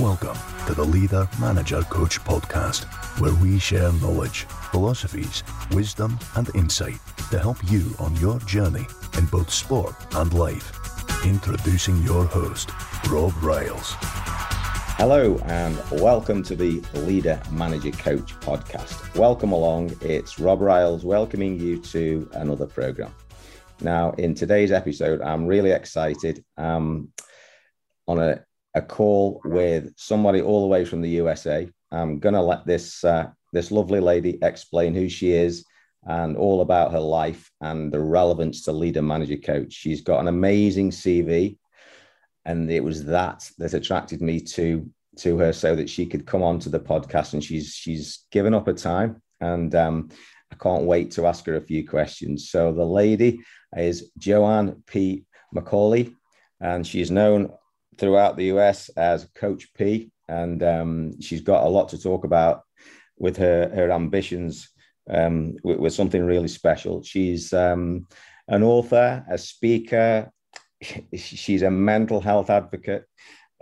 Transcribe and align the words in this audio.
Welcome 0.00 0.38
to 0.68 0.74
the 0.74 0.84
Leader 0.84 1.28
Manager 1.40 1.82
Coach 1.82 2.20
podcast, 2.20 2.84
where 3.20 3.34
we 3.42 3.58
share 3.58 3.90
knowledge, 3.94 4.44
philosophies, 4.70 5.42
wisdom, 5.72 6.16
and 6.36 6.54
insight 6.54 7.00
to 7.32 7.38
help 7.40 7.56
you 7.68 7.92
on 7.98 8.14
your 8.14 8.38
journey 8.40 8.86
in 9.16 9.26
both 9.26 9.50
sport 9.50 9.96
and 10.14 10.32
life. 10.34 10.70
Introducing 11.26 12.00
your 12.04 12.24
host, 12.26 12.70
Rob 13.10 13.32
Riles. 13.42 13.96
Hello, 13.98 15.36
and 15.46 15.76
welcome 16.00 16.44
to 16.44 16.54
the 16.54 16.80
Leader 16.94 17.42
Manager 17.50 17.90
Coach 17.90 18.38
podcast. 18.38 19.16
Welcome 19.16 19.50
along. 19.50 19.96
It's 20.00 20.38
Rob 20.38 20.60
Riles 20.60 21.04
welcoming 21.04 21.58
you 21.58 21.76
to 21.82 22.30
another 22.34 22.66
program. 22.66 23.12
Now, 23.80 24.12
in 24.12 24.36
today's 24.36 24.70
episode, 24.70 25.20
I'm 25.22 25.44
really 25.44 25.72
excited. 25.72 26.44
Um, 26.56 27.08
on 28.06 28.20
a, 28.20 28.44
a 28.74 28.82
call 28.82 29.40
with 29.44 29.92
somebody 29.96 30.40
all 30.40 30.62
the 30.62 30.68
way 30.68 30.84
from 30.84 31.00
the 31.00 31.10
USA. 31.10 31.68
I'm 31.90 32.18
going 32.18 32.34
to 32.34 32.42
let 32.42 32.66
this 32.66 33.02
uh, 33.04 33.28
this 33.52 33.70
lovely 33.70 34.00
lady 34.00 34.38
explain 34.42 34.94
who 34.94 35.08
she 35.08 35.32
is 35.32 35.64
and 36.06 36.36
all 36.36 36.60
about 36.60 36.92
her 36.92 37.00
life 37.00 37.50
and 37.60 37.92
the 37.92 38.00
relevance 38.00 38.62
to 38.64 38.72
leader 38.72 39.02
manager 39.02 39.36
coach. 39.36 39.72
She's 39.72 40.02
got 40.02 40.20
an 40.20 40.28
amazing 40.28 40.90
CV, 40.90 41.58
and 42.44 42.70
it 42.70 42.84
was 42.84 43.04
that 43.06 43.50
that 43.58 43.74
attracted 43.74 44.20
me 44.20 44.40
to 44.40 44.88
to 45.18 45.38
her 45.38 45.52
so 45.52 45.74
that 45.74 45.90
she 45.90 46.06
could 46.06 46.26
come 46.26 46.42
on 46.42 46.58
to 46.60 46.68
the 46.68 46.80
podcast. 46.80 47.32
And 47.32 47.42
she's 47.42 47.74
she's 47.74 48.26
given 48.30 48.54
up 48.54 48.66
her 48.66 48.74
time, 48.74 49.22
and 49.40 49.74
um, 49.74 50.10
I 50.52 50.56
can't 50.56 50.84
wait 50.84 51.10
to 51.12 51.26
ask 51.26 51.46
her 51.46 51.56
a 51.56 51.60
few 51.60 51.88
questions. 51.88 52.50
So 52.50 52.72
the 52.72 52.84
lady 52.84 53.40
is 53.76 54.10
Joanne 54.18 54.82
P. 54.86 55.24
McCallie, 55.54 56.14
and 56.60 56.86
she's 56.86 57.10
known 57.10 57.52
throughout 57.98 58.36
the 58.36 58.46
US 58.46 58.88
as 58.90 59.28
Coach 59.34 59.72
P, 59.74 60.10
and 60.28 60.62
um, 60.62 61.20
she's 61.20 61.40
got 61.40 61.64
a 61.64 61.68
lot 61.68 61.90
to 61.90 62.00
talk 62.00 62.24
about 62.24 62.62
with 63.18 63.36
her 63.36 63.70
her 63.74 63.90
ambitions 63.90 64.70
um, 65.10 65.56
with, 65.62 65.78
with, 65.78 65.92
something 65.92 66.24
really 66.24 66.48
special. 66.48 67.02
She's 67.02 67.52
um, 67.52 68.06
an 68.46 68.62
author, 68.62 69.24
a 69.28 69.38
speaker. 69.38 70.30
She's 71.14 71.62
a 71.62 71.70
mental 71.70 72.20
health 72.20 72.50
advocate. 72.50 73.04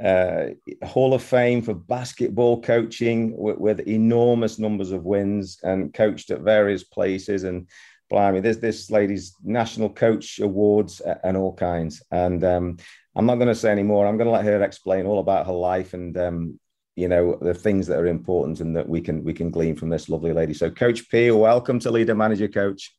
Uh, 0.03 0.49
Hall 0.85 1.15
of 1.15 1.23
Fame 1.23 1.63
for 1.63 1.73
basketball 1.73 2.61
coaching 2.61 3.35
with, 3.37 3.59
with, 3.59 3.81
enormous 3.81 4.59
numbers 4.59 4.91
of 4.91 5.05
wins 5.05 5.59
and 5.63 5.95
coached 5.95 6.31
at 6.31 6.41
various 6.41 6.85
places. 6.85 7.45
And 7.45 7.69
blimey, 8.11 8.41
there's 8.41 8.59
this 8.59 8.91
lady's 8.91 9.35
national 9.43 9.89
coach 9.91 10.39
awards 10.39 11.01
and 11.01 11.37
all 11.37 11.55
kinds. 11.55 12.03
And 12.11 12.45
um, 12.45 12.77
I'm 13.17 13.25
not 13.25 13.37
going 13.37 13.49
to 13.49 13.55
say 13.55 13.73
any 13.73 13.83
more. 13.83 14.07
I'm 14.07 14.19
going 14.19 14.27
to 14.27 14.33
let 14.33 14.45
her 14.45 14.63
explain 14.63 15.07
all 15.07 15.21
about 15.21 15.47
her 15.47 15.53
life 15.53 15.95
and 15.95 16.17
um, 16.19 16.61
you 16.97 17.09
know 17.09 17.39
the 17.41 17.55
things 17.55 17.87
that 17.87 17.99
are 17.99 18.07
important 18.07 18.61
and 18.61 18.77
that 18.77 18.89
we 18.89 19.01
can 19.01 19.25
we 19.25 19.33
can 19.33 19.51
glean 19.51 19.75
from 19.75 19.89
this 19.89 20.09
lovely 20.09 20.33
lady. 20.33 20.53
So, 20.53 20.71
Coach 20.71 21.09
P, 21.09 21.31
welcome 21.31 21.79
to 21.81 21.91
Leader 21.91 22.15
Manager 22.15 22.49
Coach. 22.49 22.95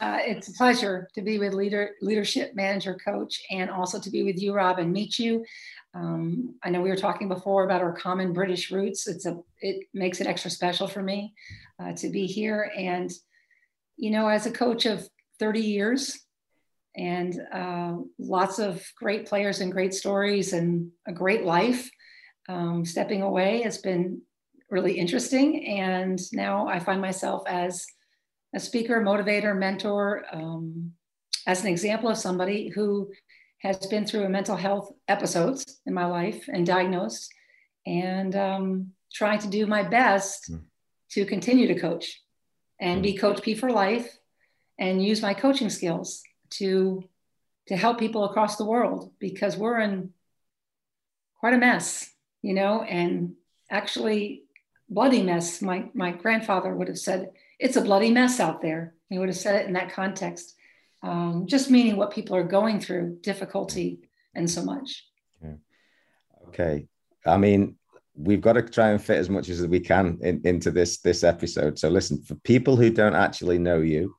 Uh, 0.00 0.18
it's 0.20 0.46
a 0.46 0.52
pleasure 0.52 1.08
to 1.12 1.22
be 1.22 1.40
with 1.40 1.54
leader 1.54 1.90
leadership 2.00 2.54
manager 2.54 2.96
coach 3.04 3.42
and 3.50 3.68
also 3.68 3.98
to 3.98 4.10
be 4.10 4.22
with 4.22 4.40
you 4.40 4.54
rob 4.54 4.78
and 4.78 4.92
meet 4.92 5.18
you 5.18 5.44
um, 5.92 6.54
i 6.62 6.70
know 6.70 6.80
we 6.80 6.88
were 6.88 6.94
talking 6.94 7.26
before 7.26 7.64
about 7.64 7.80
our 7.80 7.92
common 7.92 8.32
british 8.32 8.70
roots 8.70 9.08
it's 9.08 9.26
a 9.26 9.36
it 9.60 9.88
makes 9.92 10.20
it 10.20 10.28
extra 10.28 10.52
special 10.52 10.86
for 10.86 11.02
me 11.02 11.34
uh, 11.82 11.92
to 11.94 12.10
be 12.10 12.26
here 12.26 12.70
and 12.76 13.10
you 13.96 14.12
know 14.12 14.28
as 14.28 14.46
a 14.46 14.52
coach 14.52 14.86
of 14.86 15.08
30 15.40 15.62
years 15.62 16.27
and 16.96 17.40
uh, 17.52 17.96
lots 18.18 18.58
of 18.58 18.84
great 18.96 19.26
players 19.26 19.60
and 19.60 19.72
great 19.72 19.94
stories 19.94 20.52
and 20.52 20.90
a 21.06 21.12
great 21.12 21.44
life. 21.44 21.90
Um, 22.48 22.84
stepping 22.84 23.22
away 23.22 23.62
has 23.62 23.78
been 23.78 24.22
really 24.70 24.98
interesting. 24.98 25.66
And 25.66 26.18
now 26.32 26.66
I 26.66 26.78
find 26.78 27.00
myself 27.00 27.42
as 27.46 27.86
a 28.54 28.60
speaker, 28.60 29.00
motivator, 29.00 29.56
mentor, 29.56 30.24
um, 30.32 30.92
as 31.46 31.62
an 31.62 31.68
example 31.68 32.10
of 32.10 32.18
somebody 32.18 32.68
who 32.68 33.10
has 33.60 33.78
been 33.86 34.06
through 34.06 34.24
a 34.24 34.28
mental 34.28 34.56
health 34.56 34.90
episodes 35.08 35.80
in 35.86 35.94
my 35.94 36.06
life 36.06 36.48
and 36.48 36.66
diagnosed, 36.66 37.32
and 37.86 38.36
um, 38.36 38.92
trying 39.12 39.38
to 39.40 39.48
do 39.48 39.66
my 39.66 39.82
best 39.82 40.50
mm. 40.50 40.62
to 41.10 41.24
continue 41.24 41.66
to 41.66 41.78
coach 41.80 42.20
and 42.80 43.00
mm. 43.00 43.02
be 43.02 43.16
Coach 43.16 43.42
P 43.42 43.54
for 43.54 43.70
life 43.70 44.16
and 44.78 45.04
use 45.04 45.22
my 45.22 45.34
coaching 45.34 45.70
skills 45.70 46.22
to 46.50 47.04
to 47.66 47.76
help 47.76 47.98
people 47.98 48.24
across 48.24 48.56
the 48.56 48.64
world 48.64 49.12
because 49.18 49.56
we're 49.56 49.78
in 49.78 50.10
quite 51.38 51.54
a 51.54 51.58
mess, 51.58 52.10
you 52.40 52.54
know, 52.54 52.82
and 52.82 53.34
actually 53.70 54.44
bloody 54.88 55.22
mess. 55.22 55.60
My 55.62 55.86
my 55.94 56.12
grandfather 56.12 56.74
would 56.74 56.88
have 56.88 56.98
said 56.98 57.30
it's 57.58 57.76
a 57.76 57.82
bloody 57.82 58.10
mess 58.10 58.40
out 58.40 58.62
there. 58.62 58.94
He 59.10 59.18
would 59.18 59.28
have 59.28 59.36
said 59.36 59.62
it 59.62 59.66
in 59.66 59.74
that 59.74 59.92
context, 59.92 60.54
um, 61.02 61.46
just 61.46 61.70
meaning 61.70 61.96
what 61.96 62.12
people 62.12 62.36
are 62.36 62.44
going 62.44 62.80
through, 62.80 63.18
difficulty, 63.22 64.00
and 64.34 64.50
so 64.50 64.62
much. 64.64 65.04
Okay, 66.48 66.86
I 67.26 67.36
mean, 67.36 67.76
we've 68.14 68.40
got 68.40 68.54
to 68.54 68.62
try 68.62 68.90
and 68.90 69.02
fit 69.02 69.18
as 69.18 69.28
much 69.28 69.48
as 69.48 69.66
we 69.66 69.80
can 69.80 70.18
in, 70.22 70.40
into 70.44 70.70
this 70.70 70.98
this 70.98 71.22
episode. 71.22 71.78
So 71.78 71.88
listen, 71.88 72.22
for 72.22 72.34
people 72.36 72.76
who 72.76 72.90
don't 72.90 73.14
actually 73.14 73.58
know 73.58 73.80
you, 73.80 74.16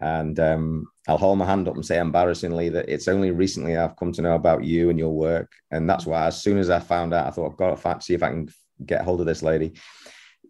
and 0.00 0.40
um, 0.40 0.86
I'll 1.08 1.18
hold 1.18 1.38
my 1.38 1.46
hand 1.46 1.68
up 1.68 1.74
and 1.74 1.84
say 1.84 1.98
embarrassingly 1.98 2.70
that 2.70 2.88
it's 2.88 3.08
only 3.08 3.30
recently 3.30 3.76
I've 3.76 3.96
come 3.96 4.12
to 4.12 4.22
know 4.22 4.34
about 4.34 4.64
you 4.64 4.88
and 4.88 4.98
your 4.98 5.12
work. 5.12 5.52
And 5.70 5.88
that's 5.88 6.06
why, 6.06 6.26
as 6.26 6.42
soon 6.42 6.58
as 6.58 6.70
I 6.70 6.80
found 6.80 7.12
out, 7.12 7.26
I 7.26 7.30
thought 7.30 7.50
I've 7.50 7.56
got 7.56 8.00
to 8.00 8.04
see 8.04 8.14
if 8.14 8.22
I 8.22 8.30
can 8.30 8.48
get 8.84 9.02
hold 9.02 9.20
of 9.20 9.26
this 9.26 9.42
lady. 9.42 9.74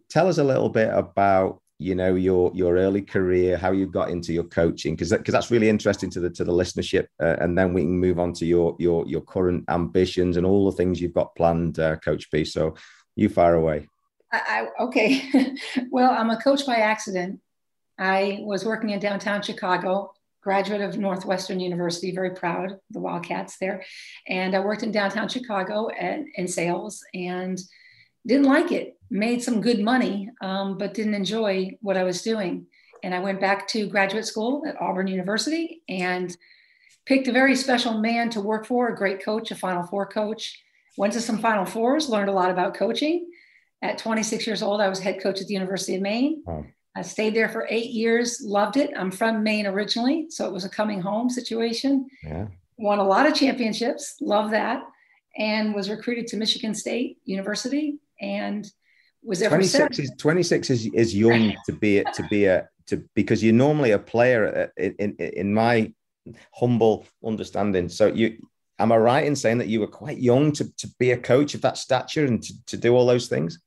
Tell 0.09 0.27
us 0.27 0.37
a 0.37 0.43
little 0.43 0.69
bit 0.69 0.89
about 0.93 1.61
you 1.79 1.95
know 1.95 2.13
your 2.13 2.51
your 2.53 2.77
early 2.77 3.01
career, 3.01 3.57
how 3.57 3.71
you 3.71 3.87
got 3.87 4.09
into 4.09 4.31
your 4.31 4.43
coaching, 4.43 4.95
because 4.95 5.11
because 5.11 5.33
that's 5.33 5.51
really 5.51 5.67
interesting 5.67 6.09
to 6.11 6.19
the 6.19 6.29
to 6.29 6.43
the 6.43 6.51
listenership, 6.51 7.07
uh, 7.21 7.37
and 7.39 7.57
then 7.57 7.73
we 7.73 7.81
can 7.81 7.97
move 7.97 8.19
on 8.19 8.33
to 8.33 8.45
your 8.45 8.75
your 8.79 9.05
your 9.07 9.21
current 9.21 9.65
ambitions 9.67 10.37
and 10.37 10.45
all 10.45 10.69
the 10.69 10.77
things 10.77 11.01
you've 11.01 11.13
got 11.13 11.35
planned, 11.35 11.79
uh, 11.79 11.97
Coach 11.97 12.29
P. 12.31 12.45
So 12.45 12.75
you 13.15 13.29
fire 13.29 13.55
away. 13.55 13.87
I, 14.31 14.67
I 14.77 14.83
okay, 14.83 15.55
well, 15.89 16.11
I'm 16.11 16.29
a 16.29 16.41
coach 16.41 16.65
by 16.65 16.75
accident. 16.75 17.41
I 18.01 18.39
was 18.41 18.65
working 18.65 18.89
in 18.89 18.99
downtown 18.99 19.43
Chicago, 19.43 20.11
graduate 20.41 20.81
of 20.81 20.97
Northwestern 20.97 21.59
University, 21.59 22.11
very 22.11 22.31
proud, 22.31 22.79
the 22.89 22.99
Wildcats 22.99 23.57
there. 23.59 23.83
And 24.27 24.55
I 24.55 24.59
worked 24.59 24.81
in 24.81 24.91
downtown 24.91 25.29
Chicago 25.29 25.89
and 25.89 26.27
in 26.33 26.47
sales 26.47 27.03
and 27.13 27.61
didn't 28.25 28.47
like 28.47 28.71
it, 28.71 28.97
made 29.11 29.43
some 29.43 29.61
good 29.61 29.79
money, 29.79 30.31
um, 30.41 30.79
but 30.79 30.95
didn't 30.95 31.13
enjoy 31.13 31.77
what 31.81 31.95
I 31.95 32.03
was 32.03 32.23
doing. 32.23 32.65
And 33.03 33.13
I 33.13 33.19
went 33.19 33.39
back 33.39 33.67
to 33.69 33.87
graduate 33.87 34.25
school 34.25 34.63
at 34.67 34.81
Auburn 34.81 35.05
University 35.05 35.83
and 35.87 36.35
picked 37.05 37.27
a 37.27 37.31
very 37.31 37.55
special 37.55 37.99
man 37.99 38.31
to 38.31 38.41
work 38.41 38.65
for, 38.65 38.89
a 38.89 38.97
great 38.97 39.23
coach, 39.23 39.51
a 39.51 39.55
Final 39.55 39.83
Four 39.83 40.07
coach. 40.07 40.59
Went 40.97 41.13
to 41.13 41.21
some 41.21 41.37
Final 41.37 41.65
Fours, 41.65 42.09
learned 42.09 42.29
a 42.29 42.33
lot 42.33 42.49
about 42.49 42.73
coaching. 42.73 43.29
At 43.83 43.99
26 43.99 44.47
years 44.47 44.63
old, 44.63 44.81
I 44.81 44.89
was 44.89 44.99
head 44.99 45.21
coach 45.21 45.39
at 45.39 45.45
the 45.45 45.53
University 45.53 45.95
of 45.95 46.01
Maine. 46.01 46.43
Oh. 46.47 46.65
I 46.95 47.01
stayed 47.03 47.35
there 47.35 47.49
for 47.49 47.67
eight 47.69 47.91
years, 47.91 48.41
loved 48.43 48.77
it. 48.77 48.91
I'm 48.97 49.11
from 49.11 49.43
Maine 49.43 49.65
originally, 49.65 50.27
so 50.29 50.45
it 50.45 50.51
was 50.51 50.65
a 50.65 50.69
coming 50.69 51.01
home 51.01 51.29
situation. 51.29 52.07
Yeah. 52.23 52.47
Won 52.77 52.99
a 52.99 53.03
lot 53.03 53.25
of 53.25 53.33
championships, 53.33 54.15
love 54.19 54.51
that, 54.51 54.83
and 55.37 55.73
was 55.73 55.89
recruited 55.89 56.27
to 56.27 56.37
Michigan 56.37 56.73
State 56.73 57.19
University 57.23 57.99
and 58.19 58.69
was 59.23 59.39
there 59.39 59.49
26 59.49 59.99
is 59.99 60.11
26 60.17 60.69
is, 60.69 60.85
is 60.93 61.15
young 61.15 61.53
to 61.65 61.73
be 61.73 61.97
it 61.97 62.07
to 62.13 62.23
be 62.29 62.45
a 62.45 62.67
to 62.87 63.03
because 63.15 63.43
you're 63.43 63.53
normally 63.53 63.91
a 63.91 63.99
player 63.99 64.71
uh, 64.77 64.81
in, 64.81 64.95
in, 64.99 65.15
in 65.17 65.53
my 65.53 65.91
humble 66.53 67.05
understanding 67.25 67.89
so 67.89 68.07
you 68.07 68.37
am 68.79 68.91
i 68.91 68.97
right 68.97 69.25
in 69.25 69.35
saying 69.35 69.57
that 69.57 69.67
you 69.67 69.79
were 69.79 69.87
quite 69.87 70.17
young 70.17 70.51
to, 70.51 70.65
to 70.77 70.87
be 70.99 71.11
a 71.11 71.17
coach 71.17 71.53
of 71.53 71.61
that 71.61 71.77
stature 71.77 72.25
and 72.25 72.41
to, 72.43 72.53
to 72.65 72.77
do 72.77 72.95
all 72.95 73.05
those 73.05 73.27
things 73.27 73.59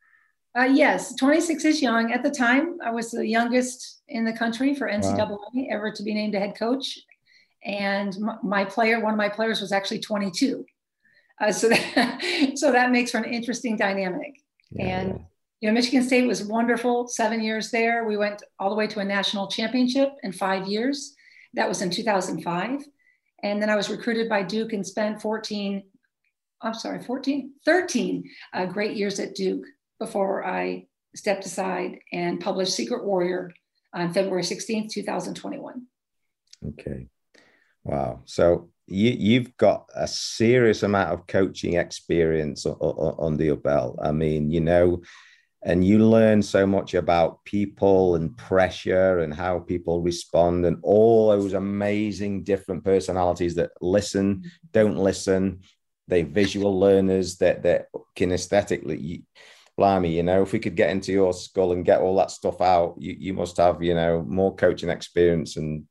uh, 0.57 0.65
yes, 0.65 1.15
26 1.17 1.65
is 1.65 1.83
young. 1.83 2.13
At 2.13 2.23
the 2.23 2.31
time, 2.31 2.79
I 2.85 2.91
was 2.91 3.11
the 3.11 3.27
youngest 3.27 4.03
in 4.09 4.25
the 4.25 4.33
country 4.33 4.75
for 4.75 4.89
NCAA 4.89 5.29
wow. 5.29 5.49
ever 5.71 5.91
to 5.91 6.03
be 6.03 6.15
named 6.15 6.35
a 6.35 6.39
head 6.39 6.57
coach. 6.57 6.99
And 7.65 8.17
my, 8.21 8.37
my, 8.43 8.65
player, 8.65 9.01
one 9.01 9.15
of 9.15 9.19
my 9.19 9.29
players 9.29 9.61
was 9.61 9.73
actually 9.73 9.99
22. 9.99 10.65
Uh, 11.41 11.51
so, 11.51 11.69
that, 11.95 12.53
so 12.55 12.71
that 12.71 12.93
makes 12.93 13.11
for 13.11 13.19
an 13.19 13.25
interesting 13.25 13.77
dynamic. 13.77 14.41
Yeah. 14.71 14.99
And, 14.99 15.21
you 15.61 15.69
know, 15.69 15.73
Michigan 15.73 16.05
State 16.05 16.27
was 16.27 16.45
wonderful, 16.45 17.09
seven 17.09 17.43
years 17.43 17.71
there. 17.73 18.05
We 18.05 18.17
went 18.17 18.43
all 18.61 18.71
the 18.71 18.77
way 18.77 18.87
to 18.87 19.01
a 19.01 19.05
national 19.05 19.49
championship 19.49 20.13
in 20.23 20.31
five 20.31 20.69
years. 20.69 21.17
That 21.55 21.69
was 21.69 21.83
in 21.83 21.91
2005. 21.91 22.85
And 23.43 23.61
then 23.61 23.71
I 23.71 23.77
was 23.77 23.91
recruited 23.91 24.29
by 24.29 24.43
Duke 24.43 24.73
and 24.73 24.87
spent 24.87 25.21
14, 25.21 25.83
I'm 26.63 26.75
sorry, 26.75 27.03
14, 27.03 27.55
13 27.65 28.31
uh, 28.53 28.67
great 28.67 28.97
years 28.97 29.19
at 29.19 29.35
Duke 29.35 29.65
before 29.99 30.45
I 30.45 30.87
stepped 31.15 31.47
aside 31.47 31.99
and 32.13 32.41
published 32.41 32.75
Secret 32.75 33.05
Warrior 33.05 33.53
on 33.93 34.13
February 34.13 34.43
16th, 34.43 34.91
2021. 34.91 35.87
Okay. 36.71 37.07
Wow. 37.85 38.23
So 38.25 38.71
you 38.87 39.11
you've 39.11 39.57
got 39.57 39.89
a 39.95 40.07
serious 40.07 40.83
amount 40.83 41.13
of 41.13 41.27
coaching 41.27 41.75
experience 41.75 42.67
under 42.67 43.45
your 43.45 43.57
belt. 43.57 43.99
I 44.03 44.13
mean, 44.13 44.51
you 44.51 44.61
know, 44.61 45.03
and 45.63 45.85
you 45.85 45.99
learn 45.99 46.43
so 46.43 46.67
much 46.67 46.95
about 46.95 47.45
people 47.45 48.17
and 48.17 48.37
pressure 48.37 49.21
and 49.21 49.33
how 49.33 49.61
people 49.61 50.03
respond 50.03 50.67
and 50.67 50.79
all 50.83 51.31
those 51.31 51.55
amazing 51.55 52.45
different 52.45 52.85
personalities 52.85 53.55
that 53.55 53.71
listen, 53.81 54.51
don't 54.73 54.97
listen. 54.97 55.61
They 56.07 56.23
visual 56.23 56.79
learners 56.79 57.39
that 57.39 57.63
they're 57.63 57.89
kinesthetically. 58.15 59.25
Blimey, 59.77 60.15
you 60.15 60.23
know, 60.23 60.43
if 60.43 60.53
we 60.53 60.59
could 60.59 60.77
get 60.77 60.91
into 60.91 61.13
your 61.13 61.33
skull 61.33 61.73
and 61.73 61.85
get 61.85 62.01
all 62.01 62.17
that 62.17 62.31
stuff 62.31 62.61
out, 62.61 62.95
you, 62.99 63.17
you 63.19 63.35
must 63.35 63.57
have, 63.57 63.83
you 63.83 63.95
know, 63.95 64.23
more 64.23 64.55
coaching 64.55 64.89
experience 64.89 65.57
and 65.57 65.85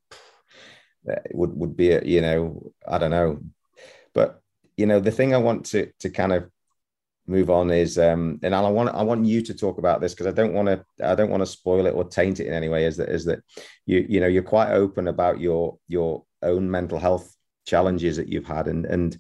would 1.34 1.58
would 1.58 1.76
be, 1.76 1.92
a, 1.92 2.02
you 2.04 2.22
know, 2.22 2.72
I 2.88 2.98
don't 2.98 3.12
know, 3.12 3.40
but 4.14 4.42
you 4.78 4.86
know, 4.86 5.00
the 5.00 5.12
thing 5.12 5.34
I 5.34 5.38
want 5.38 5.66
to 5.68 5.92
to 6.00 6.10
kind 6.10 6.34
of 6.34 6.50
move 7.26 7.50
on 7.50 7.72
is 7.72 7.98
um 7.98 8.38
and 8.44 8.54
I 8.54 8.70
want 8.70 8.90
I 8.90 9.02
want 9.02 9.26
you 9.26 9.42
to 9.44 9.54
talk 9.54 9.78
about 9.78 10.02
this 10.02 10.14
because 10.14 10.28
I 10.28 10.32
don't 10.32 10.54
want 10.54 10.68
to 10.68 10.84
I 11.02 11.16
don't 11.16 11.30
want 11.30 11.42
to 11.42 11.46
spoil 11.48 11.86
it 11.86 11.92
or 11.92 12.04
taint 12.04 12.42
it 12.42 12.48
in 12.48 12.54
any 12.54 12.68
way 12.68 12.86
is 12.86 12.98
that 12.98 13.08
is 13.08 13.24
that 13.26 13.40
you 13.86 14.06
you 14.10 14.20
know 14.20 14.28
you're 14.28 14.44
quite 14.44 14.72
open 14.72 15.08
about 15.08 15.40
your 15.40 15.78
your 15.88 16.26
own 16.42 16.70
mental 16.70 17.00
health 17.00 17.34
challenges 17.66 18.18
that 18.18 18.28
you've 18.28 18.46
had. 18.46 18.68
And 18.68 18.86
and 18.86 19.18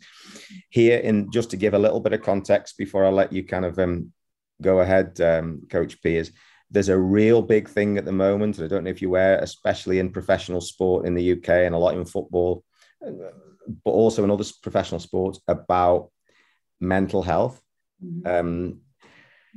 here 0.70 1.00
in 1.00 1.32
just 1.32 1.50
to 1.52 1.58
give 1.58 1.74
a 1.74 1.80
little 1.80 2.00
bit 2.00 2.14
of 2.14 2.22
context 2.22 2.78
before 2.78 3.06
I 3.06 3.10
let 3.10 3.32
you 3.32 3.44
kind 3.44 3.66
of 3.66 3.80
um 3.80 4.12
go 4.62 4.80
ahead 4.80 5.20
um 5.22 5.64
coach 5.70 6.02
P 6.02 6.18
is 6.18 6.32
there's 6.70 6.90
a 6.90 6.98
real 6.98 7.42
big 7.42 7.70
thing 7.70 7.98
at 7.98 8.06
the 8.06 8.12
moment 8.12 8.58
and 8.58 8.66
I 8.66 8.68
don't 8.68 8.84
know 8.84 8.90
if 8.90 9.02
you're 9.02 9.10
aware 9.10 9.38
especially 9.40 10.00
in 10.00 10.12
professional 10.12 10.62
sport 10.62 11.06
in 11.06 11.14
the 11.14 11.34
UK 11.34 11.50
and 11.50 11.76
a 11.76 11.78
lot 11.78 11.96
in 11.96 12.06
football 12.06 12.64
but 13.02 13.92
also 13.92 14.24
in 14.24 14.32
other 14.32 14.46
professional 14.62 15.00
sports 15.00 15.40
about 15.48 16.10
mental 16.80 17.22
health 17.22 17.62
Mm-hmm. 18.04 18.28
Um, 18.28 18.80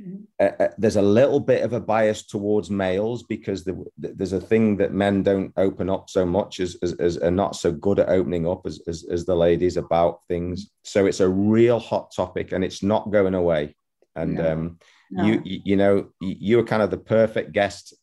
mm-hmm. 0.01 0.23
uh, 0.39 0.67
there's 0.77 0.95
a 0.95 1.01
little 1.01 1.39
bit 1.39 1.63
of 1.63 1.73
a 1.73 1.79
bias 1.79 2.25
towards 2.25 2.69
males 2.69 3.23
because 3.23 3.63
the, 3.63 3.83
there's 3.97 4.33
a 4.33 4.41
thing 4.41 4.77
that 4.77 4.93
men 4.93 5.23
don't 5.23 5.53
open 5.57 5.89
up 5.89 6.09
so 6.09 6.25
much 6.25 6.59
as, 6.59 6.77
as, 6.81 6.93
as 6.93 7.17
are 7.17 7.31
not 7.31 7.55
so 7.55 7.71
good 7.71 7.99
at 7.99 8.09
opening 8.09 8.47
up 8.47 8.65
as, 8.65 8.81
as, 8.87 9.05
as, 9.09 9.25
the 9.25 9.35
ladies 9.35 9.77
about 9.77 10.21
things. 10.27 10.71
So 10.83 11.05
it's 11.05 11.19
a 11.19 11.29
real 11.29 11.79
hot 11.79 12.11
topic 12.15 12.51
and 12.51 12.63
it's 12.63 12.83
not 12.83 13.11
going 13.11 13.33
away. 13.33 13.75
And 14.17 14.33
no. 14.35 14.51
Um, 14.51 14.79
no. 15.11 15.25
you, 15.25 15.41
you 15.43 15.75
know, 15.75 16.09
you 16.19 16.59
are 16.59 16.63
kind 16.63 16.81
of 16.81 16.91
the 16.91 16.97
perfect 16.97 17.53
guest 17.53 17.93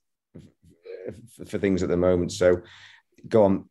for, 1.46 1.58
things 1.58 1.82
at 1.82 1.88
the 1.88 1.96
moment. 1.96 2.32
So 2.32 2.62
go 3.28 3.44
on, 3.44 3.68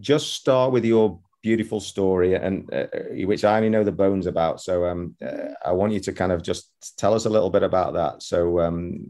just 0.00 0.34
start 0.34 0.72
with 0.72 0.84
your 0.84 1.20
beautiful 1.42 1.80
story 1.80 2.34
and 2.34 2.72
uh, 2.72 2.86
which 3.24 3.44
I 3.44 3.56
only 3.56 3.70
know 3.70 3.84
the 3.84 3.92
bones 3.92 4.26
about. 4.26 4.60
So 4.60 4.84
um, 4.86 5.16
uh, 5.24 5.54
I 5.64 5.72
want 5.72 5.92
you 5.92 6.00
to 6.00 6.12
kind 6.12 6.32
of 6.32 6.42
just 6.42 6.70
tell 6.98 7.14
us 7.14 7.24
a 7.24 7.30
little 7.30 7.50
bit 7.50 7.62
about 7.62 7.94
that. 7.94 8.22
So 8.22 8.60
um, 8.60 9.06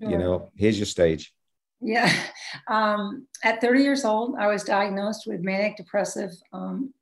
sure. 0.00 0.10
you 0.10 0.18
know, 0.18 0.50
here's 0.56 0.78
your 0.78 0.86
stage. 0.86 1.32
Yeah, 1.80 2.12
um, 2.68 3.26
at 3.42 3.60
30 3.60 3.82
years 3.82 4.04
old, 4.04 4.36
I 4.38 4.46
was 4.46 4.62
diagnosed 4.62 5.24
with 5.26 5.40
manic 5.40 5.76
depressive 5.76 6.30
um, 6.52 6.94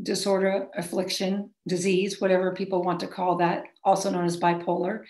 disorder, 0.00 0.68
affliction, 0.76 1.50
disease, 1.66 2.20
whatever 2.20 2.54
people 2.54 2.82
want 2.82 3.00
to 3.00 3.06
call 3.06 3.36
that, 3.36 3.64
also 3.84 4.10
known 4.10 4.24
as 4.24 4.38
bipolar. 4.38 5.04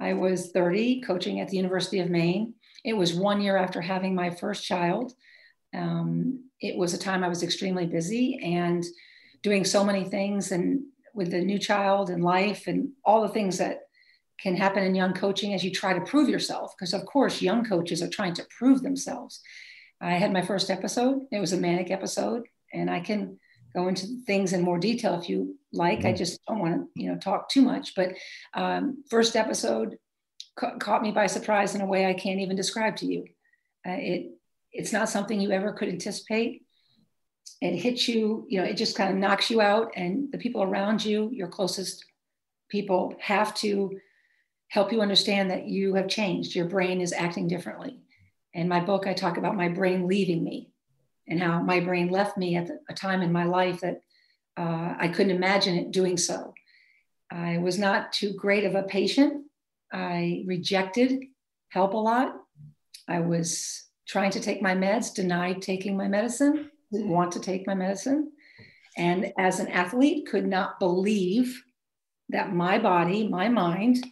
I 0.00 0.14
was 0.14 0.50
30, 0.50 1.02
coaching 1.02 1.40
at 1.40 1.48
the 1.48 1.56
University 1.56 2.00
of 2.00 2.10
Maine. 2.10 2.54
It 2.84 2.94
was 2.94 3.14
one 3.14 3.40
year 3.40 3.56
after 3.56 3.80
having 3.80 4.14
my 4.14 4.30
first 4.30 4.64
child. 4.64 5.12
Um, 5.74 6.48
it 6.60 6.76
was 6.76 6.94
a 6.94 6.98
time 6.98 7.22
I 7.22 7.28
was 7.28 7.42
extremely 7.42 7.86
busy 7.86 8.38
and 8.42 8.84
doing 9.42 9.64
so 9.64 9.84
many 9.84 10.04
things 10.04 10.52
and 10.52 10.82
with 11.14 11.30
the 11.30 11.40
new 11.40 11.58
child 11.58 12.10
and 12.10 12.24
life 12.24 12.66
and 12.66 12.90
all 13.04 13.22
the 13.22 13.28
things 13.28 13.58
that 13.58 13.80
can 14.40 14.56
happen 14.56 14.82
in 14.82 14.94
young 14.94 15.12
coaching 15.12 15.54
as 15.54 15.62
you 15.62 15.70
try 15.70 15.92
to 15.92 16.00
prove 16.00 16.28
yourself. 16.28 16.74
Because, 16.76 16.94
of 16.94 17.06
course, 17.06 17.42
young 17.42 17.64
coaches 17.64 18.02
are 18.02 18.08
trying 18.08 18.34
to 18.34 18.46
prove 18.58 18.82
themselves. 18.82 19.40
I 20.00 20.14
had 20.14 20.32
my 20.32 20.42
first 20.42 20.68
episode, 20.68 21.22
it 21.30 21.38
was 21.38 21.52
a 21.52 21.56
manic 21.56 21.92
episode, 21.92 22.42
and 22.72 22.90
I 22.90 23.00
can 23.00 23.38
go 23.74 23.88
into 23.88 24.06
things 24.26 24.52
in 24.52 24.62
more 24.62 24.78
detail 24.78 25.18
if 25.20 25.28
you 25.28 25.56
like. 25.72 26.00
Mm-hmm. 26.00 26.08
I 26.08 26.12
just 26.12 26.40
don't 26.46 26.58
want 26.58 26.74
to, 26.74 27.02
you 27.02 27.10
know, 27.10 27.18
talk 27.18 27.48
too 27.48 27.62
much. 27.62 27.94
But 27.94 28.14
um, 28.54 29.04
first 29.10 29.36
episode 29.36 29.96
ca- 30.56 30.76
caught 30.78 31.02
me 31.02 31.10
by 31.10 31.26
surprise 31.26 31.74
in 31.74 31.80
a 31.80 31.86
way 31.86 32.06
I 32.06 32.14
can't 32.14 32.40
even 32.40 32.56
describe 32.56 32.96
to 32.96 33.06
you. 33.06 33.24
Uh, 33.86 33.96
it 33.98 34.30
it's 34.72 34.92
not 34.92 35.08
something 35.08 35.40
you 35.40 35.50
ever 35.50 35.72
could 35.72 35.88
anticipate. 35.88 36.62
It 37.60 37.76
hits 37.76 38.08
you, 38.08 38.46
you 38.48 38.58
know, 38.58 38.64
it 38.64 38.76
just 38.76 38.96
kind 38.96 39.10
of 39.10 39.18
knocks 39.18 39.50
you 39.50 39.60
out, 39.60 39.92
and 39.94 40.32
the 40.32 40.38
people 40.38 40.62
around 40.62 41.04
you, 41.04 41.30
your 41.32 41.48
closest 41.48 42.04
people, 42.70 43.14
have 43.20 43.54
to 43.56 43.98
help 44.68 44.90
you 44.90 45.02
understand 45.02 45.50
that 45.50 45.66
you 45.66 45.94
have 45.94 46.08
changed. 46.08 46.54
Your 46.54 46.64
brain 46.64 47.00
is 47.00 47.12
acting 47.12 47.48
differently. 47.48 48.00
In 48.54 48.68
my 48.68 48.80
book, 48.80 49.06
I 49.06 49.12
talk 49.12 49.36
about 49.36 49.56
my 49.56 49.68
brain 49.68 50.06
leaving 50.06 50.42
me 50.42 50.71
and 51.28 51.40
how 51.40 51.60
my 51.62 51.80
brain 51.80 52.08
left 52.08 52.36
me 52.36 52.56
at 52.56 52.68
a 52.88 52.94
time 52.94 53.22
in 53.22 53.32
my 53.32 53.44
life 53.44 53.80
that 53.80 54.02
uh, 54.56 54.94
I 54.98 55.08
couldn't 55.08 55.36
imagine 55.36 55.76
it 55.76 55.90
doing 55.90 56.16
so. 56.16 56.54
I 57.30 57.58
was 57.58 57.78
not 57.78 58.12
too 58.12 58.34
great 58.34 58.64
of 58.64 58.74
a 58.74 58.82
patient. 58.82 59.44
I 59.92 60.44
rejected 60.46 61.24
help 61.70 61.94
a 61.94 61.96
lot. 61.96 62.36
I 63.08 63.20
was 63.20 63.84
trying 64.06 64.30
to 64.32 64.40
take 64.40 64.60
my 64.60 64.74
meds, 64.74 65.14
denied 65.14 65.62
taking 65.62 65.96
my 65.96 66.08
medicine, 66.08 66.70
didn't 66.92 67.08
want 67.08 67.32
to 67.32 67.40
take 67.40 67.66
my 67.66 67.74
medicine. 67.74 68.32
And 68.96 69.32
as 69.38 69.58
an 69.58 69.68
athlete, 69.68 70.26
could 70.26 70.46
not 70.46 70.78
believe 70.78 71.62
that 72.28 72.54
my 72.54 72.78
body, 72.78 73.26
my 73.26 73.48
mind, 73.48 74.04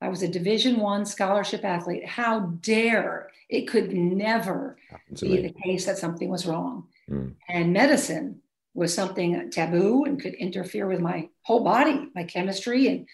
I 0.00 0.08
was 0.08 0.22
a 0.22 0.28
division 0.28 0.78
one 0.78 1.04
scholarship 1.04 1.64
athlete. 1.64 2.06
How 2.06 2.40
dare 2.62 3.30
it 3.48 3.66
could 3.66 3.92
never 3.92 4.76
be 5.20 5.40
the 5.40 5.54
case 5.64 5.86
that 5.86 5.98
something 5.98 6.28
was 6.28 6.46
wrong. 6.46 6.86
Mm. 7.10 7.34
And 7.48 7.72
medicine 7.72 8.40
was 8.74 8.94
something 8.94 9.50
taboo 9.50 10.04
and 10.04 10.20
could 10.20 10.34
interfere 10.34 10.86
with 10.86 11.00
my 11.00 11.28
whole 11.42 11.64
body, 11.64 12.10
my 12.14 12.24
chemistry. 12.24 12.88
And, 12.88 13.08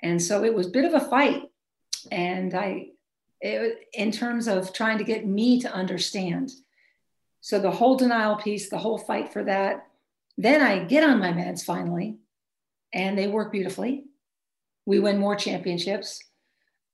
and 0.00 0.22
so 0.22 0.44
it 0.44 0.54
was 0.54 0.68
a 0.68 0.70
bit 0.70 0.84
of 0.84 0.94
a 0.94 1.08
fight. 1.08 1.42
And 2.12 2.54
I 2.54 2.88
it, 3.44 3.88
in 3.92 4.10
terms 4.10 4.48
of 4.48 4.72
trying 4.72 4.98
to 4.98 5.04
get 5.04 5.26
me 5.26 5.60
to 5.60 5.72
understand. 5.72 6.50
So 7.40 7.58
the 7.58 7.70
whole 7.70 7.96
denial 7.96 8.36
piece, 8.36 8.70
the 8.70 8.78
whole 8.78 8.98
fight 8.98 9.32
for 9.32 9.44
that. 9.44 9.86
Then 10.38 10.62
I 10.62 10.84
get 10.84 11.04
on 11.04 11.20
my 11.20 11.32
meds 11.32 11.62
finally, 11.62 12.16
and 12.92 13.16
they 13.16 13.28
work 13.28 13.52
beautifully. 13.52 14.04
We 14.86 15.00
win 15.00 15.18
more 15.18 15.36
championships. 15.36 16.20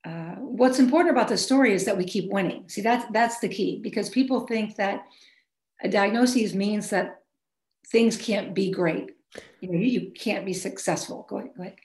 Uh, 0.04 0.36
what's 0.36 0.78
important 0.78 1.10
about 1.10 1.28
the 1.28 1.36
story 1.36 1.74
is 1.74 1.84
that 1.84 1.98
we 1.98 2.04
keep 2.04 2.30
winning. 2.30 2.68
See, 2.68 2.80
that's 2.80 3.04
that's 3.12 3.40
the 3.40 3.48
key 3.48 3.80
because 3.82 4.08
people 4.08 4.46
think 4.46 4.76
that 4.76 5.04
a 5.82 5.88
diagnosis 5.88 6.54
means 6.54 6.90
that 6.90 7.20
things 7.88 8.16
can't 8.16 8.54
be 8.54 8.70
great. 8.70 9.12
You 9.60 9.70
know, 9.70 9.78
you, 9.78 9.86
you 9.86 10.10
can't 10.12 10.46
be 10.46 10.54
successful. 10.54 11.26
Go 11.28 11.38
ahead. 11.38 11.50
Go 11.56 11.62
ahead. 11.62 11.76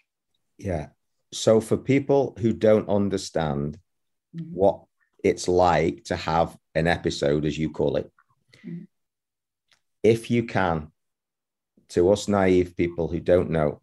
Yeah. 0.57 0.87
So 1.33 1.59
for 1.59 1.77
people 1.77 2.35
who 2.39 2.53
don't 2.53 2.87
understand 2.87 3.77
mm-hmm. 4.35 4.53
what 4.53 4.83
it's 5.23 5.47
like 5.47 6.03
to 6.05 6.15
have 6.15 6.55
an 6.75 6.87
episode, 6.87 7.45
as 7.45 7.57
you 7.57 7.71
call 7.71 7.97
it. 7.97 8.11
Mm-hmm. 8.65 8.83
If 10.03 10.29
you 10.29 10.43
can, 10.43 10.91
to 11.89 12.11
us 12.11 12.27
naive 12.27 12.77
people 12.77 13.07
who 13.07 13.19
don't 13.19 13.49
know, 13.49 13.81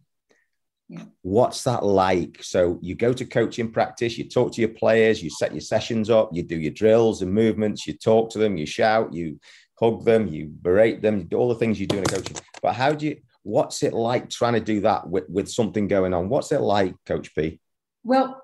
yeah. 0.89 1.03
what's 1.21 1.63
that 1.63 1.83
like? 1.83 2.39
So 2.41 2.79
you 2.81 2.95
go 2.95 3.13
to 3.13 3.25
coaching 3.25 3.71
practice, 3.71 4.17
you 4.17 4.29
talk 4.29 4.53
to 4.53 4.61
your 4.61 4.69
players, 4.69 5.23
you 5.23 5.29
set 5.29 5.53
your 5.53 5.61
sessions 5.61 6.09
up, 6.09 6.29
you 6.33 6.43
do 6.43 6.59
your 6.59 6.73
drills 6.73 7.21
and 7.21 7.33
movements, 7.33 7.87
you 7.87 7.93
talk 7.93 8.29
to 8.31 8.39
them, 8.39 8.57
you 8.57 8.65
shout, 8.65 9.13
you 9.13 9.39
hug 9.79 10.05
them, 10.05 10.27
you 10.27 10.51
berate 10.61 11.01
them, 11.01 11.19
you 11.19 11.23
do 11.23 11.37
all 11.37 11.49
the 11.49 11.55
things 11.55 11.79
you 11.79 11.87
do 11.87 11.97
in 11.97 12.03
a 12.03 12.07
coaching. 12.07 12.37
But 12.61 12.73
how 12.73 12.93
do 12.93 13.07
you? 13.07 13.17
What's 13.43 13.83
it 13.83 13.93
like 13.93 14.29
trying 14.29 14.53
to 14.53 14.61
do 14.61 14.79
that 14.81 15.09
with, 15.09 15.27
with 15.29 15.49
something 15.49 15.89
going 15.89 16.13
on? 16.13 16.29
What's 16.29 16.53
it 16.53 16.61
like, 16.61 16.95
Coach 17.05 17.35
P? 17.35 17.59
Well, 18.05 18.41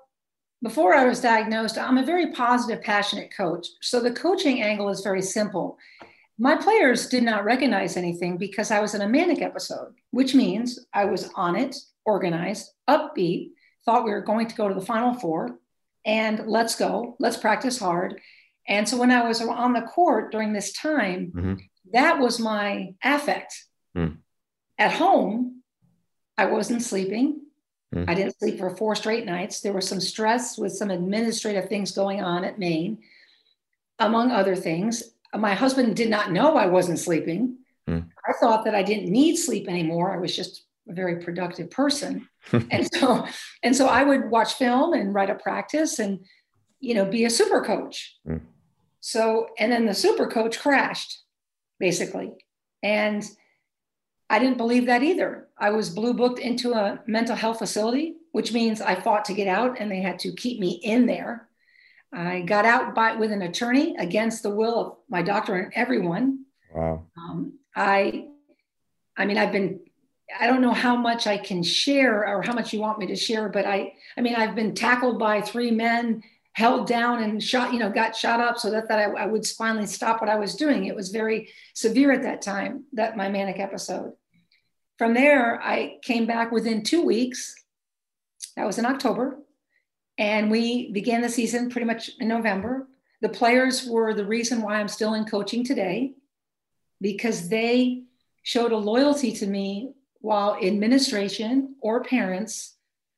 before 0.62 0.94
I 0.94 1.06
was 1.06 1.22
diagnosed, 1.22 1.78
I'm 1.78 1.96
a 1.96 2.04
very 2.04 2.32
positive, 2.32 2.82
passionate 2.82 3.34
coach. 3.34 3.66
So 3.80 4.00
the 4.00 4.12
coaching 4.12 4.60
angle 4.60 4.90
is 4.90 5.00
very 5.00 5.22
simple. 5.22 5.78
My 6.38 6.54
players 6.54 7.08
did 7.08 7.22
not 7.22 7.44
recognize 7.44 7.96
anything 7.96 8.36
because 8.36 8.70
I 8.70 8.80
was 8.80 8.94
in 8.94 9.00
a 9.00 9.08
manic 9.08 9.40
episode, 9.40 9.94
which 10.10 10.34
means 10.34 10.78
I 10.92 11.06
was 11.06 11.30
on 11.34 11.56
it, 11.56 11.76
organized, 12.04 12.70
upbeat, 12.88 13.50
thought 13.84 14.04
we 14.04 14.10
were 14.10 14.20
going 14.20 14.46
to 14.46 14.54
go 14.54 14.68
to 14.68 14.74
the 14.74 14.84
final 14.84 15.14
four, 15.14 15.58
and 16.04 16.46
let's 16.46 16.76
go, 16.76 17.16
let's 17.18 17.36
practice 17.36 17.78
hard. 17.78 18.20
And 18.68 18.88
so 18.88 18.96
when 18.96 19.10
I 19.10 19.26
was 19.26 19.40
on 19.40 19.72
the 19.72 19.82
court 19.82 20.32
during 20.32 20.52
this 20.52 20.72
time, 20.72 21.32
mm-hmm. 21.34 21.54
that 21.92 22.18
was 22.18 22.38
my 22.38 22.94
affect. 23.02 23.64
Mm. 23.96 24.18
At 24.78 24.92
home, 24.92 25.62
I 26.38 26.46
wasn't 26.46 26.82
sleeping. 26.82 27.40
Mm. 27.94 28.08
I 28.08 28.14
didn't 28.14 28.38
sleep 28.38 28.58
for 28.58 28.76
four 28.76 28.94
straight 28.94 29.26
nights. 29.26 29.60
There 29.60 29.72
was 29.72 29.88
some 29.88 30.00
stress 30.00 30.56
with 30.56 30.72
some 30.72 30.90
administrative 30.90 31.68
things 31.68 31.90
going 31.92 32.22
on 32.22 32.44
at 32.44 32.58
Maine, 32.58 32.98
among 33.98 34.30
other 34.30 34.54
things. 34.54 35.02
My 35.34 35.54
husband 35.54 35.96
did 35.96 36.08
not 36.08 36.32
know 36.32 36.56
I 36.56 36.66
wasn't 36.66 36.98
sleeping. 36.98 37.58
Mm. 37.88 38.08
I 38.26 38.32
thought 38.40 38.64
that 38.64 38.74
I 38.74 38.82
didn't 38.82 39.10
need 39.10 39.36
sleep 39.36 39.68
anymore. 39.68 40.12
I 40.12 40.18
was 40.18 40.34
just 40.34 40.64
a 40.88 40.94
very 40.94 41.22
productive 41.22 41.70
person. 41.70 42.28
and 42.52 42.88
so 42.94 43.26
and 43.62 43.74
so 43.74 43.86
I 43.86 44.02
would 44.02 44.30
watch 44.30 44.54
film 44.54 44.92
and 44.92 45.14
write 45.14 45.30
a 45.30 45.34
practice 45.34 45.98
and 45.98 46.24
you 46.80 46.94
know 46.94 47.04
be 47.04 47.24
a 47.24 47.30
super 47.30 47.62
coach. 47.62 48.16
Mm. 48.26 48.40
So 49.00 49.48
and 49.58 49.70
then 49.70 49.86
the 49.86 49.94
super 49.94 50.26
coach 50.26 50.58
crashed 50.58 51.22
basically. 51.80 52.32
And 52.82 53.24
I 54.28 54.38
didn't 54.38 54.58
believe 54.58 54.86
that 54.86 55.02
either. 55.02 55.48
I 55.58 55.70
was 55.70 55.90
blue 55.90 56.14
booked 56.14 56.38
into 56.38 56.72
a 56.72 57.00
mental 57.06 57.34
health 57.34 57.58
facility, 57.58 58.14
which 58.30 58.52
means 58.52 58.80
I 58.80 58.94
fought 58.94 59.24
to 59.24 59.34
get 59.34 59.48
out 59.48 59.80
and 59.80 59.90
they 59.90 60.00
had 60.00 60.20
to 60.20 60.32
keep 60.32 60.60
me 60.60 60.80
in 60.84 61.06
there. 61.06 61.48
I 62.12 62.42
got 62.42 62.64
out 62.64 62.94
by 62.94 63.16
with 63.16 63.32
an 63.32 63.42
attorney 63.42 63.96
against 63.96 64.42
the 64.42 64.50
will 64.50 64.78
of 64.78 64.96
my 65.08 65.22
doctor 65.22 65.56
and 65.56 65.72
everyone. 65.74 66.44
Wow. 66.72 67.06
Um, 67.16 67.58
I, 67.74 68.26
I 69.16 69.26
mean, 69.26 69.38
I've 69.38 69.52
been, 69.52 69.80
I 70.38 70.46
don't 70.46 70.60
know 70.60 70.72
how 70.72 70.96
much 70.96 71.26
I 71.26 71.38
can 71.38 71.62
share 71.62 72.26
or 72.26 72.42
how 72.42 72.52
much 72.52 72.72
you 72.72 72.80
want 72.80 72.98
me 72.98 73.06
to 73.06 73.16
share, 73.16 73.48
but 73.48 73.66
I, 73.66 73.94
I 74.16 74.20
mean, 74.20 74.34
I've 74.34 74.54
been 74.54 74.74
tackled 74.74 75.18
by 75.18 75.40
three 75.40 75.70
men, 75.70 76.22
held 76.52 76.86
down 76.86 77.22
and 77.22 77.42
shot, 77.42 77.72
you 77.72 77.78
know, 77.78 77.90
got 77.90 78.16
shot 78.16 78.40
up 78.40 78.58
so 78.58 78.70
that, 78.70 78.88
that 78.88 78.98
I, 78.98 79.22
I 79.22 79.26
would 79.26 79.46
finally 79.46 79.86
stop 79.86 80.20
what 80.20 80.30
I 80.30 80.36
was 80.36 80.56
doing. 80.56 80.86
It 80.86 80.96
was 80.96 81.10
very 81.10 81.50
severe 81.74 82.12
at 82.12 82.22
that 82.22 82.42
time, 82.42 82.84
that 82.92 83.16
my 83.16 83.28
manic 83.28 83.58
episode. 83.58 84.12
From 84.98 85.14
there, 85.14 85.60
I 85.62 85.98
came 86.02 86.26
back 86.26 86.52
within 86.52 86.82
two 86.82 87.02
weeks. 87.02 87.54
That 88.56 88.66
was 88.66 88.78
in 88.78 88.86
October. 88.86 89.38
And 90.18 90.50
we 90.50 90.92
began 90.92 91.22
the 91.22 91.28
season 91.30 91.70
pretty 91.70 91.86
much 91.86 92.10
in 92.20 92.28
November. 92.28 92.86
The 93.22 93.30
players 93.30 93.86
were 93.86 94.12
the 94.12 94.26
reason 94.26 94.60
why 94.60 94.74
I'm 94.74 94.88
still 94.88 95.14
in 95.14 95.24
coaching 95.24 95.64
today 95.64 96.12
because 97.00 97.48
they 97.48 98.02
showed 98.42 98.72
a 98.72 98.76
loyalty 98.76 99.32
to 99.32 99.46
me 99.46 99.94
while 100.20 100.56
administration 100.62 101.76
or 101.80 102.04
parents 102.04 102.76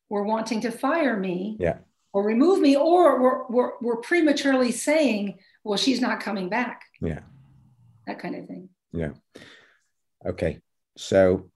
were 0.09 0.25
wanting 0.25 0.61
to 0.61 0.71
fire 0.71 1.19
me 1.19 1.57
yeah. 1.59 1.79
or 2.13 2.25
remove 2.25 2.61
me 2.61 2.77
or 2.77 3.21
were, 3.21 3.47
were, 3.49 3.75
were 3.81 3.97
prematurely 3.97 4.73
saying, 4.73 5.39
well, 5.65 5.79
she's 5.79 6.01
not 6.01 6.21
coming 6.21 6.49
back. 6.49 6.83
Yeah. 7.01 7.21
That 8.07 8.19
kind 8.19 8.37
of 8.37 8.47
thing. 8.47 8.69
Yeah. 8.93 9.13
Okay. 10.25 10.61
So, 10.97 11.51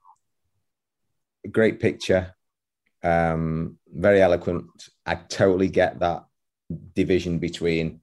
great 1.51 1.81
picture. 1.81 2.35
Um, 3.03 3.79
very 3.93 4.21
eloquent. 4.21 4.67
I 5.05 5.17
totally 5.17 5.69
get 5.69 6.01
that 6.01 6.25
division 6.95 7.39
between 7.39 8.01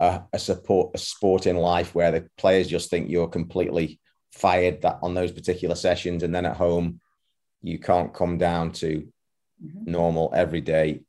a, 0.00 0.22
a 0.32 0.38
support 0.38 0.90
a 0.94 0.98
sport 0.98 1.46
in 1.46 1.56
life 1.56 1.94
where 1.94 2.10
the 2.10 2.28
players 2.36 2.68
just 2.68 2.90
think 2.90 3.08
you're 3.08 3.28
completely 3.28 4.00
fired 4.34 4.82
that 4.82 4.98
on 5.02 5.14
those 5.14 5.32
particular 5.32 5.74
sessions, 5.74 6.22
and 6.22 6.34
then 6.34 6.46
at 6.46 6.56
home 6.56 7.00
you 7.62 7.78
can't 7.78 8.12
come 8.12 8.36
down 8.36 8.72
to 8.72 9.06
mm-hmm. 9.64 9.90
normal 9.90 10.32
everyday 10.34 11.00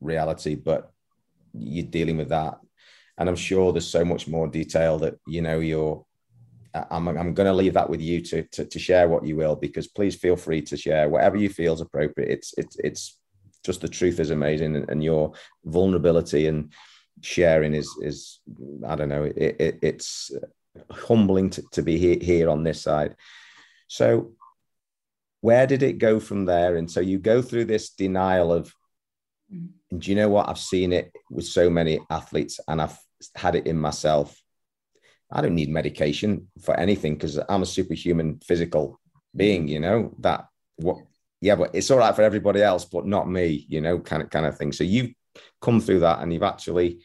reality, 0.00 0.54
but 0.54 0.92
you're 1.52 1.86
dealing 1.86 2.16
with 2.16 2.30
that. 2.30 2.58
And 3.18 3.28
I'm 3.28 3.36
sure 3.36 3.72
there's 3.72 3.86
so 3.86 4.04
much 4.04 4.26
more 4.26 4.48
detail 4.48 4.98
that 5.00 5.18
you 5.26 5.42
know 5.42 5.60
you're 5.60 6.04
I'm, 6.74 7.08
I'm 7.08 7.34
going 7.34 7.46
to 7.48 7.52
leave 7.52 7.74
that 7.74 7.90
with 7.90 8.00
you 8.00 8.20
to, 8.22 8.42
to, 8.44 8.64
to 8.64 8.78
share 8.78 9.08
what 9.08 9.24
you 9.24 9.36
will 9.36 9.56
because 9.56 9.88
please 9.88 10.14
feel 10.14 10.36
free 10.36 10.62
to 10.62 10.76
share 10.76 11.08
whatever 11.08 11.36
you 11.36 11.48
feel 11.48 11.74
is 11.74 11.80
appropriate. 11.80 12.30
It's 12.30 12.54
it's 12.56 12.76
it's 12.78 13.18
just 13.64 13.80
the 13.80 13.88
truth 13.88 14.20
is 14.20 14.30
amazing 14.30 14.76
and, 14.76 14.88
and 14.88 15.04
your 15.04 15.32
vulnerability 15.64 16.46
and 16.46 16.72
sharing 17.22 17.74
is 17.74 17.90
is 18.00 18.40
I 18.86 18.94
don't 18.94 19.08
know 19.08 19.24
it, 19.24 19.56
it 19.60 19.78
it's 19.82 20.30
humbling 20.90 21.50
to, 21.50 21.62
to 21.72 21.82
be 21.82 21.98
here, 21.98 22.18
here 22.20 22.48
on 22.48 22.62
this 22.62 22.82
side. 22.82 23.16
So 23.88 24.32
where 25.40 25.66
did 25.66 25.82
it 25.82 25.98
go 25.98 26.20
from 26.20 26.44
there? 26.44 26.76
And 26.76 26.90
so 26.90 27.00
you 27.00 27.18
go 27.18 27.42
through 27.42 27.66
this 27.66 27.90
denial 27.90 28.52
of, 28.52 28.74
and 29.50 30.00
do 30.00 30.10
you 30.10 30.16
know 30.16 30.28
what? 30.28 30.48
I've 30.48 30.58
seen 30.58 30.92
it 30.92 31.12
with 31.30 31.46
so 31.46 31.68
many 31.70 32.00
athletes 32.10 32.60
and 32.68 32.80
I've 32.80 32.98
had 33.34 33.56
it 33.56 33.66
in 33.66 33.76
myself. 33.76 34.40
I 35.32 35.40
don't 35.40 35.54
need 35.54 35.70
medication 35.70 36.48
for 36.62 36.78
anything 36.78 37.14
because 37.14 37.38
I'm 37.48 37.62
a 37.62 37.66
superhuman 37.66 38.40
physical 38.44 39.00
being, 39.34 39.68
you 39.68 39.80
know, 39.80 40.14
that 40.20 40.46
what 40.76 40.98
yeah, 41.40 41.54
but 41.54 41.70
it's 41.74 41.90
all 41.90 41.98
right 41.98 42.14
for 42.14 42.22
everybody 42.22 42.62
else, 42.62 42.84
but 42.84 43.06
not 43.06 43.28
me, 43.28 43.64
you 43.68 43.80
know, 43.80 43.98
kind 43.98 44.22
of 44.22 44.30
kind 44.30 44.44
of 44.44 44.58
thing. 44.58 44.72
So 44.72 44.84
you've 44.84 45.12
come 45.60 45.80
through 45.80 46.00
that 46.00 46.20
and 46.20 46.32
you've 46.32 46.42
actually 46.42 47.00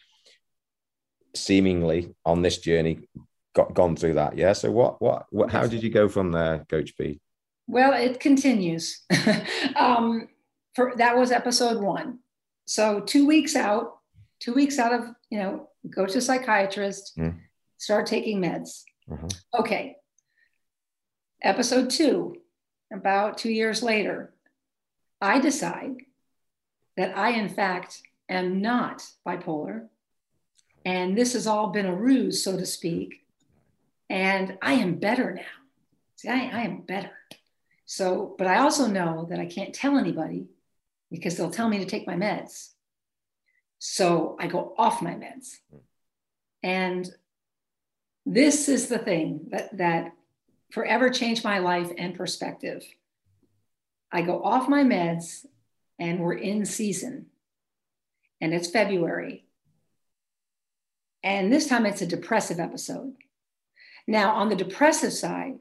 seemingly 1.35 2.13
on 2.25 2.41
this 2.41 2.57
journey 2.57 3.07
got 3.55 3.73
gone 3.73 3.95
through 3.95 4.15
that. 4.15 4.37
Yeah. 4.37 4.53
So 4.53 4.69
what 4.69 5.01
what 5.01 5.25
what 5.31 5.49
how 5.49 5.65
did 5.65 5.81
you 5.81 5.89
go 5.89 6.07
from 6.07 6.31
there, 6.31 6.65
Coach 6.69 6.95
P? 6.97 7.19
Well, 7.67 7.93
it 7.93 8.19
continues. 8.19 9.03
um, 9.75 10.27
for 10.75 10.93
that 10.97 11.17
was 11.17 11.31
episode 11.31 11.81
one. 11.81 12.19
So 12.65 12.99
two 12.99 13.25
weeks 13.25 13.55
out, 13.55 13.97
two 14.39 14.53
weeks 14.53 14.77
out 14.77 14.93
of 14.93 15.07
you 15.29 15.39
know, 15.39 15.69
go 15.89 16.05
to 16.05 16.17
a 16.17 16.21
psychiatrist, 16.21 17.17
mm. 17.17 17.35
start 17.77 18.05
taking 18.05 18.41
meds. 18.41 18.83
Uh-huh. 19.11 19.27
Okay. 19.59 19.95
Episode 21.41 21.89
two, 21.89 22.35
about 22.91 23.37
two 23.37 23.51
years 23.51 23.83
later, 23.83 24.33
I 25.21 25.39
decide 25.39 25.95
that 26.97 27.17
I, 27.17 27.31
in 27.31 27.49
fact, 27.49 28.01
am 28.29 28.61
not 28.61 29.05
bipolar. 29.27 29.87
And 30.85 31.17
this 31.17 31.33
has 31.33 31.45
all 31.47 31.67
been 31.67 31.85
a 31.85 31.95
ruse, 31.95 32.43
so 32.43 32.57
to 32.57 32.65
speak. 32.65 33.24
And 34.09 34.57
I 34.61 34.73
am 34.73 34.95
better 34.95 35.33
now. 35.33 35.41
See, 36.17 36.29
I, 36.29 36.49
I 36.49 36.61
am 36.61 36.81
better. 36.81 37.11
So, 37.85 38.35
but 38.37 38.47
I 38.47 38.57
also 38.59 38.87
know 38.87 39.27
that 39.29 39.39
I 39.39 39.45
can't 39.45 39.73
tell 39.73 39.97
anybody 39.97 40.47
because 41.11 41.37
they'll 41.37 41.51
tell 41.51 41.69
me 41.69 41.79
to 41.79 41.85
take 41.85 42.07
my 42.07 42.15
meds. 42.15 42.69
So 43.79 44.35
I 44.39 44.47
go 44.47 44.73
off 44.77 45.01
my 45.01 45.13
meds. 45.13 45.57
And 46.63 47.07
this 48.25 48.69
is 48.69 48.87
the 48.87 48.97
thing 48.97 49.47
that, 49.51 49.77
that 49.77 50.13
forever 50.71 51.09
changed 51.09 51.43
my 51.43 51.59
life 51.59 51.91
and 51.97 52.15
perspective. 52.15 52.83
I 54.11 54.21
go 54.21 54.41
off 54.43 54.67
my 54.67 54.83
meds 54.83 55.45
and 55.99 56.19
we're 56.19 56.33
in 56.33 56.65
season 56.65 57.27
and 58.41 58.53
it's 58.53 58.69
February. 58.69 59.45
And 61.23 61.51
this 61.51 61.67
time 61.67 61.85
it's 61.85 62.01
a 62.01 62.07
depressive 62.07 62.59
episode. 62.59 63.13
Now, 64.07 64.35
on 64.35 64.49
the 64.49 64.55
depressive 64.55 65.13
side, 65.13 65.59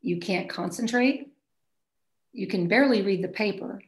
you 0.00 0.18
can't 0.18 0.48
concentrate. 0.48 1.28
You 2.32 2.46
can 2.46 2.68
barely 2.68 3.02
read 3.02 3.22
the 3.22 3.28
paper. 3.28 3.82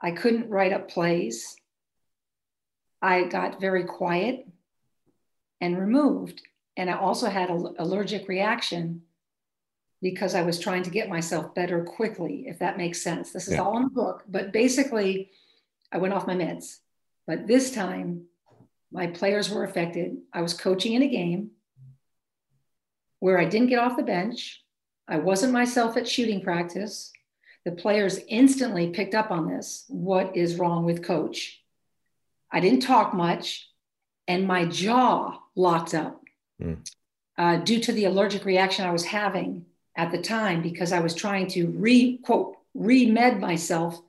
I 0.00 0.10
couldn't 0.10 0.50
write 0.50 0.72
up 0.72 0.88
plays. 0.88 1.56
I 3.00 3.24
got 3.24 3.60
very 3.60 3.84
quiet 3.84 4.46
and 5.60 5.78
removed. 5.78 6.42
And 6.76 6.90
I 6.90 6.94
also 6.94 7.28
had 7.28 7.50
an 7.50 7.74
allergic 7.78 8.28
reaction 8.28 9.02
because 10.00 10.34
I 10.34 10.42
was 10.42 10.58
trying 10.58 10.82
to 10.82 10.90
get 10.90 11.08
myself 11.08 11.54
better 11.54 11.84
quickly, 11.84 12.44
if 12.48 12.58
that 12.58 12.76
makes 12.76 13.00
sense. 13.00 13.32
This 13.32 13.46
is 13.46 13.54
yeah. 13.54 13.60
all 13.60 13.76
in 13.76 13.84
the 13.84 13.90
book, 13.90 14.24
but 14.28 14.52
basically, 14.52 15.30
I 15.92 15.98
went 15.98 16.12
off 16.12 16.26
my 16.26 16.34
meds. 16.34 16.78
But 17.26 17.46
this 17.46 17.70
time, 17.70 18.24
my 18.90 19.06
players 19.06 19.48
were 19.48 19.62
affected. 19.62 20.16
I 20.32 20.42
was 20.42 20.54
coaching 20.54 20.94
in 20.94 21.02
a 21.02 21.08
game 21.08 21.52
where 23.22 23.38
I 23.38 23.44
didn't 23.44 23.68
get 23.68 23.78
off 23.78 23.96
the 23.96 24.02
bench. 24.02 24.60
I 25.06 25.18
wasn't 25.18 25.52
myself 25.52 25.96
at 25.96 26.08
shooting 26.08 26.40
practice. 26.40 27.12
The 27.64 27.70
players 27.70 28.18
instantly 28.26 28.90
picked 28.90 29.14
up 29.14 29.30
on 29.30 29.48
this. 29.48 29.84
What 29.86 30.36
is 30.36 30.56
wrong 30.56 30.84
with 30.84 31.04
coach? 31.04 31.62
I 32.50 32.58
didn't 32.58 32.82
talk 32.82 33.14
much, 33.14 33.70
and 34.26 34.44
my 34.44 34.64
jaw 34.64 35.38
locked 35.54 35.94
up 35.94 36.20
mm. 36.60 36.84
uh, 37.38 37.58
due 37.58 37.78
to 37.78 37.92
the 37.92 38.06
allergic 38.06 38.44
reaction 38.44 38.84
I 38.84 38.90
was 38.90 39.04
having 39.04 39.66
at 39.96 40.10
the 40.10 40.20
time 40.20 40.60
because 40.60 40.90
I 40.90 40.98
was 40.98 41.14
trying 41.14 41.46
to 41.50 41.68
re 41.68 42.18
quote 42.24 42.56
remed 42.76 43.38
myself 43.38 44.02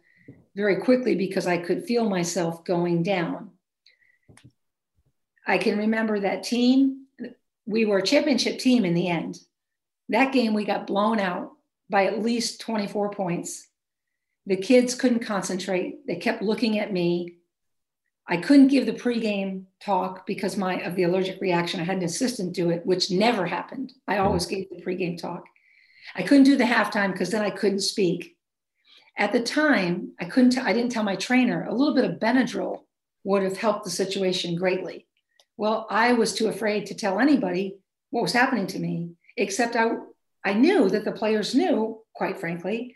very 0.55 0.77
quickly 0.77 1.13
because 1.13 1.45
I 1.45 1.59
could 1.59 1.85
feel 1.85 2.09
myself 2.09 2.65
going 2.65 3.03
down. 3.03 3.51
I 5.45 5.59
can 5.59 5.77
remember 5.77 6.21
that 6.21 6.41
team 6.41 7.02
we 7.65 7.85
were 7.85 7.99
a 7.99 8.05
championship 8.05 8.59
team 8.59 8.85
in 8.85 8.93
the 8.93 9.07
end. 9.07 9.39
That 10.09 10.33
game, 10.33 10.53
we 10.53 10.65
got 10.65 10.87
blown 10.87 11.19
out 11.19 11.51
by 11.89 12.05
at 12.05 12.21
least 12.21 12.61
24 12.61 13.11
points. 13.11 13.67
The 14.45 14.57
kids 14.57 14.95
couldn't 14.95 15.25
concentrate. 15.25 16.05
They 16.05 16.17
kept 16.17 16.41
looking 16.41 16.79
at 16.79 16.91
me. 16.91 17.37
I 18.27 18.37
couldn't 18.37 18.67
give 18.67 18.85
the 18.85 18.93
pregame 18.93 19.65
talk 19.81 20.25
because 20.25 20.57
my 20.57 20.81
of 20.81 20.95
the 20.95 21.03
allergic 21.03 21.41
reaction. 21.41 21.79
I 21.79 21.83
had 21.83 21.97
an 21.97 22.03
assistant 22.03 22.53
do 22.53 22.69
it, 22.69 22.85
which 22.85 23.11
never 23.11 23.45
happened. 23.45 23.93
I 24.07 24.15
mm-hmm. 24.15 24.25
always 24.25 24.45
gave 24.45 24.69
the 24.69 24.81
pregame 24.81 25.17
talk. 25.17 25.43
I 26.15 26.23
couldn't 26.23 26.45
do 26.45 26.57
the 26.57 26.63
halftime 26.63 27.11
because 27.11 27.29
then 27.31 27.41
I 27.41 27.49
couldn't 27.49 27.81
speak. 27.81 28.35
At 29.17 29.31
the 29.31 29.41
time, 29.41 30.13
I 30.19 30.25
couldn't. 30.25 30.51
T- 30.51 30.61
I 30.61 30.73
didn't 30.73 30.91
tell 30.91 31.03
my 31.03 31.15
trainer. 31.15 31.65
A 31.65 31.73
little 31.73 31.93
bit 31.93 32.05
of 32.05 32.19
Benadryl 32.19 32.81
would 33.23 33.43
have 33.43 33.57
helped 33.57 33.85
the 33.85 33.91
situation 33.91 34.55
greatly. 34.55 35.07
Well, 35.57 35.87
I 35.89 36.13
was 36.13 36.33
too 36.33 36.47
afraid 36.47 36.87
to 36.87 36.95
tell 36.95 37.19
anybody 37.19 37.77
what 38.09 38.23
was 38.23 38.33
happening 38.33 38.67
to 38.67 38.79
me, 38.79 39.11
except 39.37 39.75
I, 39.75 39.91
I 40.43 40.53
knew 40.53 40.89
that 40.89 41.05
the 41.05 41.11
players 41.11 41.55
knew, 41.55 42.01
quite 42.13 42.39
frankly. 42.39 42.95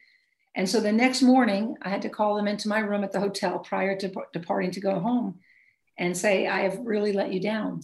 And 0.56 0.68
so 0.68 0.80
the 0.80 0.92
next 0.92 1.22
morning, 1.22 1.76
I 1.82 1.90
had 1.90 2.02
to 2.02 2.10
call 2.10 2.36
them 2.36 2.48
into 2.48 2.68
my 2.68 2.80
room 2.80 3.04
at 3.04 3.12
the 3.12 3.20
hotel 3.20 3.60
prior 3.60 3.96
to 3.98 4.12
departing 4.34 4.72
to 4.72 4.80
go 4.80 5.00
home 5.00 5.40
and 5.98 6.18
say, 6.18 6.48
I 6.48 6.62
have 6.62 6.80
really 6.80 7.14
let 7.14 7.32
you 7.32 7.40
down. 7.40 7.82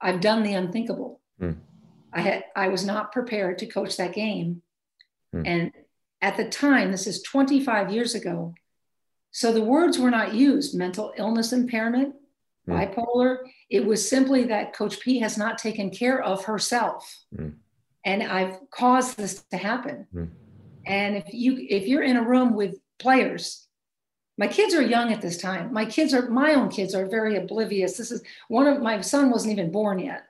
I've 0.00 0.20
done 0.20 0.42
the 0.42 0.54
unthinkable. 0.54 1.20
Mm. 1.40 1.56
I 2.12 2.20
had 2.20 2.44
I 2.54 2.68
was 2.68 2.84
not 2.84 3.12
prepared 3.12 3.58
to 3.58 3.66
coach 3.66 3.96
that 3.96 4.12
game. 4.12 4.62
Mm. 5.34 5.42
And 5.46 5.72
at 6.20 6.36
the 6.36 6.48
time, 6.48 6.92
this 6.92 7.06
is 7.06 7.22
25 7.22 7.90
years 7.92 8.14
ago. 8.14 8.54
So 9.30 9.52
the 9.52 9.64
words 9.64 9.98
were 9.98 10.10
not 10.10 10.34
used 10.34 10.76
mental 10.76 11.12
illness 11.16 11.52
impairment, 11.52 12.14
mm. 12.68 12.94
bipolar. 12.94 13.38
It 13.74 13.84
was 13.84 14.08
simply 14.08 14.44
that 14.44 14.72
Coach 14.72 15.00
P 15.00 15.18
has 15.18 15.36
not 15.36 15.58
taken 15.58 15.90
care 15.90 16.22
of 16.22 16.44
herself. 16.44 17.24
Mm. 17.36 17.54
And 18.04 18.22
I've 18.22 18.58
caused 18.70 19.16
this 19.16 19.42
to 19.50 19.56
happen. 19.56 20.06
Mm. 20.14 20.28
And 20.86 21.16
if 21.16 21.24
you 21.32 21.66
if 21.68 21.88
you're 21.88 22.04
in 22.04 22.16
a 22.16 22.22
room 22.22 22.54
with 22.54 22.76
players, 23.00 23.66
my 24.38 24.46
kids 24.46 24.74
are 24.74 24.90
young 24.96 25.12
at 25.12 25.20
this 25.20 25.38
time. 25.38 25.72
My 25.72 25.86
kids 25.86 26.14
are 26.14 26.30
my 26.30 26.54
own 26.54 26.68
kids 26.68 26.94
are 26.94 27.06
very 27.06 27.34
oblivious. 27.34 27.96
This 27.96 28.12
is 28.12 28.22
one 28.46 28.68
of 28.68 28.80
my 28.80 29.00
son 29.00 29.32
wasn't 29.32 29.54
even 29.54 29.72
born 29.72 29.98
yet, 29.98 30.22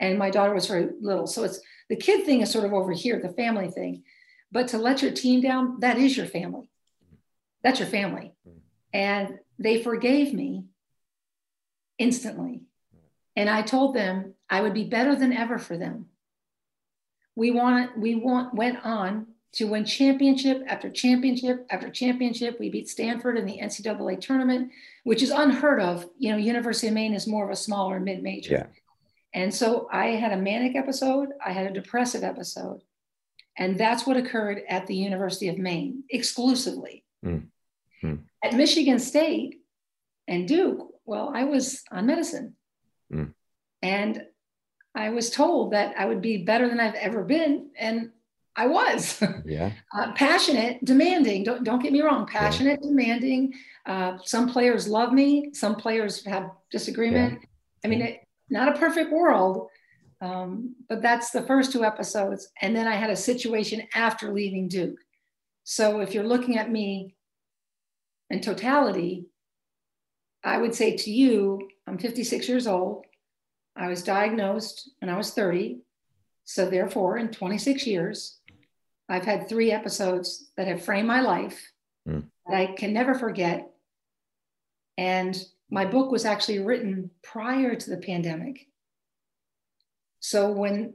and 0.00 0.18
my 0.18 0.30
daughter 0.30 0.52
was 0.52 0.66
very 0.66 0.88
little. 1.00 1.28
So 1.28 1.44
it's 1.44 1.60
the 1.90 1.94
kid 1.96 2.26
thing 2.26 2.40
is 2.40 2.50
sort 2.50 2.64
of 2.64 2.72
over 2.72 2.90
here, 2.90 3.20
the 3.20 3.34
family 3.44 3.70
thing. 3.70 4.02
But 4.50 4.66
to 4.68 4.78
let 4.78 5.00
your 5.00 5.12
team 5.12 5.40
down, 5.42 5.78
that 5.78 5.96
is 5.96 6.16
your 6.16 6.26
family. 6.26 6.66
That's 7.62 7.78
your 7.78 7.88
family. 7.88 8.32
And 8.92 9.38
they 9.60 9.80
forgave 9.80 10.34
me 10.34 10.64
instantly. 11.98 12.62
And 13.40 13.48
I 13.48 13.62
told 13.62 13.94
them 13.94 14.34
I 14.50 14.60
would 14.60 14.74
be 14.74 14.84
better 14.84 15.16
than 15.16 15.32
ever 15.32 15.58
for 15.58 15.78
them. 15.78 16.10
We 17.34 17.50
want 17.50 17.98
we 17.98 18.14
want 18.14 18.54
went 18.54 18.84
on 18.84 19.28
to 19.52 19.64
win 19.64 19.86
championship 19.86 20.62
after 20.66 20.90
championship 20.90 21.66
after 21.70 21.88
championship. 21.88 22.60
We 22.60 22.68
beat 22.68 22.90
Stanford 22.90 23.38
in 23.38 23.46
the 23.46 23.58
NCAA 23.58 24.20
tournament, 24.20 24.72
which 25.04 25.22
is 25.22 25.30
unheard 25.30 25.80
of. 25.80 26.06
You 26.18 26.32
know, 26.32 26.36
University 26.36 26.88
of 26.88 26.92
Maine 26.92 27.14
is 27.14 27.26
more 27.26 27.46
of 27.46 27.50
a 27.50 27.56
smaller 27.56 27.98
mid 27.98 28.22
major. 28.22 28.52
Yeah. 28.52 28.66
And 29.32 29.54
so 29.54 29.88
I 29.90 30.08
had 30.08 30.32
a 30.32 30.36
manic 30.36 30.76
episode, 30.76 31.30
I 31.42 31.52
had 31.52 31.66
a 31.66 31.72
depressive 31.72 32.22
episode. 32.22 32.82
And 33.56 33.78
that's 33.78 34.06
what 34.06 34.18
occurred 34.18 34.64
at 34.68 34.86
the 34.86 34.96
University 34.96 35.48
of 35.48 35.56
Maine 35.56 36.04
exclusively. 36.10 37.04
Mm. 37.24 37.46
Mm. 38.04 38.24
At 38.44 38.52
Michigan 38.52 38.98
State 38.98 39.62
and 40.28 40.46
Duke, 40.46 40.88
well, 41.06 41.32
I 41.34 41.44
was 41.44 41.82
on 41.90 42.04
medicine. 42.04 42.56
Mm. 43.12 43.34
And 43.82 44.22
I 44.94 45.10
was 45.10 45.30
told 45.30 45.72
that 45.72 45.94
I 45.98 46.04
would 46.04 46.20
be 46.20 46.38
better 46.38 46.68
than 46.68 46.80
I've 46.80 46.94
ever 46.94 47.22
been. 47.24 47.70
And 47.78 48.10
I 48.56 48.66
was. 48.66 49.22
Yeah. 49.46 49.72
uh, 49.96 50.12
passionate, 50.12 50.84
demanding. 50.84 51.44
Don't, 51.44 51.64
don't 51.64 51.82
get 51.82 51.92
me 51.92 52.02
wrong. 52.02 52.26
Passionate, 52.26 52.78
yeah. 52.82 52.88
demanding. 52.88 53.54
Uh, 53.86 54.18
some 54.24 54.48
players 54.48 54.86
love 54.86 55.12
me. 55.12 55.50
Some 55.52 55.76
players 55.76 56.24
have 56.24 56.50
disagreement. 56.70 57.38
Yeah. 57.40 57.46
I 57.84 57.88
mean, 57.88 58.02
it, 58.02 58.20
not 58.50 58.74
a 58.74 58.78
perfect 58.78 59.10
world, 59.12 59.68
um, 60.20 60.74
but 60.88 61.00
that's 61.00 61.30
the 61.30 61.42
first 61.42 61.72
two 61.72 61.84
episodes. 61.84 62.48
And 62.60 62.76
then 62.76 62.86
I 62.86 62.96
had 62.96 63.10
a 63.10 63.16
situation 63.16 63.82
after 63.94 64.32
leaving 64.32 64.68
Duke. 64.68 64.98
So 65.64 66.00
if 66.00 66.14
you're 66.14 66.24
looking 66.26 66.58
at 66.58 66.70
me 66.70 67.14
in 68.28 68.40
totality, 68.40 69.26
I 70.42 70.58
would 70.58 70.74
say 70.74 70.96
to 70.96 71.10
you, 71.10 71.68
I'm 71.86 71.98
56 71.98 72.48
years 72.48 72.66
old. 72.66 73.04
I 73.76 73.88
was 73.88 74.02
diagnosed 74.02 74.90
when 74.98 75.10
I 75.10 75.16
was 75.16 75.32
30. 75.32 75.80
So 76.44 76.68
therefore, 76.68 77.18
in 77.18 77.28
26 77.28 77.86
years, 77.86 78.38
I've 79.08 79.24
had 79.24 79.48
three 79.48 79.72
episodes 79.72 80.50
that 80.56 80.66
have 80.66 80.84
framed 80.84 81.08
my 81.08 81.20
life 81.20 81.72
mm. 82.08 82.24
that 82.46 82.56
I 82.56 82.66
can 82.66 82.92
never 82.92 83.14
forget. 83.14 83.70
And 84.96 85.36
my 85.70 85.84
book 85.84 86.10
was 86.10 86.24
actually 86.24 86.60
written 86.60 87.10
prior 87.22 87.74
to 87.74 87.90
the 87.90 87.96
pandemic. 87.96 88.66
So 90.20 90.50
when 90.50 90.94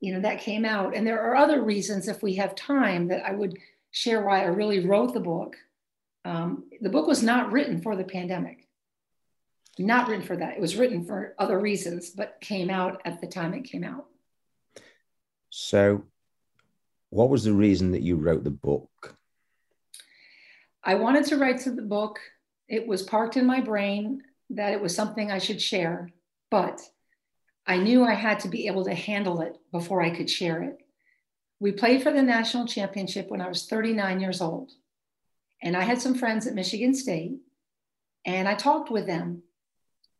you 0.00 0.12
know 0.12 0.20
that 0.20 0.40
came 0.40 0.64
out, 0.64 0.96
and 0.96 1.06
there 1.06 1.22
are 1.22 1.36
other 1.36 1.62
reasons 1.62 2.08
if 2.08 2.22
we 2.22 2.34
have 2.34 2.54
time 2.54 3.08
that 3.08 3.24
I 3.24 3.32
would 3.32 3.56
share 3.92 4.24
why 4.24 4.42
I 4.42 4.46
really 4.46 4.84
wrote 4.84 5.14
the 5.14 5.20
book. 5.20 5.56
Um, 6.24 6.64
the 6.80 6.90
book 6.90 7.06
was 7.06 7.22
not 7.22 7.52
written 7.52 7.80
for 7.80 7.96
the 7.96 8.04
pandemic, 8.04 8.68
not 9.78 10.08
written 10.08 10.24
for 10.24 10.36
that. 10.36 10.54
It 10.54 10.60
was 10.60 10.76
written 10.76 11.04
for 11.04 11.34
other 11.38 11.58
reasons, 11.58 12.10
but 12.10 12.40
came 12.40 12.70
out 12.70 13.02
at 13.04 13.20
the 13.20 13.26
time 13.26 13.54
it 13.54 13.64
came 13.64 13.84
out. 13.84 14.06
So, 15.50 16.04
what 17.10 17.28
was 17.28 17.44
the 17.44 17.52
reason 17.52 17.92
that 17.92 18.02
you 18.02 18.16
wrote 18.16 18.44
the 18.44 18.50
book? 18.50 19.16
I 20.84 20.94
wanted 20.94 21.26
to 21.26 21.36
write 21.36 21.60
to 21.60 21.70
the 21.70 21.82
book. 21.82 22.18
It 22.68 22.86
was 22.86 23.02
parked 23.02 23.36
in 23.36 23.46
my 23.46 23.60
brain 23.60 24.22
that 24.50 24.72
it 24.72 24.80
was 24.80 24.94
something 24.94 25.30
I 25.30 25.38
should 25.38 25.60
share, 25.60 26.10
but 26.50 26.80
I 27.66 27.76
knew 27.76 28.04
I 28.04 28.14
had 28.14 28.40
to 28.40 28.48
be 28.48 28.66
able 28.66 28.84
to 28.84 28.94
handle 28.94 29.40
it 29.40 29.56
before 29.70 30.02
I 30.02 30.10
could 30.10 30.28
share 30.28 30.62
it. 30.62 30.78
We 31.60 31.72
played 31.72 32.02
for 32.02 32.12
the 32.12 32.22
national 32.22 32.66
championship 32.66 33.30
when 33.30 33.40
I 33.40 33.48
was 33.48 33.66
39 33.66 34.20
years 34.20 34.40
old. 34.40 34.72
And 35.62 35.76
I 35.76 35.82
had 35.82 36.00
some 36.00 36.14
friends 36.14 36.46
at 36.46 36.54
Michigan 36.54 36.94
State, 36.94 37.36
and 38.24 38.48
I 38.48 38.54
talked 38.54 38.90
with 38.90 39.06
them. 39.06 39.42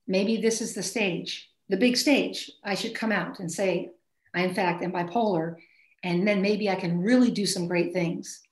Maybe 0.07 0.37
this 0.37 0.61
is 0.61 0.75
the 0.75 0.83
stage, 0.83 1.51
the 1.69 1.77
big 1.77 1.97
stage. 1.97 2.51
I 2.65 2.75
should 2.75 2.95
come 2.95 3.13
out 3.13 3.41
and 3.41 3.51
say, 3.51 3.91
I, 4.35 4.43
in 4.43 4.55
fact, 4.55 4.83
am 4.83 4.93
bipolar 4.93 5.57
and 6.03 6.27
then 6.27 6.43
maybe 6.43 6.69
I 6.69 6.75
can 6.75 7.01
really 7.01 7.31
do 7.31 7.47
some 7.47 7.69
great 7.69 7.93
things. 7.93 8.43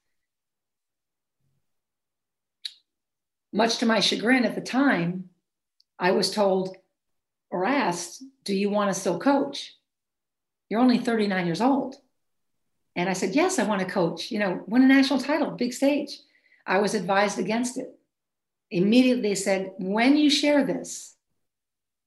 Much 3.52 3.78
to 3.78 3.86
my 3.86 4.00
chagrin 4.00 4.44
at 4.44 4.54
the 4.54 4.60
time, 4.60 5.30
I 5.98 6.12
was 6.12 6.30
told 6.30 6.76
or 7.50 7.64
asked, 7.64 8.22
Do 8.44 8.54
you 8.54 8.70
want 8.70 8.94
to 8.94 9.00
still 9.00 9.18
coach? 9.18 9.74
You're 10.68 10.80
only 10.80 10.98
39 10.98 11.46
years 11.46 11.60
old. 11.60 11.96
And 12.94 13.08
I 13.08 13.12
said, 13.12 13.34
Yes, 13.34 13.58
I 13.58 13.64
want 13.64 13.80
to 13.80 13.92
coach, 13.92 14.30
you 14.30 14.38
know, 14.38 14.62
win 14.68 14.82
a 14.82 14.86
national 14.86 15.18
title, 15.18 15.50
big 15.50 15.72
stage. 15.72 16.16
I 16.70 16.78
was 16.78 16.94
advised 16.94 17.40
against 17.40 17.76
it. 17.78 17.88
Immediately 18.70 19.34
said, 19.34 19.72
When 19.78 20.16
you 20.16 20.30
share 20.30 20.64
this, 20.64 21.16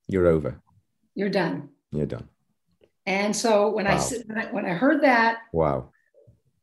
you're 0.08 0.28
over. 0.28 0.62
You're 1.16 1.30
done. 1.30 1.70
You're 1.92 2.06
done. 2.06 2.30
And 3.06 3.36
so 3.36 3.70
when 3.72 3.86
wow. 3.86 4.02
I 4.36 4.46
when 4.52 4.66
I 4.66 4.70
heard 4.70 5.04
that, 5.04 5.40
wow, 5.52 5.90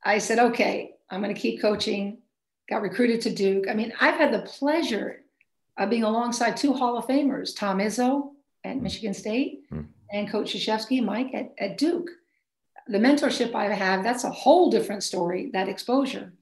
I 0.03 0.17
said, 0.17 0.39
okay, 0.39 0.95
I'm 1.11 1.23
going 1.23 1.35
to 1.35 1.41
keep 1.41 1.61
coaching. 1.61 2.19
Got 2.71 2.83
recruited 2.83 3.21
to 3.23 3.35
Duke. 3.35 3.67
I 3.69 3.75
mean, 3.75 3.93
I've 4.01 4.15
had 4.17 4.33
the 4.33 4.47
pleasure 4.47 5.21
of 5.77 5.91
being 5.91 6.05
alongside 6.05 6.57
two 6.57 6.73
Hall 6.73 6.97
of 6.97 7.07
Famers, 7.07 7.55
Tom 7.55 7.79
Izzo 7.79 8.31
at 8.65 8.77
mm. 8.77 8.83
Michigan 8.83 9.13
State 9.13 9.71
mm. 9.71 9.87
and 10.11 10.31
Coach 10.31 10.55
Krzyzewski, 10.55 11.05
Mike 11.05 11.35
at, 11.35 11.53
at 11.59 11.77
Duke. 11.77 12.09
The 12.87 12.99
mentorship 12.99 13.55
I 13.55 13.67
have, 13.75 14.03
that's 14.03 14.25
a 14.25 14.31
whole 14.31 14.71
different 14.71 15.03
story, 15.03 15.51
that 15.53 15.69
exposure. 15.69 16.33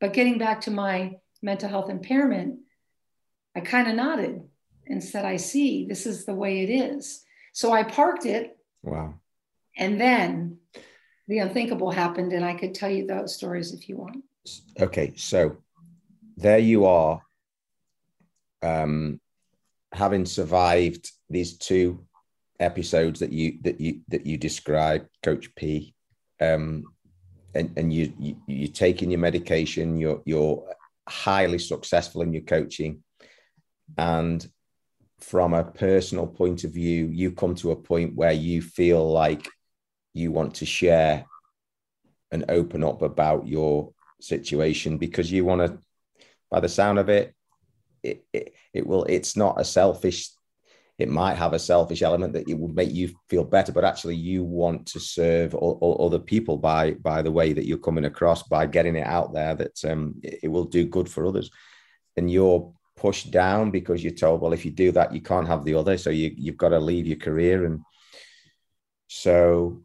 But 0.00 0.12
getting 0.12 0.38
back 0.38 0.62
to 0.62 0.70
my 0.70 1.16
mental 1.42 1.68
health 1.68 1.90
impairment, 1.90 2.60
I 3.54 3.60
kind 3.60 3.88
of 3.88 3.94
nodded 3.94 4.42
and 4.86 5.02
said, 5.02 5.24
I 5.24 5.36
see, 5.36 5.86
this 5.86 6.06
is 6.06 6.24
the 6.24 6.34
way 6.34 6.62
it 6.62 6.70
is. 6.70 7.24
So 7.52 7.72
I 7.72 7.82
parked 7.82 8.26
it. 8.26 8.58
Wow. 8.82 9.14
And 9.76 10.00
then 10.00 10.58
the 11.28 11.38
unthinkable 11.38 11.90
happened, 11.90 12.32
and 12.32 12.44
I 12.44 12.54
could 12.54 12.74
tell 12.74 12.90
you 12.90 13.06
those 13.06 13.34
stories 13.34 13.72
if 13.72 13.88
you 13.88 13.96
want. 13.96 14.22
Okay, 14.80 15.14
so 15.16 15.56
there 16.36 16.58
you 16.58 16.86
are, 16.86 17.20
um, 18.62 19.20
having 19.92 20.24
survived 20.24 21.10
these 21.28 21.58
two 21.58 22.06
episodes 22.60 23.20
that 23.20 23.32
you 23.32 23.58
that 23.62 23.80
you 23.80 24.00
that 24.08 24.24
you 24.24 24.36
described, 24.36 25.08
Coach 25.22 25.54
P, 25.56 25.94
um, 26.40 26.84
and 27.56 27.72
and 27.76 27.92
you, 27.92 28.12
you 28.18 28.36
you're 28.46 28.68
taking 28.68 29.10
your 29.10 29.20
medication, 29.20 29.96
you're 29.96 30.22
you're 30.24 30.64
highly 31.08 31.58
successful 31.58 32.22
in 32.22 32.32
your 32.32 32.42
coaching, 32.42 33.02
and 33.96 34.46
from 35.20 35.54
a 35.54 35.64
personal 35.64 36.26
point 36.26 36.64
of 36.64 36.72
view, 36.72 37.06
you 37.06 37.32
come 37.32 37.54
to 37.56 37.70
a 37.70 37.76
point 37.76 38.14
where 38.14 38.32
you 38.32 38.60
feel 38.60 39.10
like 39.10 39.48
you 40.12 40.30
want 40.30 40.54
to 40.56 40.66
share 40.66 41.26
and 42.30 42.44
open 42.48 42.84
up 42.84 43.02
about 43.02 43.46
your 43.46 43.92
situation 44.20 44.98
because 44.98 45.30
you 45.30 45.44
want 45.44 45.60
to 45.60 45.78
by 46.50 46.60
the 46.60 46.68
sound 46.68 46.98
of 46.98 47.08
it 47.08 47.34
it, 48.02 48.24
it, 48.32 48.54
it 48.72 48.86
will 48.86 49.04
it's 49.04 49.36
not 49.36 49.60
a 49.60 49.64
selfish 49.64 50.30
it 50.98 51.10
might 51.10 51.34
have 51.34 51.52
a 51.52 51.58
selfish 51.58 52.02
element 52.02 52.32
that 52.32 52.48
it 52.48 52.54
would 52.54 52.74
make 52.74 52.92
you 52.92 53.10
feel 53.28 53.44
better 53.44 53.72
but 53.72 53.84
actually 53.84 54.16
you 54.16 54.42
want 54.42 54.86
to 54.86 55.00
serve 55.00 55.54
other 55.54 56.18
people 56.18 56.56
by 56.56 56.92
by 56.92 57.22
the 57.22 57.32
way 57.32 57.52
that 57.52 57.66
you're 57.66 57.78
coming 57.78 58.04
across 58.04 58.42
by 58.44 58.66
getting 58.66 58.96
it 58.96 59.06
out 59.06 59.32
there 59.32 59.54
that 59.54 59.84
um, 59.84 60.14
it, 60.22 60.40
it 60.44 60.48
will 60.48 60.64
do 60.64 60.86
good 60.86 61.08
for 61.08 61.26
others 61.26 61.50
and 62.16 62.30
you're 62.30 62.72
pushed 62.96 63.30
down 63.30 63.70
because 63.70 64.02
you're 64.02 64.12
told 64.12 64.40
well 64.40 64.54
if 64.54 64.64
you 64.64 64.70
do 64.70 64.90
that 64.90 65.12
you 65.12 65.20
can't 65.20 65.48
have 65.48 65.64
the 65.64 65.74
other 65.74 65.98
so 65.98 66.10
you, 66.10 66.32
you've 66.36 66.56
got 66.56 66.70
to 66.70 66.78
leave 66.78 67.06
your 67.06 67.18
career 67.18 67.66
and 67.66 67.80
so 69.08 69.82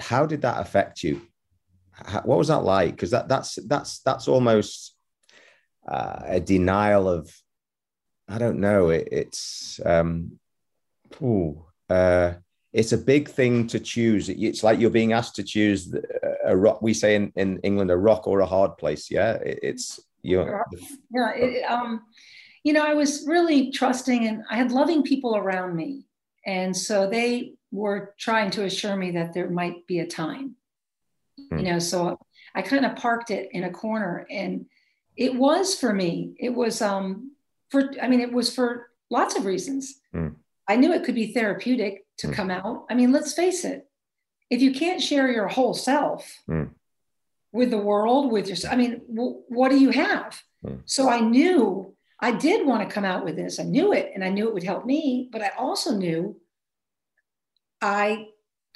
how 0.00 0.26
did 0.26 0.42
that 0.42 0.60
affect 0.60 1.02
you? 1.02 1.20
How, 1.92 2.22
what 2.22 2.38
was 2.38 2.48
that 2.48 2.64
like? 2.64 2.92
Because 2.92 3.10
that 3.10 3.28
that's 3.28 3.58
that's 3.66 4.00
that's 4.00 4.28
almost 4.28 4.94
uh, 5.86 6.22
a 6.24 6.40
denial 6.40 7.08
of 7.08 7.30
I 8.30 8.38
don't 8.38 8.60
know. 8.60 8.90
It, 8.90 9.08
it's 9.10 9.80
um, 9.84 10.38
ooh, 11.20 11.64
uh, 11.88 12.34
it's 12.72 12.92
a 12.92 12.98
big 12.98 13.28
thing 13.28 13.66
to 13.66 13.80
choose. 13.80 14.28
It's 14.28 14.62
like 14.62 14.78
you're 14.78 14.90
being 14.90 15.12
asked 15.12 15.34
to 15.36 15.42
choose 15.42 15.92
a 16.44 16.56
rock. 16.56 16.80
We 16.80 16.94
say 16.94 17.16
in, 17.16 17.32
in 17.34 17.58
England, 17.60 17.90
a 17.90 17.96
rock 17.96 18.28
or 18.28 18.40
a 18.40 18.46
hard 18.46 18.78
place. 18.78 19.10
Yeah, 19.10 19.32
it, 19.32 19.58
it's 19.62 20.00
you. 20.22 20.38
Yeah, 21.12 21.32
it, 21.34 21.64
um, 21.64 22.02
you 22.62 22.72
know, 22.72 22.84
I 22.84 22.94
was 22.94 23.26
really 23.26 23.72
trusting, 23.72 24.28
and 24.28 24.44
I 24.48 24.56
had 24.56 24.70
loving 24.70 25.02
people 25.02 25.36
around 25.36 25.74
me, 25.74 26.06
and 26.46 26.76
so 26.76 27.10
they 27.10 27.54
were 27.72 28.14
trying 28.18 28.50
to 28.52 28.64
assure 28.64 28.96
me 28.96 29.10
that 29.12 29.34
there 29.34 29.50
might 29.50 29.86
be 29.88 29.98
a 29.98 30.06
time. 30.06 30.54
Hmm. 31.50 31.58
You 31.58 31.64
know, 31.72 31.78
so 31.80 32.18
I 32.54 32.62
kind 32.62 32.86
of 32.86 32.94
parked 32.94 33.32
it 33.32 33.48
in 33.50 33.64
a 33.64 33.70
corner, 33.70 34.26
and 34.30 34.66
it 35.16 35.34
was 35.34 35.74
for 35.74 35.92
me. 35.92 36.34
It 36.38 36.54
was 36.54 36.80
um, 36.80 37.32
for 37.70 37.92
I 38.00 38.08
mean, 38.08 38.20
it 38.20 38.32
was 38.32 38.54
for 38.54 38.90
lots 39.10 39.36
of 39.36 39.44
reasons. 39.44 40.00
Mm. 40.14 40.36
I 40.68 40.76
knew 40.76 40.92
it 40.92 41.04
could 41.04 41.14
be 41.14 41.32
therapeutic 41.32 42.06
to 42.18 42.28
mm. 42.28 42.32
come 42.32 42.50
out. 42.50 42.86
I 42.90 42.94
mean, 42.94 43.12
let's 43.12 43.32
face 43.32 43.64
it. 43.64 43.86
If 44.50 44.62
you 44.62 44.72
can't 44.72 45.02
share 45.02 45.30
your 45.30 45.48
whole 45.48 45.74
self 45.74 46.38
mm. 46.48 46.70
with 47.52 47.70
the 47.70 47.78
world, 47.78 48.32
with 48.32 48.48
your, 48.48 48.70
I 48.70 48.76
mean, 48.76 49.00
w- 49.12 49.42
what 49.48 49.70
do 49.70 49.78
you 49.78 49.90
have? 49.90 50.42
Hmm. 50.64 50.76
So 50.84 51.08
I 51.08 51.20
knew 51.20 51.94
I 52.20 52.32
did 52.32 52.66
want 52.66 52.86
to 52.86 52.94
come 52.94 53.04
out 53.04 53.24
with 53.24 53.36
this. 53.36 53.58
I 53.58 53.62
knew 53.64 53.92
it, 53.92 54.10
and 54.14 54.22
I 54.22 54.28
knew 54.28 54.48
it 54.48 54.54
would 54.54 54.62
help 54.62 54.84
me. 54.84 55.28
But 55.32 55.42
I 55.42 55.50
also 55.58 55.92
knew 55.96 56.36
I 57.80 58.26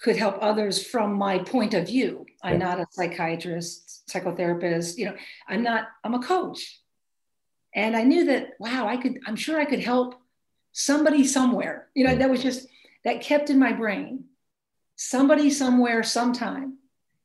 could 0.01 0.17
help 0.17 0.39
others 0.41 0.85
from 0.85 1.15
my 1.15 1.39
point 1.39 1.75
of 1.75 1.87
view. 1.87 2.27
I'm 2.43 2.59
not 2.59 2.81
a 2.81 2.87
psychiatrist, 2.91 4.03
psychotherapist. 4.09 4.97
You 4.97 5.07
know, 5.07 5.17
I'm 5.49 5.63
not. 5.63 5.89
I'm 6.03 6.15
a 6.15 6.23
coach. 6.23 6.81
And 7.75 7.97
I 7.97 8.05
knew 8.05 8.27
that, 8.27 8.51
wow, 8.59 8.87
I 8.87 8.97
could, 8.97 9.19
I'm 9.27 9.37
sure 9.37 9.59
I 9.61 9.65
could 9.65 9.81
help 9.81 10.15
somebody 10.73 11.25
somewhere. 11.25 11.89
You 11.95 12.07
know, 12.07 12.15
that 12.15 12.31
was 12.31 12.43
just, 12.43 12.69
that 13.05 13.21
kept 13.21 13.51
in 13.51 13.59
my 13.59 13.73
brain. 13.73 14.25
Somebody 14.97 15.51
somewhere, 15.51 16.05
sometime, 16.05 16.79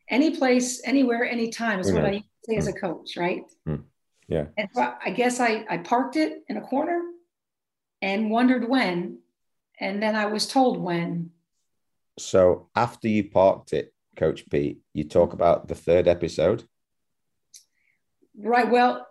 any 0.09 0.35
place, 0.35 0.81
anywhere, 0.83 1.23
anytime 1.23 1.79
is 1.79 1.91
what 1.91 2.03
I 2.03 2.23
say 2.43 2.55
as 2.55 2.67
a 2.67 2.73
coach, 2.73 3.15
right? 3.15 3.43
Hmm. 3.65 3.75
Yeah. 4.27 4.45
And 4.57 4.67
so 4.73 4.93
I 5.05 5.11
guess 5.11 5.39
I, 5.39 5.65
I 5.69 5.77
parked 5.77 6.15
it 6.15 6.43
in 6.47 6.57
a 6.57 6.61
corner 6.61 6.99
and 8.01 8.31
wondered 8.31 8.67
when. 8.67 9.19
And 9.79 10.01
then 10.01 10.15
I 10.15 10.25
was 10.25 10.47
told 10.47 10.79
when. 10.79 11.29
So 12.17 12.69
after 12.75 13.07
you 13.07 13.29
parked 13.29 13.71
it, 13.71 13.93
Coach 14.15 14.49
P, 14.49 14.79
you 14.93 15.03
talk 15.03 15.33
about 15.33 15.67
the 15.67 15.75
third 15.75 16.07
episode. 16.07 16.63
Right. 18.35 18.69
Well, 18.69 19.07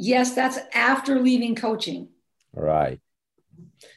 Yes, 0.00 0.32
that's 0.32 0.60
after 0.72 1.18
leaving 1.18 1.56
coaching. 1.56 2.08
Right. 2.54 3.00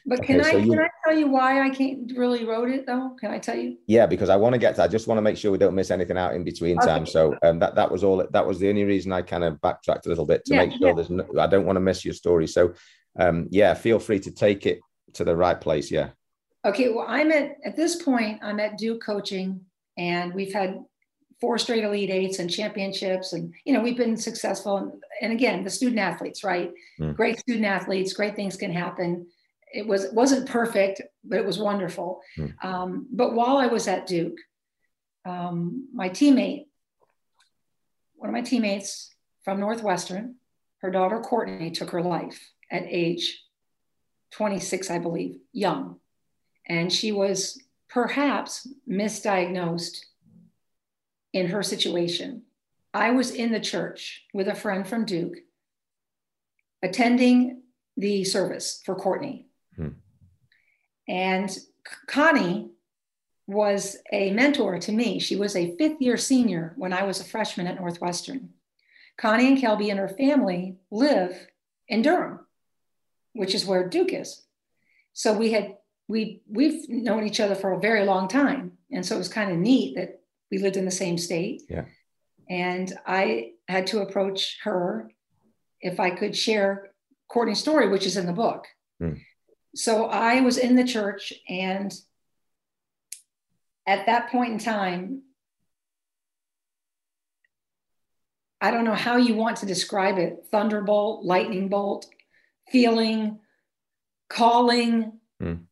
But 0.04 0.24
can 0.24 0.40
okay, 0.40 0.56
I 0.56 0.60
you, 0.60 0.70
can 0.72 0.80
I 0.80 0.88
tell 1.04 1.16
you 1.16 1.28
why 1.28 1.64
I 1.64 1.70
can't 1.70 2.10
really 2.16 2.44
wrote 2.44 2.70
it 2.70 2.86
though? 2.86 3.16
Can 3.20 3.30
I 3.30 3.38
tell 3.38 3.56
you? 3.56 3.76
Yeah, 3.86 4.06
because 4.06 4.28
I 4.28 4.34
want 4.34 4.52
to 4.52 4.58
get 4.58 4.74
to. 4.76 4.82
I 4.82 4.88
just 4.88 5.06
want 5.06 5.18
to 5.18 5.22
make 5.22 5.36
sure 5.36 5.52
we 5.52 5.58
don't 5.58 5.76
miss 5.76 5.92
anything 5.92 6.18
out 6.18 6.34
in 6.34 6.42
between 6.42 6.76
okay. 6.78 6.88
time. 6.88 7.06
So 7.06 7.36
um, 7.44 7.60
that 7.60 7.76
that 7.76 7.90
was 7.90 8.02
all. 8.02 8.26
That 8.32 8.44
was 8.44 8.58
the 8.58 8.68
only 8.68 8.82
reason 8.82 9.12
I 9.12 9.22
kind 9.22 9.44
of 9.44 9.60
backtracked 9.60 10.06
a 10.06 10.08
little 10.08 10.26
bit 10.26 10.44
to 10.46 10.54
yeah, 10.54 10.64
make 10.64 10.72
sure 10.72 10.88
yeah. 10.88 10.94
there's. 10.94 11.10
No, 11.10 11.24
I 11.38 11.46
don't 11.46 11.66
want 11.66 11.76
to 11.76 11.80
miss 11.80 12.04
your 12.04 12.14
story. 12.14 12.48
So 12.48 12.74
um, 13.16 13.46
yeah, 13.50 13.74
feel 13.74 14.00
free 14.00 14.18
to 14.20 14.32
take 14.32 14.66
it 14.66 14.80
to 15.14 15.24
the 15.24 15.36
right 15.36 15.60
place. 15.60 15.88
Yeah. 15.88 16.10
Okay. 16.64 16.88
Well, 16.88 17.06
I'm 17.08 17.30
at 17.30 17.58
at 17.64 17.76
this 17.76 18.02
point. 18.02 18.40
I'm 18.42 18.58
at 18.58 18.76
Duke 18.76 19.02
coaching, 19.04 19.60
and 19.96 20.34
we've 20.34 20.52
had 20.52 20.80
four 21.42 21.58
straight 21.58 21.82
elite 21.82 22.08
eights 22.08 22.38
and 22.38 22.48
championships 22.48 23.32
and 23.32 23.52
you 23.64 23.72
know 23.72 23.80
we've 23.80 23.96
been 23.96 24.16
successful. 24.16 24.76
And, 24.76 24.92
and 25.20 25.32
again 25.32 25.64
the 25.64 25.70
student 25.78 25.98
athletes 25.98 26.44
right? 26.44 26.70
Mm. 27.00 27.16
great 27.16 27.40
student 27.40 27.66
athletes 27.66 28.12
great 28.12 28.36
things 28.36 28.56
can 28.56 28.72
happen. 28.72 29.26
It 29.74 29.84
was 29.84 30.04
it 30.04 30.14
wasn't 30.14 30.48
perfect 30.48 31.02
but 31.24 31.40
it 31.40 31.44
was 31.44 31.58
wonderful. 31.58 32.20
Mm. 32.38 32.64
um, 32.64 33.06
but 33.10 33.34
while 33.34 33.56
i 33.56 33.66
was 33.66 33.88
at 33.88 34.06
duke 34.06 34.38
um, 35.24 35.88
my 35.92 36.08
teammate 36.08 36.66
one 38.14 38.28
of 38.30 38.32
my 38.32 38.42
teammates 38.42 39.10
from 39.44 39.58
northwestern 39.58 40.36
her 40.82 40.90
daughter 40.90 41.18
courtney 41.20 41.70
took 41.72 41.90
her 41.90 42.02
life 42.02 42.38
at 42.70 42.84
age 42.86 43.42
26 44.32 44.90
i 44.90 44.98
believe 44.98 45.38
young. 45.52 45.98
And 46.68 46.92
she 46.92 47.10
was 47.10 47.60
perhaps 47.88 48.68
misdiagnosed 48.88 49.98
in 51.32 51.48
her 51.48 51.62
situation. 51.62 52.42
I 52.94 53.10
was 53.10 53.30
in 53.30 53.52
the 53.52 53.60
church 53.60 54.24
with 54.34 54.48
a 54.48 54.54
friend 54.54 54.86
from 54.86 55.04
Duke 55.04 55.36
attending 56.82 57.62
the 57.96 58.24
service 58.24 58.82
for 58.84 58.94
Courtney. 58.94 59.46
Hmm. 59.76 59.88
And 61.08 61.56
Connie 62.06 62.70
was 63.46 63.96
a 64.12 64.30
mentor 64.32 64.78
to 64.78 64.92
me. 64.92 65.18
She 65.18 65.36
was 65.36 65.56
a 65.56 65.76
fifth 65.76 66.00
year 66.00 66.16
senior 66.16 66.74
when 66.76 66.92
I 66.92 67.04
was 67.04 67.20
a 67.20 67.24
freshman 67.24 67.66
at 67.66 67.78
Northwestern. 67.78 68.50
Connie 69.18 69.48
and 69.48 69.58
Kelby 69.58 69.90
and 69.90 69.98
her 69.98 70.08
family 70.08 70.76
live 70.90 71.48
in 71.88 72.02
Durham, 72.02 72.40
which 73.34 73.54
is 73.54 73.66
where 73.66 73.88
Duke 73.88 74.12
is. 74.12 74.42
So 75.12 75.36
we 75.36 75.52
had 75.52 75.76
we 76.08 76.42
we've 76.48 76.88
known 76.88 77.26
each 77.26 77.40
other 77.40 77.54
for 77.54 77.72
a 77.72 77.80
very 77.80 78.04
long 78.04 78.28
time, 78.28 78.72
and 78.90 79.04
so 79.04 79.16
it 79.16 79.18
was 79.18 79.28
kind 79.28 79.50
of 79.50 79.58
neat 79.58 79.96
that 79.96 80.21
we 80.52 80.58
lived 80.58 80.76
in 80.76 80.84
the 80.84 80.90
same 80.90 81.16
state. 81.16 81.62
Yeah. 81.68 81.86
And 82.48 82.92
I 83.06 83.52
had 83.66 83.86
to 83.88 84.02
approach 84.02 84.58
her 84.62 85.10
if 85.80 85.98
I 85.98 86.10
could 86.10 86.36
share 86.36 86.90
Courtney's 87.28 87.58
story, 87.58 87.88
which 87.88 88.04
is 88.04 88.18
in 88.18 88.26
the 88.26 88.32
book. 88.34 88.66
Mm. 89.02 89.18
So 89.74 90.04
I 90.04 90.42
was 90.42 90.58
in 90.58 90.76
the 90.76 90.84
church, 90.84 91.32
and 91.48 91.90
at 93.86 94.04
that 94.04 94.30
point 94.30 94.52
in 94.52 94.58
time, 94.58 95.22
I 98.60 98.70
don't 98.70 98.84
know 98.84 98.94
how 98.94 99.16
you 99.16 99.34
want 99.34 99.56
to 99.58 99.66
describe 99.66 100.18
it 100.18 100.44
thunderbolt, 100.50 101.24
lightning 101.24 101.70
bolt, 101.70 102.06
feeling, 102.70 103.38
calling. 104.28 105.12
Mm. 105.42 105.62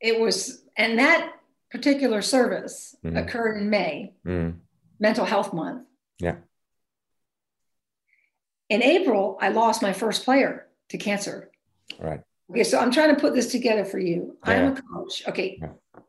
It 0.00 0.20
was, 0.20 0.62
and 0.76 0.98
that 0.98 1.32
particular 1.70 2.22
service 2.22 2.96
mm-hmm. 3.04 3.16
occurred 3.16 3.60
in 3.60 3.70
May, 3.70 4.14
mm-hmm. 4.26 4.58
Mental 4.98 5.24
Health 5.24 5.52
Month. 5.52 5.86
Yeah. 6.18 6.36
In 8.68 8.82
April, 8.82 9.38
I 9.40 9.48
lost 9.48 9.82
my 9.82 9.92
first 9.92 10.24
player 10.24 10.66
to 10.90 10.98
cancer. 10.98 11.50
Right. 11.98 12.20
Okay, 12.50 12.64
so 12.64 12.78
I'm 12.78 12.90
trying 12.90 13.14
to 13.14 13.20
put 13.20 13.34
this 13.34 13.50
together 13.50 13.84
for 13.84 13.98
you. 13.98 14.36
Yeah. 14.46 14.52
I'm 14.52 14.76
a 14.76 14.82
coach. 14.82 15.22
Okay. 15.28 15.58
Yeah. 15.60 15.68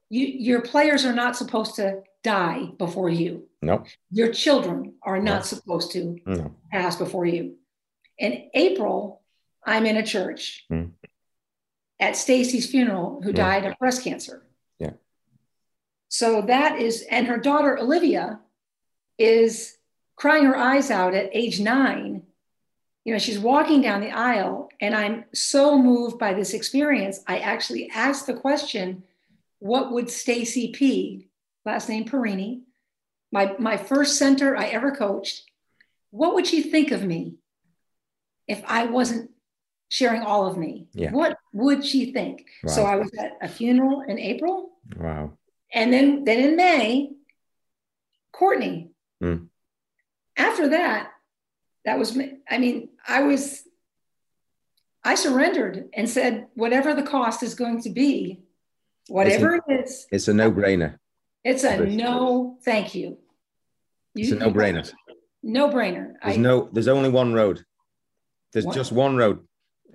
You, 0.10 0.26
your 0.26 0.62
players 0.62 1.06
are 1.06 1.14
not 1.14 1.36
supposed 1.36 1.76
to 1.76 2.02
die 2.24 2.70
before 2.78 3.10
you. 3.10 3.48
No. 3.62 3.84
Your 4.12 4.32
children 4.34 4.94
are 5.04 5.22
not 5.22 5.40
no. 5.40 5.42
supposed 5.42 5.92
to 5.92 6.18
no. 6.26 6.56
pass 6.72 6.96
before 6.96 7.26
you. 7.26 7.56
In 8.18 8.50
April, 8.54 9.22
I'm 9.66 9.86
in 9.86 9.98
a 9.98 10.06
church 10.06 10.66
mm. 10.72 10.92
at 12.00 12.16
Stacy's 12.16 12.70
funeral 12.70 13.22
who 13.24 13.32
mm. 13.32 13.36
died 13.36 13.66
of 13.66 13.78
breast 13.78 14.04
cancer. 14.04 14.44
So 16.10 16.42
that 16.42 16.80
is, 16.80 17.04
and 17.10 17.28
her 17.28 17.38
daughter 17.38 17.78
Olivia 17.78 18.40
is 19.18 19.78
crying 20.16 20.46
her 20.46 20.58
eyes 20.58 20.92
out 20.92 21.14
at 21.14 21.30
age 21.34 21.60
nine. 21.60 22.24
You 23.06 23.14
know, 23.14 23.20
she's 23.20 23.40
walking 23.40 23.82
down 23.82 24.02
the 24.02 24.12
aisle, 24.12 24.70
and 24.82 24.94
I'm 24.94 25.26
so 25.34 25.82
moved 25.82 26.20
by 26.20 26.34
this 26.34 26.54
experience. 26.54 27.20
I 27.28 27.40
actually 27.40 27.90
asked 27.90 28.28
the 28.28 28.34
question, 28.34 29.04
what 29.60 29.92
would 29.92 30.10
Stacy 30.10 30.72
P, 30.72 31.30
last 31.66 31.90
name 31.90 32.06
Perini, 32.06 32.64
my, 33.32 33.56
my 33.60 33.78
first 33.78 34.18
center 34.18 34.58
I 34.58 34.66
ever 34.66 34.92
coached, 34.92 35.44
what 36.12 36.34
would 36.34 36.48
she 36.48 36.62
think 36.62 36.92
of 36.92 37.04
me 37.04 37.36
if 38.48 38.64
I 38.68 38.86
wasn't 38.86 39.32
sharing 39.90 40.22
all 40.22 40.46
of 40.48 40.58
me? 40.58 40.88
Yeah. 40.94 41.12
What 41.12 41.38
would 41.54 41.86
she 41.86 42.12
think? 42.12 42.48
Wow. 42.64 42.72
So 42.74 42.84
I 42.84 42.96
was 42.96 43.12
at 43.14 43.38
a 43.42 43.48
funeral 43.48 44.02
in 44.02 44.20
April. 44.20 44.72
Wow. 44.98 45.34
And 45.74 45.94
then, 45.94 46.24
then 46.24 46.40
in 46.40 46.56
May, 46.56 47.12
Courtney. 48.32 48.90
Mm. 49.22 49.48
After 50.38 50.70
that, 50.70 51.12
that 51.86 52.00
was, 52.00 52.18
I 52.50 52.58
mean, 52.58 52.90
I 53.08 53.24
was, 53.24 53.64
I 55.04 55.16
surrendered 55.16 55.90
and 55.94 56.10
said, 56.10 56.48
whatever 56.56 56.94
the 56.94 57.04
cost 57.04 57.44
is 57.44 57.56
going 57.56 57.82
to 57.84 57.90
be, 57.90 58.42
whatever 59.08 59.56
it's 59.56 59.68
a, 59.68 59.72
it 59.72 59.84
is. 59.84 60.08
It's 60.12 60.28
a 60.28 60.34
no 60.34 60.52
brainer. 60.52 60.98
It's 61.44 61.64
a 61.64 61.86
no, 61.86 62.58
thank 62.64 62.96
you. 62.96 63.18
you 64.14 64.24
it's 64.24 64.32
a 64.32 64.36
no 64.36 64.52
brainer. 64.52 64.92
No 65.42 65.70
brainer. 65.70 66.14
There's 66.24 66.38
I, 66.38 66.40
no, 66.40 66.70
there's 66.72 66.88
only 66.88 67.10
one 67.10 67.34
road. 67.34 67.64
There's 68.52 68.66
one. 68.66 68.76
just 68.76 68.92
one 68.92 69.16
road. 69.16 69.40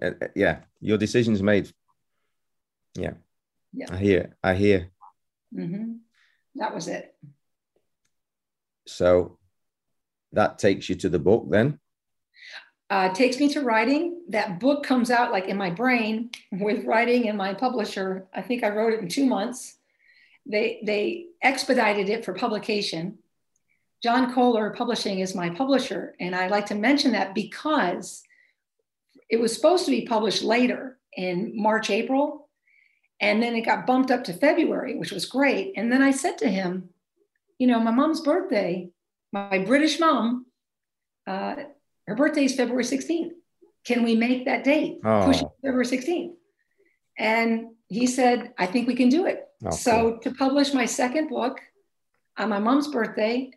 Uh, 0.00 0.12
uh, 0.20 0.28
yeah. 0.34 0.60
Your 0.80 0.98
decision's 0.98 1.42
made. 1.42 1.70
Yeah. 2.94 3.12
Yeah. 3.72 3.86
I 3.90 3.96
hear, 3.96 4.36
I 4.42 4.54
hear. 4.54 4.90
Mm-hmm. 5.54 5.94
That 6.56 6.74
was 6.74 6.88
it. 6.88 7.14
So 8.86 9.38
that 10.32 10.58
takes 10.58 10.88
you 10.88 10.94
to 10.96 11.08
the 11.08 11.18
book 11.18 11.46
then? 11.48 11.78
Uh, 12.90 13.12
takes 13.12 13.40
me 13.40 13.48
to 13.48 13.62
writing. 13.62 14.22
That 14.28 14.60
book 14.60 14.84
comes 14.84 15.10
out 15.10 15.32
like 15.32 15.46
in 15.46 15.56
my 15.56 15.70
brain 15.70 16.30
with 16.52 16.84
writing 16.84 17.28
and 17.28 17.38
my 17.38 17.54
publisher. 17.54 18.26
I 18.34 18.42
think 18.42 18.62
I 18.62 18.68
wrote 18.68 18.92
it 18.92 19.00
in 19.00 19.08
two 19.08 19.26
months. 19.26 19.76
They 20.46 20.80
they 20.84 21.26
expedited 21.40 22.10
it 22.10 22.24
for 22.24 22.34
publication. 22.34 23.18
John 24.02 24.34
Koehler 24.34 24.76
Publishing 24.76 25.20
is 25.20 25.34
my 25.34 25.48
publisher, 25.48 26.14
and 26.20 26.36
I 26.36 26.48
like 26.48 26.66
to 26.66 26.74
mention 26.74 27.12
that 27.12 27.34
because 27.34 28.22
it 29.30 29.40
was 29.40 29.54
supposed 29.54 29.86
to 29.86 29.90
be 29.90 30.06
published 30.06 30.42
later 30.42 30.98
in 31.16 31.52
March, 31.54 31.88
April, 31.88 32.43
and 33.20 33.42
then 33.42 33.54
it 33.54 33.62
got 33.62 33.86
bumped 33.86 34.10
up 34.10 34.24
to 34.24 34.32
February, 34.32 34.96
which 34.96 35.12
was 35.12 35.26
great. 35.26 35.74
And 35.76 35.90
then 35.90 36.02
I 36.02 36.10
said 36.10 36.38
to 36.38 36.48
him, 36.48 36.90
you 37.58 37.66
know, 37.66 37.80
my 37.80 37.90
mom's 37.90 38.20
birthday, 38.20 38.90
my 39.32 39.58
British 39.58 40.00
mom, 40.00 40.46
uh, 41.26 41.56
her 42.06 42.14
birthday 42.14 42.44
is 42.44 42.54
February 42.54 42.84
16th. 42.84 43.30
Can 43.84 44.02
we 44.02 44.16
make 44.16 44.46
that 44.46 44.64
date? 44.64 44.98
Oh. 45.04 45.24
Push 45.26 45.42
February 45.62 45.86
16th. 45.86 46.34
And 47.18 47.68
he 47.88 48.06
said, 48.06 48.52
I 48.58 48.66
think 48.66 48.88
we 48.88 48.94
can 48.94 49.08
do 49.08 49.26
it. 49.26 49.46
Okay. 49.64 49.76
So 49.76 50.18
to 50.22 50.34
publish 50.34 50.74
my 50.74 50.86
second 50.86 51.28
book 51.28 51.60
on 52.36 52.48
my 52.48 52.58
mom's 52.58 52.88
birthday 52.88 53.50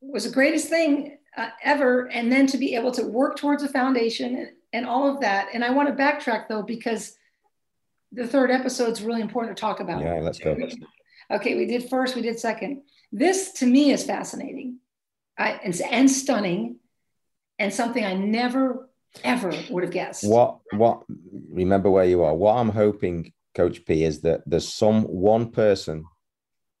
was 0.00 0.24
the 0.24 0.30
greatest 0.30 0.68
thing 0.68 1.18
uh, 1.36 1.48
ever. 1.62 2.08
And 2.10 2.30
then 2.30 2.46
to 2.48 2.58
be 2.58 2.74
able 2.74 2.92
to 2.92 3.04
work 3.04 3.36
towards 3.36 3.62
a 3.62 3.68
foundation 3.68 4.36
and, 4.36 4.48
and 4.72 4.86
all 4.86 5.12
of 5.12 5.20
that. 5.20 5.48
And 5.52 5.64
I 5.64 5.70
want 5.70 5.88
to 5.88 6.02
backtrack 6.02 6.48
though, 6.48 6.62
because 6.62 7.16
the 8.12 8.26
third 8.26 8.50
episode 8.50 8.92
is 8.92 9.02
really 9.02 9.20
important 9.20 9.56
to 9.56 9.60
talk 9.60 9.80
about. 9.80 10.02
Yeah, 10.02 10.20
let's 10.20 10.38
go. 10.38 10.56
Okay, 11.30 11.56
we 11.56 11.66
did 11.66 11.88
first, 11.88 12.14
we 12.14 12.22
did 12.22 12.38
second. 12.38 12.82
This 13.10 13.52
to 13.54 13.66
me 13.66 13.92
is 13.92 14.04
fascinating 14.04 14.78
I, 15.38 15.52
and, 15.64 15.80
and 15.90 16.10
stunning 16.10 16.76
and 17.58 17.72
something 17.72 18.04
I 18.04 18.14
never 18.14 18.88
ever 19.24 19.52
would 19.70 19.82
have 19.82 19.92
guessed. 19.92 20.24
What 20.24 20.58
what 20.72 21.02
remember 21.50 21.90
where 21.90 22.04
you 22.04 22.22
are. 22.22 22.34
What 22.34 22.56
I'm 22.56 22.70
hoping, 22.70 23.32
Coach 23.54 23.84
P, 23.84 24.04
is 24.04 24.22
that 24.22 24.42
there's 24.46 24.72
some 24.72 25.02
one 25.02 25.50
person. 25.50 26.04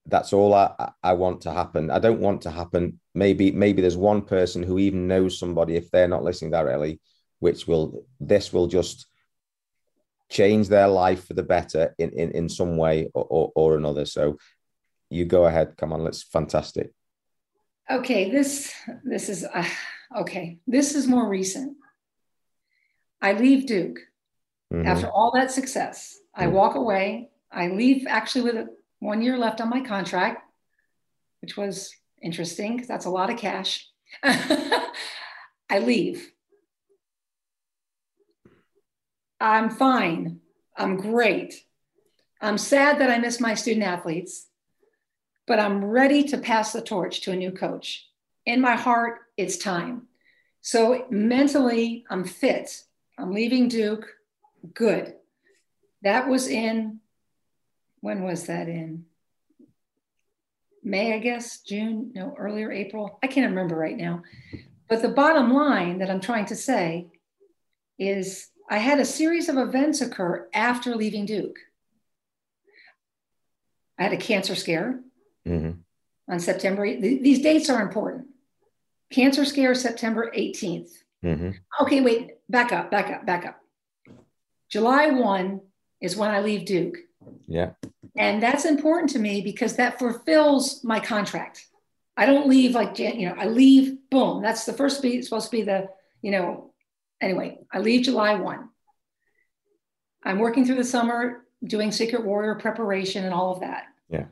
That's 0.06 0.32
all 0.32 0.52
I, 0.52 0.92
I 1.02 1.12
want 1.12 1.42
to 1.42 1.52
happen. 1.52 1.90
I 1.90 2.00
don't 2.00 2.20
want 2.20 2.42
to 2.42 2.50
happen. 2.50 2.98
Maybe 3.14 3.52
maybe 3.52 3.80
there's 3.82 3.96
one 3.96 4.22
person 4.22 4.62
who 4.62 4.78
even 4.78 5.06
knows 5.06 5.38
somebody 5.38 5.76
if 5.76 5.90
they're 5.90 6.08
not 6.08 6.24
listening 6.24 6.50
directly, 6.50 7.00
which 7.38 7.66
will 7.66 8.06
this 8.18 8.52
will 8.52 8.66
just 8.66 9.06
change 10.32 10.68
their 10.68 10.88
life 10.88 11.26
for 11.26 11.34
the 11.34 11.42
better 11.42 11.94
in 11.98 12.10
in, 12.10 12.30
in 12.32 12.48
some 12.48 12.76
way 12.76 13.10
or, 13.14 13.26
or, 13.28 13.52
or 13.54 13.76
another. 13.76 14.04
So 14.04 14.38
you 15.10 15.24
go 15.26 15.44
ahead. 15.44 15.76
Come 15.76 15.92
on, 15.92 16.02
let's 16.02 16.22
fantastic. 16.22 16.92
Okay, 17.90 18.30
this 18.30 18.72
this 19.04 19.28
is 19.28 19.44
uh, 19.44 19.68
okay. 20.16 20.58
This 20.66 20.94
is 20.94 21.06
more 21.06 21.28
recent. 21.28 21.76
I 23.20 23.34
leave 23.34 23.66
Duke 23.66 24.00
mm-hmm. 24.72 24.86
after 24.86 25.08
all 25.08 25.32
that 25.34 25.50
success. 25.50 26.18
I 26.34 26.46
mm-hmm. 26.46 26.54
walk 26.54 26.74
away. 26.74 27.30
I 27.50 27.68
leave 27.68 28.06
actually 28.08 28.44
with 28.50 28.68
one 29.00 29.20
year 29.20 29.36
left 29.36 29.60
on 29.60 29.68
my 29.68 29.82
contract, 29.82 30.42
which 31.42 31.56
was 31.56 31.94
interesting 32.22 32.76
because 32.76 32.88
that's 32.88 33.04
a 33.04 33.10
lot 33.10 33.30
of 33.30 33.38
cash. 33.38 33.86
I 34.22 35.78
leave. 35.80 36.31
I'm 39.42 39.70
fine. 39.70 40.38
I'm 40.76 40.96
great. 40.96 41.64
I'm 42.40 42.56
sad 42.56 43.00
that 43.00 43.10
I 43.10 43.18
miss 43.18 43.40
my 43.40 43.54
student 43.54 43.84
athletes, 43.84 44.46
but 45.48 45.58
I'm 45.58 45.84
ready 45.84 46.22
to 46.28 46.38
pass 46.38 46.72
the 46.72 46.80
torch 46.80 47.22
to 47.22 47.32
a 47.32 47.36
new 47.36 47.50
coach. 47.50 48.08
In 48.46 48.60
my 48.60 48.76
heart, 48.76 49.18
it's 49.36 49.56
time. 49.56 50.06
So 50.60 51.06
mentally, 51.10 52.04
I'm 52.08 52.22
fit. 52.22 52.84
I'm 53.18 53.32
leaving 53.32 53.66
Duke. 53.66 54.06
Good. 54.74 55.14
That 56.02 56.28
was 56.28 56.46
in, 56.46 57.00
when 58.00 58.22
was 58.22 58.46
that 58.46 58.68
in? 58.68 59.06
May, 60.84 61.14
I 61.14 61.18
guess, 61.18 61.62
June, 61.62 62.12
no, 62.14 62.36
earlier 62.38 62.70
April. 62.70 63.18
I 63.24 63.26
can't 63.26 63.50
remember 63.50 63.74
right 63.74 63.96
now. 63.96 64.22
But 64.88 65.02
the 65.02 65.08
bottom 65.08 65.52
line 65.52 65.98
that 65.98 66.10
I'm 66.10 66.20
trying 66.20 66.46
to 66.46 66.56
say 66.56 67.08
is 67.98 68.51
I 68.68 68.78
had 68.78 68.98
a 68.98 69.04
series 69.04 69.48
of 69.48 69.56
events 69.58 70.00
occur 70.00 70.48
after 70.54 70.94
leaving 70.94 71.26
Duke. 71.26 71.58
I 73.98 74.04
had 74.04 74.12
a 74.12 74.16
cancer 74.16 74.54
scare 74.54 75.00
mm-hmm. 75.46 75.72
on 76.32 76.40
September. 76.40 76.84
These 76.84 77.42
dates 77.42 77.68
are 77.70 77.82
important. 77.82 78.26
Cancer 79.10 79.44
scare 79.44 79.74
September 79.74 80.32
18th. 80.36 80.90
Mm-hmm. 81.24 81.50
Okay, 81.82 82.00
wait, 82.00 82.32
back 82.48 82.72
up, 82.72 82.90
back 82.90 83.10
up, 83.10 83.26
back 83.26 83.46
up. 83.46 83.60
July 84.68 85.08
1 85.08 85.60
is 86.00 86.16
when 86.16 86.30
I 86.30 86.40
leave 86.40 86.64
Duke. 86.64 86.96
Yeah. 87.46 87.72
And 88.16 88.42
that's 88.42 88.64
important 88.64 89.10
to 89.10 89.18
me 89.18 89.40
because 89.42 89.76
that 89.76 89.98
fulfills 89.98 90.82
my 90.82 90.98
contract. 90.98 91.66
I 92.16 92.26
don't 92.26 92.48
leave 92.48 92.74
like, 92.74 92.98
you 92.98 93.28
know, 93.28 93.34
I 93.38 93.46
leave, 93.46 93.98
boom. 94.10 94.42
That's 94.42 94.64
the 94.64 94.72
first 94.72 95.00
be 95.00 95.22
supposed 95.22 95.46
to 95.46 95.56
be 95.56 95.62
the, 95.62 95.88
you 96.20 96.30
know, 96.30 96.71
anyway, 97.22 97.58
I 97.72 97.78
leave 97.78 98.04
July 98.04 98.34
1. 98.34 98.68
I'm 100.24 100.38
working 100.38 100.66
through 100.66 100.76
the 100.76 100.84
summer 100.84 101.44
doing 101.64 101.90
Secret 101.92 102.24
Warrior 102.24 102.56
preparation 102.56 103.24
and 103.24 103.32
all 103.32 103.52
of 103.52 103.60
that. 103.60 103.84
Yeah. 104.08 104.26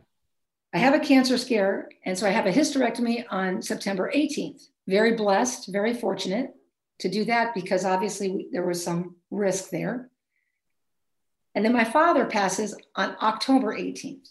I 0.74 0.78
have 0.78 0.94
a 0.94 1.00
cancer 1.00 1.38
scare. 1.38 1.88
And 2.04 2.18
so 2.18 2.26
I 2.26 2.30
have 2.30 2.46
a 2.46 2.52
hysterectomy 2.52 3.24
on 3.30 3.62
September 3.62 4.10
18th. 4.14 4.68
Very 4.86 5.12
blessed, 5.14 5.72
very 5.72 5.94
fortunate 5.94 6.54
to 7.00 7.08
do 7.08 7.24
that 7.24 7.54
because 7.54 7.84
obviously 7.84 8.48
there 8.52 8.66
was 8.66 8.82
some 8.82 9.16
risk 9.30 9.70
there. 9.70 10.10
And 11.54 11.64
then 11.64 11.72
my 11.72 11.84
father 11.84 12.26
passes 12.26 12.76
on 12.94 13.16
October 13.20 13.74
18th, 13.74 14.28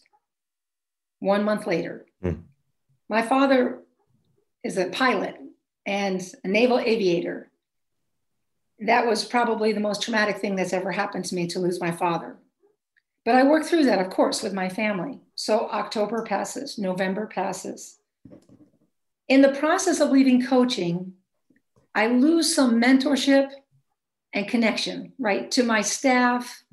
one 1.20 1.44
month 1.44 1.68
later. 1.68 2.06
Mm. 2.24 2.44
My 3.10 3.22
father 3.22 3.82
is 4.64 4.78
a 4.78 4.90
pilot 4.90 5.36
and 5.86 6.22
a 6.44 6.48
naval 6.48 6.80
aviator. 6.80 7.49
That 8.80 9.06
was 9.06 9.26
probably 9.26 9.74
the 9.74 9.80
most 9.80 10.02
traumatic 10.02 10.38
thing 10.38 10.56
that's 10.56 10.74
ever 10.74 10.92
happened 10.92 11.26
to 11.26 11.36
me 11.36 11.48
to 11.48 11.60
lose 11.60 11.82
my 11.82 11.92
father. 11.92 12.38
But 13.26 13.36
I 13.36 13.44
worked 13.44 13.68
through 13.68 13.86
that, 13.86 14.00
of 14.00 14.10
course, 14.10 14.42
with 14.42 14.54
my 14.54 14.70
family. 14.70 15.20
So 15.36 15.70
October 15.70 16.24
passes, 16.24 16.78
November 16.78 17.28
passes. 17.28 18.00
In 19.28 19.42
the 19.42 19.54
process 19.54 20.00
of 20.00 20.10
leaving 20.10 20.46
coaching, 20.46 21.14
I 21.94 22.08
lose 22.08 22.54
some 22.56 22.82
mentorship 22.82 23.52
and 24.34 24.48
connection, 24.48 25.14
right, 25.20 25.50
to 25.52 25.64
my 25.64 25.82
staff. 25.82 26.64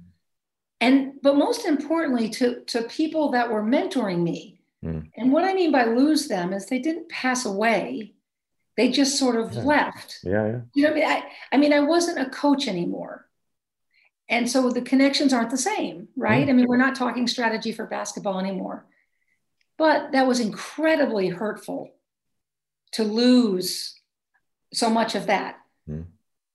And 0.80 1.14
but 1.22 1.36
most 1.36 1.64
importantly, 1.64 2.28
to, 2.30 2.60
to 2.64 2.82
people 2.82 3.30
that 3.32 3.50
were 3.50 3.62
mentoring 3.62 4.22
me. 4.22 4.60
Mm. 4.84 5.10
And 5.16 5.32
what 5.32 5.44
I 5.44 5.54
mean 5.54 5.72
by 5.72 5.84
lose 5.84 6.28
them 6.28 6.52
is 6.52 6.66
they 6.66 6.78
didn't 6.78 7.08
pass 7.08 7.46
away. 7.46 8.14
They 8.76 8.90
just 8.90 9.18
sort 9.18 9.36
of 9.36 9.52
yeah. 9.52 9.62
left. 9.62 10.18
Yeah, 10.22 10.46
yeah. 10.46 10.60
You 10.74 10.82
know, 10.84 10.90
I 10.90 10.94
mean 10.94 11.04
I, 11.04 11.24
I 11.52 11.56
mean, 11.56 11.72
I 11.72 11.80
wasn't 11.80 12.20
a 12.20 12.30
coach 12.30 12.68
anymore. 12.68 13.26
And 14.28 14.50
so 14.50 14.70
the 14.70 14.82
connections 14.82 15.32
aren't 15.32 15.50
the 15.50 15.56
same, 15.56 16.08
right? 16.16 16.46
Mm. 16.46 16.50
I 16.50 16.52
mean, 16.52 16.66
we're 16.66 16.76
not 16.76 16.96
talking 16.96 17.28
strategy 17.28 17.72
for 17.72 17.86
basketball 17.86 18.40
anymore. 18.40 18.86
But 19.78 20.12
that 20.12 20.26
was 20.26 20.40
incredibly 20.40 21.28
hurtful 21.28 21.90
to 22.92 23.04
lose 23.04 24.00
so 24.72 24.90
much 24.90 25.14
of 25.14 25.26
that. 25.26 25.58
Mm. 25.88 26.06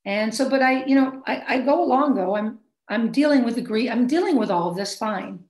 And 0.03 0.33
so, 0.33 0.49
but 0.49 0.61
I, 0.61 0.85
you 0.85 0.95
know, 0.95 1.21
I, 1.25 1.43
I 1.47 1.61
go 1.61 1.83
along 1.83 2.15
though. 2.15 2.35
I'm 2.35 2.59
I'm 2.89 3.11
dealing 3.11 3.45
with 3.45 3.55
the 3.55 3.61
grief. 3.61 3.89
I'm 3.89 4.07
dealing 4.07 4.35
with 4.35 4.51
all 4.51 4.69
of 4.69 4.75
this 4.75 4.97
fine. 4.97 5.45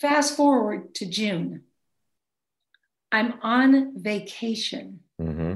Fast 0.00 0.36
forward 0.36 0.94
to 0.96 1.06
June. 1.06 1.64
I'm 3.10 3.34
on 3.42 4.00
vacation. 4.00 5.00
Mm-hmm. 5.20 5.54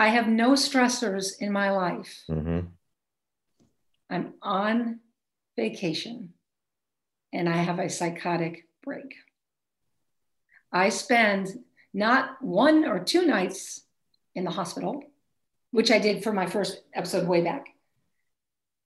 I 0.00 0.08
have 0.08 0.28
no 0.28 0.52
stressors 0.52 1.38
in 1.40 1.52
my 1.52 1.72
life. 1.72 2.22
Mm-hmm. 2.30 2.60
I'm 4.08 4.32
on 4.40 5.00
vacation 5.56 6.30
and 7.34 7.46
I 7.46 7.58
have 7.58 7.78
a 7.78 7.90
psychotic 7.90 8.66
break. 8.82 9.14
I 10.72 10.88
spend 10.88 11.48
not 11.92 12.42
one 12.42 12.86
or 12.86 13.04
two 13.04 13.26
nights 13.26 13.82
in 14.34 14.44
the 14.44 14.50
hospital, 14.50 15.02
which 15.70 15.90
I 15.90 15.98
did 15.98 16.24
for 16.24 16.32
my 16.32 16.46
first 16.46 16.80
episode 16.94 17.28
way 17.28 17.42
back. 17.42 17.66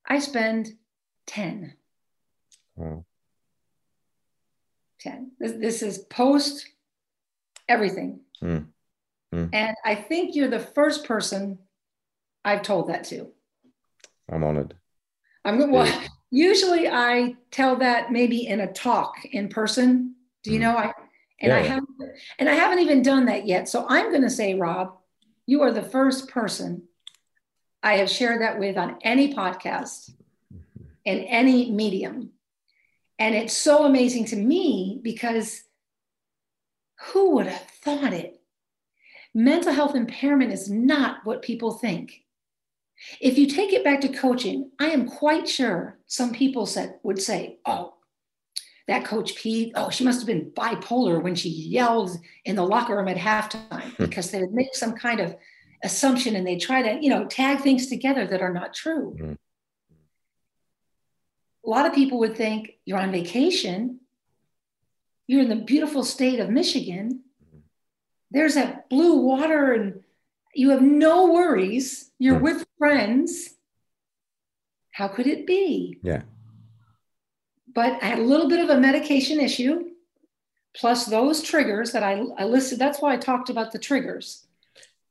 I 0.05 0.19
spend 0.19 0.73
10. 1.29 1.75
Wow. 2.75 3.05
10. 4.99 5.31
This, 5.39 5.53
this 5.53 5.83
is 5.83 5.99
post 5.99 6.67
everything. 7.69 8.19
Mm. 8.43 8.67
Mm. 9.35 9.51
And 9.53 9.77
I 9.85 9.97
think 9.97 10.37
you're 10.37 10.49
the 10.49 10.61
first 10.61 11.05
person 11.05 11.59
I've 12.45 12.63
told 12.63 12.89
that 12.89 13.05
to. 13.05 13.29
I'm 14.31 14.45
honored. 14.45 14.75
I'm 15.45 15.71
well, 15.71 16.03
usually 16.31 16.89
I 16.89 17.35
tell 17.51 17.77
that 17.77 18.13
maybe 18.13 18.47
in 18.47 18.61
a 18.61 18.73
talk 18.73 19.17
in 19.25 19.49
person. 19.49 20.15
Do 20.45 20.53
you 20.53 20.59
mm. 20.59 20.63
know 20.63 20.77
I 20.77 20.93
And 21.41 21.51
yeah, 21.51 21.57
I 21.57 21.61
haven't 21.63 21.89
and 22.39 22.49
I 22.49 22.55
haven't 22.55 22.79
even 22.79 23.03
done 23.03 23.27
that 23.27 23.47
yet. 23.47 23.69
So 23.69 23.85
I'm 23.89 24.11
going 24.11 24.23
to 24.23 24.31
say, 24.31 24.55
Rob, 24.55 24.97
you 25.47 25.63
are 25.63 25.73
the 25.73 25.83
first 25.83 26.29
person 26.29 26.85
I 27.83 27.97
have 27.97 28.11
shared 28.11 28.41
that 28.41 28.59
with 28.59 28.79
on 28.79 28.99
any 29.03 29.35
podcast 29.35 30.11
in 31.05 31.19
any 31.19 31.71
medium. 31.71 32.31
And 33.19 33.35
it's 33.35 33.53
so 33.53 33.85
amazing 33.85 34.27
to 34.27 34.37
me 34.37 35.01
because 35.03 35.63
who 37.01 37.33
would 37.33 37.47
have 37.47 37.67
thought 37.83 38.13
it? 38.13 38.41
Mental 39.35 39.73
health 39.73 39.95
impairment 39.95 40.53
is 40.53 40.71
not 40.71 41.19
what 41.25 41.43
people 41.43 41.73
think. 41.73 42.23
If 43.21 43.37
you 43.37 43.47
take 43.47 43.73
it 43.73 43.83
back 43.83 44.01
to 44.03 44.09
coaching, 44.09 44.71
I 44.79 44.87
am 44.87 45.09
quite 45.09 45.49
sure 45.49 45.99
some 46.07 46.33
people 46.33 46.67
said 46.67 47.01
would 47.03 47.21
say, 47.21 47.59
"Oh, 47.67 47.95
that 48.87 49.05
coach 49.05 49.35
P, 49.37 49.73
oh, 49.75 49.91
she 49.91 50.05
must 50.05 50.21
have 50.21 50.27
been 50.27 50.51
bipolar 50.51 51.23
when 51.23 51.35
she 51.35 51.49
yelled 51.49 52.17
in 52.45 52.55
the 52.55 52.67
locker 52.67 52.97
room 52.97 53.09
at 53.09 53.17
halftime 53.17 53.95
hmm. 53.97 54.05
because 54.05 54.31
they 54.31 54.41
would 54.41 54.53
make 54.53 54.75
some 54.75 54.93
kind 54.93 55.21
of 55.21 55.37
assumption 55.83 56.37
and 56.37 56.47
they 56.47 56.57
try 56.57 56.83
to, 56.83 57.03
you 57.03 57.11
know, 57.11 57.27
tag 57.27 57.61
things 57.61 57.87
together 57.87 58.27
that 58.27 58.43
are 58.43 58.53
not 58.53 58.75
true. 58.75 59.17
Mm-hmm. 59.19 59.33
A 61.67 61.71
lot 61.71 61.87
of 61.87 61.95
people 61.95 62.19
would 62.19 62.37
think 62.37 62.73
you're 62.85 62.99
on 62.99 63.11
vacation, 63.11 64.01
you're 65.27 65.43
in 65.43 65.49
the 65.49 65.57
beautiful 65.57 66.05
state 66.05 66.41
of 66.41 66.51
Michigan, 66.51 67.23
there's 68.35 68.55
that 68.55 68.91
blue 68.91 69.17
water 69.17 69.73
and 69.73 70.01
you 70.55 70.71
have 70.71 70.83
no 70.83 71.33
worries, 71.33 72.11
you're 72.19 72.39
with 72.39 72.65
friends. 72.79 73.51
How 74.93 75.09
could 75.09 75.27
it 75.27 75.47
be? 75.47 75.99
Yeah 76.03 76.23
but 77.75 78.03
I 78.03 78.07
had 78.07 78.19
a 78.19 78.23
little 78.23 78.49
bit 78.49 78.61
of 78.61 78.71
a 78.71 78.81
medication 78.81 79.41
issue, 79.41 79.85
plus 80.77 81.07
those 81.07 81.43
triggers 81.43 81.93
that 81.93 82.03
I, 82.03 82.23
I 82.39 82.45
listed. 82.45 82.79
That's 82.79 83.01
why 83.01 83.13
I 83.13 83.17
talked 83.17 83.51
about 83.51 83.73
the 83.73 83.79
triggers. 83.79 84.47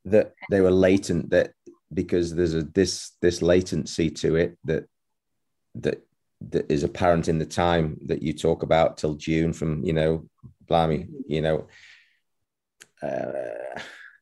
That 0.05 0.33
they 0.49 0.61
were 0.61 0.71
latent. 0.71 1.29
That 1.29 1.53
because 1.93 2.33
there's 2.33 2.55
a 2.55 2.63
this 2.63 3.11
this 3.21 3.41
latency 3.41 4.09
to 4.09 4.35
it 4.35 4.57
that 4.63 4.85
that 5.75 6.01
that 6.49 6.71
is 6.71 6.83
apparent 6.83 7.27
in 7.27 7.39
the 7.39 7.45
time 7.45 7.97
that 8.05 8.21
you 8.21 8.33
talk 8.33 8.63
about 8.63 8.97
till 8.97 9.15
June 9.15 9.53
from 9.53 9.83
you 9.83 9.93
know, 9.93 10.25
blimey, 10.67 11.07
you 11.27 11.41
know. 11.41 11.67
Uh, 13.03 13.79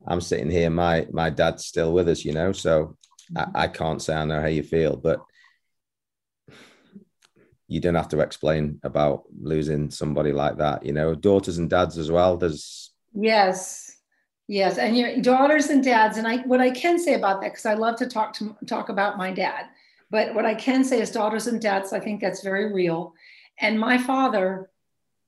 I'm 0.08 0.22
sitting 0.22 0.50
here. 0.50 0.70
My 0.70 1.08
my 1.12 1.30
dad's 1.30 1.66
still 1.66 1.94
with 1.94 2.10
us, 2.10 2.26
you 2.26 2.34
know, 2.34 2.52
so 2.52 2.98
I, 3.36 3.46
I 3.56 3.68
can't 3.68 4.02
say 4.02 4.16
I 4.16 4.26
know 4.26 4.42
how 4.42 4.48
you 4.48 4.64
feel, 4.64 4.96
but 4.96 5.22
you 7.68 7.80
don't 7.80 7.96
have 7.96 8.10
to 8.10 8.20
explain 8.20 8.80
about 8.84 9.24
losing 9.40 9.92
somebody 9.92 10.34
like 10.34 10.58
that. 10.58 10.86
You 10.86 10.94
know, 10.94 11.16
daughters 11.16 11.58
and 11.58 11.70
dads 11.70 11.98
as 11.98 12.12
well. 12.12 12.36
There's 12.38 12.92
yes, 13.14 13.96
yes, 14.48 14.78
and 14.78 14.98
your 14.98 15.22
daughters 15.22 15.68
and 15.68 15.84
dads. 15.84 16.18
And 16.18 16.28
I, 16.28 16.38
what 16.40 16.60
I 16.60 16.72
can 16.72 17.00
say 17.00 17.14
about 17.14 17.42
that, 17.42 17.52
because 17.52 17.66
I 17.66 17.76
love 17.76 17.96
to 17.98 18.08
talk 18.08 18.34
to 18.34 18.56
talk 18.66 18.90
about 18.90 19.18
my 19.18 19.32
dad, 19.32 19.68
but 20.10 20.34
what 20.34 20.46
I 20.46 20.56
can 20.56 20.84
say 20.84 21.00
is 21.00 21.12
daughters 21.12 21.48
and 21.48 21.62
dads. 21.62 21.94
I 21.94 22.00
think 22.00 22.20
that's 22.20 22.44
very 22.44 22.74
real. 22.74 23.14
And 23.60 23.80
my 23.80 23.98
father 23.98 24.70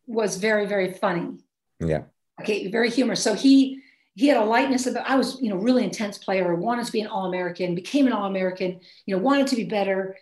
was 0.07 0.37
very, 0.37 0.65
very 0.65 0.91
funny. 0.91 1.37
Yeah. 1.79 2.03
Okay, 2.41 2.69
very 2.69 2.89
humorous. 2.89 3.23
So 3.23 3.33
he 3.33 3.81
he 4.15 4.27
had 4.27 4.37
a 4.37 4.45
lightness 4.45 4.85
about 4.85 5.09
i 5.09 5.15
was 5.15 5.41
you 5.41 5.49
know 5.49 5.55
really 5.55 5.83
intense 5.83 6.19
player 6.19 6.53
wanted 6.53 6.85
to 6.85 6.91
be 6.91 7.01
an 7.01 7.07
all-american 7.07 7.73
became 7.73 8.05
an 8.05 8.13
all-american 8.13 8.79
you 9.07 9.15
know 9.15 9.19
wanted 9.19 9.47
to 9.47 9.55
be 9.55 9.63
better 9.63 10.15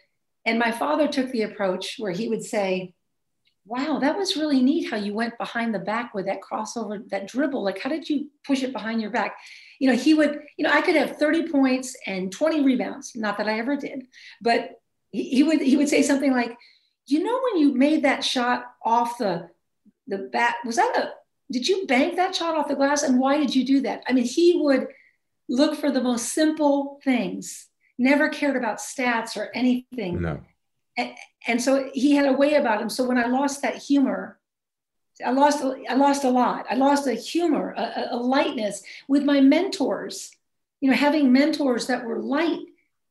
and 0.45 0.57
my 0.57 0.71
father 0.71 1.07
took 1.07 1.31
the 1.31 1.43
approach 1.43 1.95
where 1.99 2.11
he 2.11 2.27
would 2.27 2.43
say, 2.43 2.93
Wow, 3.63 3.99
that 3.99 4.17
was 4.17 4.35
really 4.35 4.61
neat 4.63 4.89
how 4.89 4.97
you 4.97 5.13
went 5.13 5.37
behind 5.37 5.73
the 5.73 5.79
back 5.79 6.15
with 6.15 6.25
that 6.25 6.41
crossover, 6.41 7.07
that 7.09 7.27
dribble. 7.27 7.63
Like, 7.63 7.79
how 7.79 7.91
did 7.91 8.09
you 8.09 8.31
push 8.45 8.63
it 8.63 8.73
behind 8.73 9.01
your 9.01 9.11
back? 9.11 9.37
You 9.79 9.87
know, 9.87 9.95
he 9.95 10.15
would, 10.15 10.41
you 10.57 10.65
know, 10.65 10.71
I 10.71 10.81
could 10.81 10.95
have 10.95 11.17
30 11.17 11.47
points 11.47 11.95
and 12.07 12.31
20 12.31 12.63
rebounds. 12.63 13.11
Not 13.15 13.37
that 13.37 13.47
I 13.47 13.59
ever 13.59 13.75
did, 13.75 14.07
but 14.41 14.81
he 15.11 15.43
would 15.43 15.61
he 15.61 15.77
would 15.77 15.89
say 15.89 16.01
something 16.01 16.31
like, 16.31 16.57
you 17.05 17.23
know, 17.23 17.39
when 17.51 17.61
you 17.61 17.73
made 17.73 18.03
that 18.03 18.23
shot 18.23 18.65
off 18.83 19.19
the 19.19 19.49
the 20.07 20.29
bat, 20.33 20.55
was 20.65 20.77
that 20.77 20.97
a 20.97 21.11
did 21.51 21.67
you 21.67 21.85
bank 21.85 22.15
that 22.15 22.35
shot 22.35 22.55
off 22.55 22.67
the 22.67 22.75
glass? 22.75 23.03
And 23.03 23.19
why 23.19 23.37
did 23.37 23.55
you 23.55 23.65
do 23.65 23.81
that? 23.81 24.03
I 24.07 24.13
mean, 24.13 24.23
he 24.23 24.59
would 24.61 24.87
look 25.49 25.75
for 25.75 25.91
the 25.91 26.01
most 26.01 26.33
simple 26.33 26.99
things 27.03 27.67
never 28.01 28.29
cared 28.29 28.55
about 28.55 28.79
stats 28.79 29.37
or 29.37 29.51
anything. 29.53 30.21
No. 30.21 30.41
And, 30.97 31.13
and 31.47 31.61
so 31.61 31.89
he 31.93 32.15
had 32.15 32.27
a 32.27 32.33
way 32.33 32.55
about 32.55 32.81
him. 32.81 32.89
So 32.89 33.07
when 33.07 33.17
I 33.17 33.27
lost 33.27 33.61
that 33.61 33.77
humor, 33.77 34.39
I 35.23 35.31
lost 35.31 35.63
I 35.63 35.93
lost 35.93 36.23
a 36.23 36.29
lot. 36.29 36.65
I 36.69 36.75
lost 36.75 37.05
a 37.05 37.13
humor, 37.13 37.75
a, 37.77 38.07
a, 38.11 38.17
lightness 38.17 38.81
with 39.07 39.23
my 39.23 39.39
mentors. 39.39 40.31
You 40.79 40.89
know, 40.89 40.95
having 40.95 41.31
mentors 41.31 41.87
that 41.87 42.05
were 42.05 42.19
light 42.19 42.61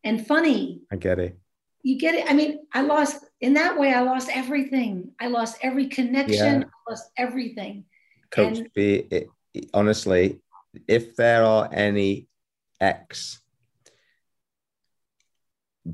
and 0.02 0.26
funny. 0.26 0.80
I 0.90 0.96
get 0.96 1.20
it. 1.20 1.38
You 1.82 1.98
get 1.98 2.16
it. 2.16 2.28
I 2.28 2.34
mean, 2.34 2.66
I 2.72 2.82
lost 2.82 3.24
in 3.40 3.54
that 3.54 3.78
way. 3.78 3.92
I 3.94 4.00
lost 4.00 4.28
everything. 4.32 5.12
I 5.20 5.28
lost 5.28 5.58
every 5.62 5.86
connection. 5.86 6.62
Yeah. 6.62 6.66
I 6.66 6.90
lost 6.90 7.10
everything. 7.16 7.84
Coach 8.30 8.58
and, 8.58 8.72
B, 8.74 9.06
it, 9.10 9.30
honestly, 9.74 10.40
if 10.86 11.16
there 11.16 11.44
are 11.44 11.68
any 11.72 12.28
ex 12.80 13.40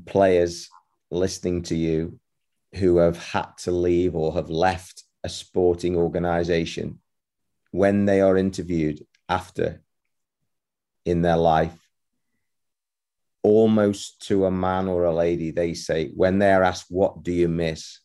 players 0.05 0.69
listening 1.09 1.63
to 1.63 1.75
you 1.75 2.19
who 2.75 2.97
have 2.97 3.17
had 3.17 3.57
to 3.57 3.71
leave 3.71 4.15
or 4.15 4.33
have 4.33 4.49
left 4.49 5.03
a 5.23 5.29
sporting 5.29 5.95
organization 5.95 6.99
when 7.71 8.05
they 8.05 8.21
are 8.21 8.37
interviewed 8.37 9.05
after 9.29 9.81
in 11.05 11.21
their 11.21 11.37
life 11.37 11.77
almost 13.43 14.21
to 14.27 14.45
a 14.45 14.51
man 14.51 14.87
or 14.87 15.05
a 15.05 15.13
lady 15.13 15.51
they 15.51 15.73
say 15.73 16.11
when 16.15 16.37
they're 16.37 16.63
asked 16.63 16.87
what 16.89 17.23
do 17.23 17.31
you 17.31 17.47
miss? 17.47 17.99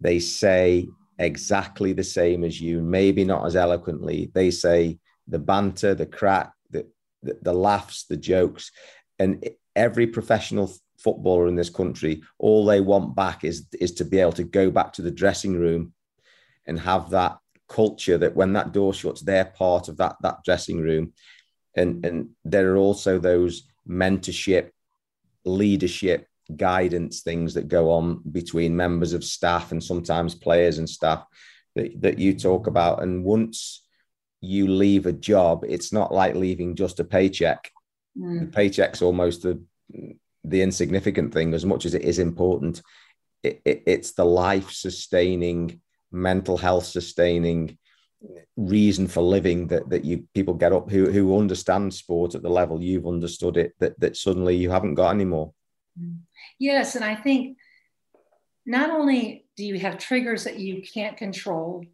They 0.00 0.20
say 0.20 0.88
exactly 1.18 1.92
the 1.92 2.04
same 2.04 2.44
as 2.44 2.60
you 2.60 2.82
maybe 2.82 3.24
not 3.24 3.46
as 3.46 3.56
eloquently 3.56 4.30
they 4.34 4.50
say 4.50 4.98
the 5.28 5.38
banter 5.38 5.94
the 5.94 6.04
crack 6.04 6.52
the, 6.70 6.86
the, 7.22 7.38
the 7.42 7.52
laughs 7.52 8.04
the 8.04 8.16
jokes 8.16 8.70
and 9.18 9.48
every 9.74 10.06
professional 10.06 10.72
footballer 10.98 11.46
in 11.46 11.54
this 11.54 11.70
country, 11.70 12.22
all 12.38 12.64
they 12.64 12.80
want 12.80 13.14
back 13.14 13.44
is 13.44 13.66
is 13.80 13.92
to 13.92 14.04
be 14.04 14.18
able 14.18 14.32
to 14.32 14.44
go 14.44 14.70
back 14.70 14.92
to 14.94 15.02
the 15.02 15.10
dressing 15.10 15.54
room 15.54 15.92
and 16.66 16.80
have 16.80 17.10
that 17.10 17.38
culture 17.68 18.18
that 18.18 18.34
when 18.34 18.52
that 18.54 18.72
door 18.72 18.94
shuts, 18.94 19.22
they're 19.22 19.44
part 19.44 19.88
of 19.88 19.96
that 19.98 20.16
that 20.22 20.42
dressing 20.44 20.80
room. 20.80 21.12
And 21.74 22.04
and 22.04 22.30
there 22.44 22.72
are 22.72 22.76
also 22.76 23.18
those 23.18 23.68
mentorship, 23.88 24.70
leadership, 25.44 26.26
guidance 26.54 27.22
things 27.22 27.54
that 27.54 27.68
go 27.68 27.90
on 27.90 28.22
between 28.30 28.76
members 28.76 29.12
of 29.12 29.24
staff 29.24 29.72
and 29.72 29.82
sometimes 29.82 30.34
players 30.34 30.78
and 30.78 30.88
staff 30.88 31.24
that, 31.74 32.00
that 32.00 32.18
you 32.18 32.34
talk 32.34 32.66
about. 32.66 33.02
And 33.02 33.24
once 33.24 33.84
you 34.40 34.68
leave 34.68 35.06
a 35.06 35.12
job, 35.12 35.64
it's 35.66 35.92
not 35.92 36.12
like 36.12 36.34
leaving 36.34 36.76
just 36.76 37.00
a 37.00 37.04
paycheck 37.04 37.70
Mm. 38.18 38.40
The 38.40 38.46
paycheck's 38.46 39.02
almost 39.02 39.42
the 39.42 39.62
the 40.44 40.62
insignificant 40.62 41.32
thing 41.32 41.54
as 41.54 41.66
much 41.66 41.84
as 41.86 41.94
it 41.94 42.02
is 42.02 42.18
important. 42.18 42.80
It, 43.42 43.60
it, 43.64 43.82
it's 43.86 44.12
the 44.12 44.24
life 44.24 44.70
sustaining, 44.70 45.80
mental 46.10 46.56
health 46.56 46.86
sustaining 46.86 47.78
reason 48.56 49.06
for 49.06 49.20
living 49.20 49.66
that 49.68 49.88
that 49.90 50.04
you 50.04 50.26
people 50.34 50.54
get 50.54 50.72
up 50.72 50.90
who 50.90 51.10
who 51.10 51.38
understand 51.38 51.92
sport 51.92 52.34
at 52.34 52.42
the 52.42 52.48
level 52.48 52.82
you've 52.82 53.06
understood 53.06 53.56
it 53.56 53.74
that 53.78 53.98
that 54.00 54.16
suddenly 54.16 54.56
you 54.56 54.70
haven't 54.70 54.94
got 54.94 55.14
anymore. 55.14 55.52
Mm. 56.00 56.20
Yes, 56.58 56.94
and 56.94 57.04
I 57.04 57.14
think 57.14 57.58
not 58.64 58.90
only 58.90 59.46
do 59.56 59.64
you 59.64 59.78
have 59.78 59.98
triggers 59.98 60.44
that 60.44 60.58
you 60.58 60.82
can't 60.82 61.16
control, 61.16 61.84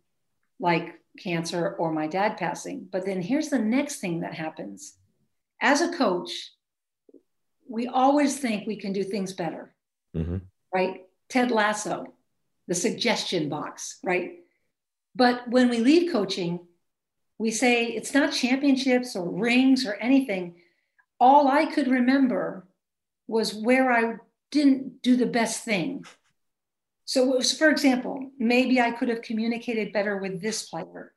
like 0.58 0.94
cancer 1.18 1.74
or 1.78 1.92
my 1.92 2.06
dad 2.06 2.36
passing, 2.36 2.88
but 2.90 3.04
then 3.04 3.20
here's 3.20 3.48
the 3.48 3.58
next 3.58 4.00
thing 4.00 4.20
that 4.20 4.34
happens 4.34 4.96
as 5.62 5.80
a 5.80 5.92
coach, 5.92 6.50
we 7.68 7.86
always 7.86 8.38
think 8.38 8.66
we 8.66 8.76
can 8.76 8.92
do 8.92 9.04
things 9.04 9.32
better, 9.32 9.72
mm-hmm. 10.14 10.38
right? 10.74 11.02
Ted 11.30 11.50
Lasso, 11.50 12.12
the 12.66 12.74
suggestion 12.74 13.48
box, 13.48 13.98
right? 14.02 14.40
But 15.14 15.48
when 15.48 15.70
we 15.70 15.78
leave 15.78 16.12
coaching, 16.12 16.66
we 17.38 17.50
say 17.50 17.86
it's 17.86 18.12
not 18.12 18.32
championships 18.32 19.14
or 19.16 19.28
rings 19.30 19.86
or 19.86 19.94
anything. 19.94 20.56
All 21.20 21.48
I 21.48 21.66
could 21.66 21.86
remember 21.86 22.66
was 23.28 23.54
where 23.54 23.92
I 23.92 24.16
didn't 24.52 25.02
do 25.02 25.16
the 25.16 25.26
best 25.26 25.64
thing. 25.64 26.04
So, 27.04 27.24
was, 27.24 27.56
for 27.56 27.68
example, 27.68 28.30
maybe 28.38 28.80
I 28.80 28.92
could 28.92 29.08
have 29.08 29.22
communicated 29.22 29.92
better 29.92 30.18
with 30.18 30.40
this 30.40 30.68
player. 30.68 31.12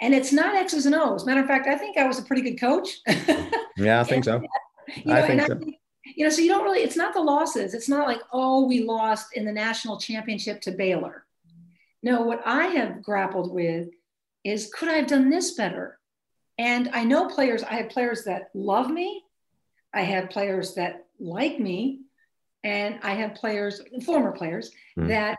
And 0.00 0.14
it's 0.14 0.32
not 0.32 0.56
X's 0.56 0.86
and 0.86 0.94
O's. 0.94 1.26
Matter 1.26 1.42
of 1.42 1.46
fact, 1.46 1.68
I 1.68 1.76
think 1.76 1.98
I 1.98 2.06
was 2.08 2.18
a 2.18 2.22
pretty 2.22 2.42
good 2.42 2.58
coach. 2.58 2.88
yeah, 3.76 4.00
I 4.00 4.04
think 4.04 4.24
so. 4.24 4.42
You 4.96 5.04
know, 5.04 5.14
I 5.14 5.26
think 5.26 5.42
so. 5.42 5.54
I, 5.54 5.72
you 6.16 6.24
know, 6.24 6.30
so 6.30 6.40
you 6.40 6.48
don't 6.48 6.64
really, 6.64 6.80
it's 6.80 6.96
not 6.96 7.14
the 7.14 7.20
losses. 7.20 7.74
It's 7.74 7.88
not 7.88 8.06
like, 8.06 8.20
oh, 8.32 8.66
we 8.66 8.84
lost 8.84 9.36
in 9.36 9.44
the 9.44 9.52
national 9.52 9.98
championship 9.98 10.60
to 10.62 10.72
Baylor. 10.72 11.24
No, 12.02 12.22
what 12.22 12.42
I 12.44 12.66
have 12.66 13.02
grappled 13.02 13.52
with 13.52 13.88
is 14.44 14.70
could 14.74 14.88
I 14.88 14.94
have 14.94 15.06
done 15.06 15.30
this 15.30 15.52
better? 15.52 15.98
And 16.58 16.90
I 16.92 17.04
know 17.04 17.28
players, 17.28 17.62
I 17.62 17.74
have 17.74 17.88
players 17.88 18.24
that 18.24 18.50
love 18.54 18.90
me, 18.90 19.22
I 19.92 20.02
have 20.02 20.30
players 20.30 20.74
that 20.74 21.06
like 21.18 21.58
me, 21.58 22.00
and 22.64 22.98
I 23.02 23.12
have 23.12 23.34
players, 23.34 23.80
former 24.04 24.32
players, 24.32 24.70
mm. 24.98 25.08
that 25.08 25.38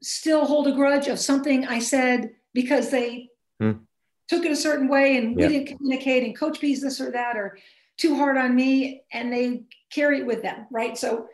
still 0.00 0.46
hold 0.46 0.68
a 0.68 0.72
grudge 0.72 1.08
of 1.08 1.18
something 1.18 1.66
I 1.66 1.80
said 1.80 2.30
because 2.54 2.90
they 2.90 3.28
mm. 3.60 3.80
took 4.28 4.44
it 4.44 4.52
a 4.52 4.56
certain 4.56 4.88
way 4.88 5.18
and 5.18 5.36
we 5.36 5.48
didn't 5.48 5.76
communicate 5.76 6.22
and 6.22 6.38
coach 6.38 6.60
P's 6.60 6.80
this 6.80 7.00
or 7.00 7.10
that 7.10 7.36
or 7.36 7.58
too 7.98 8.16
hard 8.16 8.38
on 8.38 8.54
me 8.54 9.02
and 9.12 9.32
they 9.32 9.64
carry 9.92 10.20
it 10.20 10.26
with 10.26 10.42
them, 10.42 10.66
right? 10.70 10.96
So, 10.96 11.26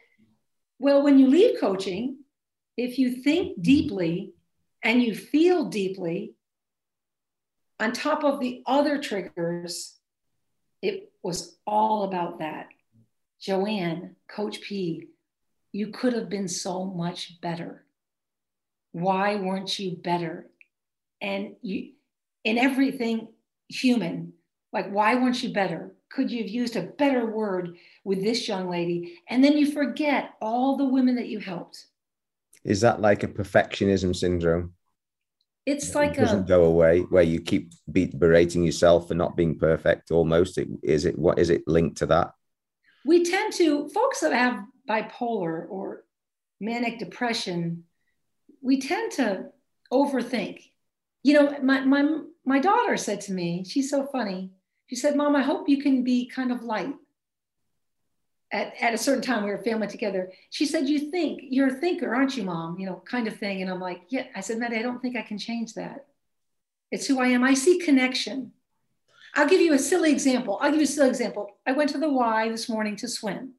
well, 0.78 1.02
when 1.02 1.18
you 1.18 1.28
leave 1.28 1.60
coaching, 1.60 2.18
if 2.76 2.98
you 2.98 3.22
think 3.22 3.62
deeply 3.62 4.32
and 4.82 5.02
you 5.02 5.14
feel 5.14 5.66
deeply, 5.66 6.32
on 7.78 7.92
top 7.92 8.24
of 8.24 8.40
the 8.40 8.62
other 8.66 8.98
triggers, 8.98 9.94
it 10.80 11.12
was 11.22 11.56
all 11.66 12.04
about 12.04 12.38
that. 12.38 12.68
Joanne, 13.40 14.16
Coach 14.28 14.60
P, 14.62 15.08
you 15.72 15.88
could 15.88 16.14
have 16.14 16.28
been 16.28 16.48
so 16.48 16.84
much 16.84 17.40
better. 17.40 17.84
Why 18.92 19.36
weren't 19.36 19.78
you 19.78 19.96
better? 19.96 20.50
And 21.20 21.56
you, 21.62 21.92
in 22.44 22.58
everything 22.58 23.28
human, 23.68 24.32
like, 24.72 24.90
why 24.90 25.14
weren't 25.14 25.42
you 25.42 25.52
better? 25.52 25.94
Could 26.10 26.30
you 26.30 26.42
have 26.42 26.50
used 26.50 26.76
a 26.76 26.82
better 26.82 27.26
word 27.26 27.76
with 28.04 28.22
this 28.22 28.48
young 28.48 28.70
lady? 28.70 29.18
And 29.28 29.42
then 29.42 29.56
you 29.58 29.70
forget 29.70 30.34
all 30.40 30.76
the 30.76 30.84
women 30.84 31.16
that 31.16 31.28
you 31.28 31.40
helped. 31.40 31.84
Is 32.64 32.80
that 32.80 33.00
like 33.00 33.22
a 33.22 33.28
perfectionism 33.28 34.14
syndrome? 34.14 34.72
It's 35.66 35.94
like 35.94 36.12
it 36.12 36.20
doesn't 36.20 36.44
a, 36.44 36.48
go 36.48 36.64
away 36.64 37.00
where 37.00 37.24
you 37.24 37.40
keep 37.40 37.72
be, 37.90 38.06
berating 38.06 38.62
yourself 38.62 39.08
for 39.08 39.14
not 39.14 39.36
being 39.36 39.58
perfect. 39.58 40.10
Almost, 40.10 40.58
it, 40.58 40.68
is 40.82 41.04
it? 41.04 41.18
What 41.18 41.38
is 41.38 41.50
it 41.50 41.62
linked 41.66 41.98
to 41.98 42.06
that? 42.06 42.30
We 43.06 43.24
tend 43.24 43.52
to 43.54 43.88
folks 43.88 44.20
that 44.20 44.32
have 44.32 44.64
bipolar 44.88 45.66
or 45.68 46.04
manic 46.60 46.98
depression. 46.98 47.84
We 48.60 48.80
tend 48.80 49.12
to 49.12 49.46
overthink. 49.92 50.62
You 51.22 51.34
know, 51.34 51.58
my 51.62 51.80
my 51.80 52.18
my 52.44 52.58
daughter 52.58 52.96
said 52.96 53.20
to 53.22 53.32
me, 53.32 53.64
she's 53.64 53.90
so 53.90 54.06
funny. 54.06 54.50
She 54.88 54.96
said, 54.96 55.16
"Mom, 55.16 55.36
I 55.36 55.42
hope 55.42 55.68
you 55.68 55.82
can 55.82 56.04
be 56.04 56.26
kind 56.26 56.52
of 56.52 56.62
light." 56.62 56.94
at, 58.52 58.74
at 58.80 58.94
a 58.94 58.98
certain 58.98 59.22
time 59.22 59.44
we 59.44 59.50
were 59.50 59.58
family 59.58 59.88
together 59.88 60.30
she 60.50 60.66
said 60.66 60.88
you 60.88 61.10
think 61.10 61.40
you're 61.42 61.76
a 61.76 61.80
thinker 61.80 62.14
aren't 62.14 62.36
you 62.36 62.44
mom 62.44 62.78
you 62.78 62.86
know 62.86 63.02
kind 63.08 63.26
of 63.26 63.36
thing 63.36 63.62
and 63.62 63.70
i'm 63.70 63.80
like 63.80 64.02
yeah 64.08 64.24
i 64.34 64.40
said 64.40 64.58
maddie 64.58 64.76
i 64.76 64.82
don't 64.82 65.00
think 65.00 65.16
i 65.16 65.22
can 65.22 65.38
change 65.38 65.74
that 65.74 66.06
it's 66.90 67.06
who 67.06 67.20
i 67.20 67.26
am 67.26 67.42
i 67.42 67.54
see 67.54 67.78
connection 67.78 68.52
i'll 69.36 69.48
give 69.48 69.60
you 69.60 69.72
a 69.72 69.78
silly 69.78 70.10
example 70.10 70.58
i'll 70.60 70.70
give 70.70 70.80
you 70.80 70.84
a 70.84 70.86
silly 70.86 71.08
example 71.08 71.50
i 71.66 71.72
went 71.72 71.90
to 71.90 71.98
the 71.98 72.08
y 72.08 72.48
this 72.48 72.68
morning 72.68 72.96
to 72.96 73.08
swim 73.08 73.52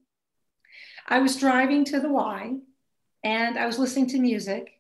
i 1.08 1.20
was 1.20 1.38
driving 1.38 1.86
to 1.86 2.00
the 2.00 2.10
y 2.10 2.54
and 3.24 3.58
i 3.58 3.66
was 3.66 3.80
listening 3.80 4.08
to 4.08 4.20
music 4.20 4.72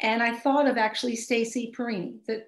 and 0.00 0.22
i 0.22 0.34
thought 0.34 0.66
of 0.66 0.78
actually 0.78 1.16
stacy 1.16 1.72
perini 1.74 2.16
the, 2.26 2.44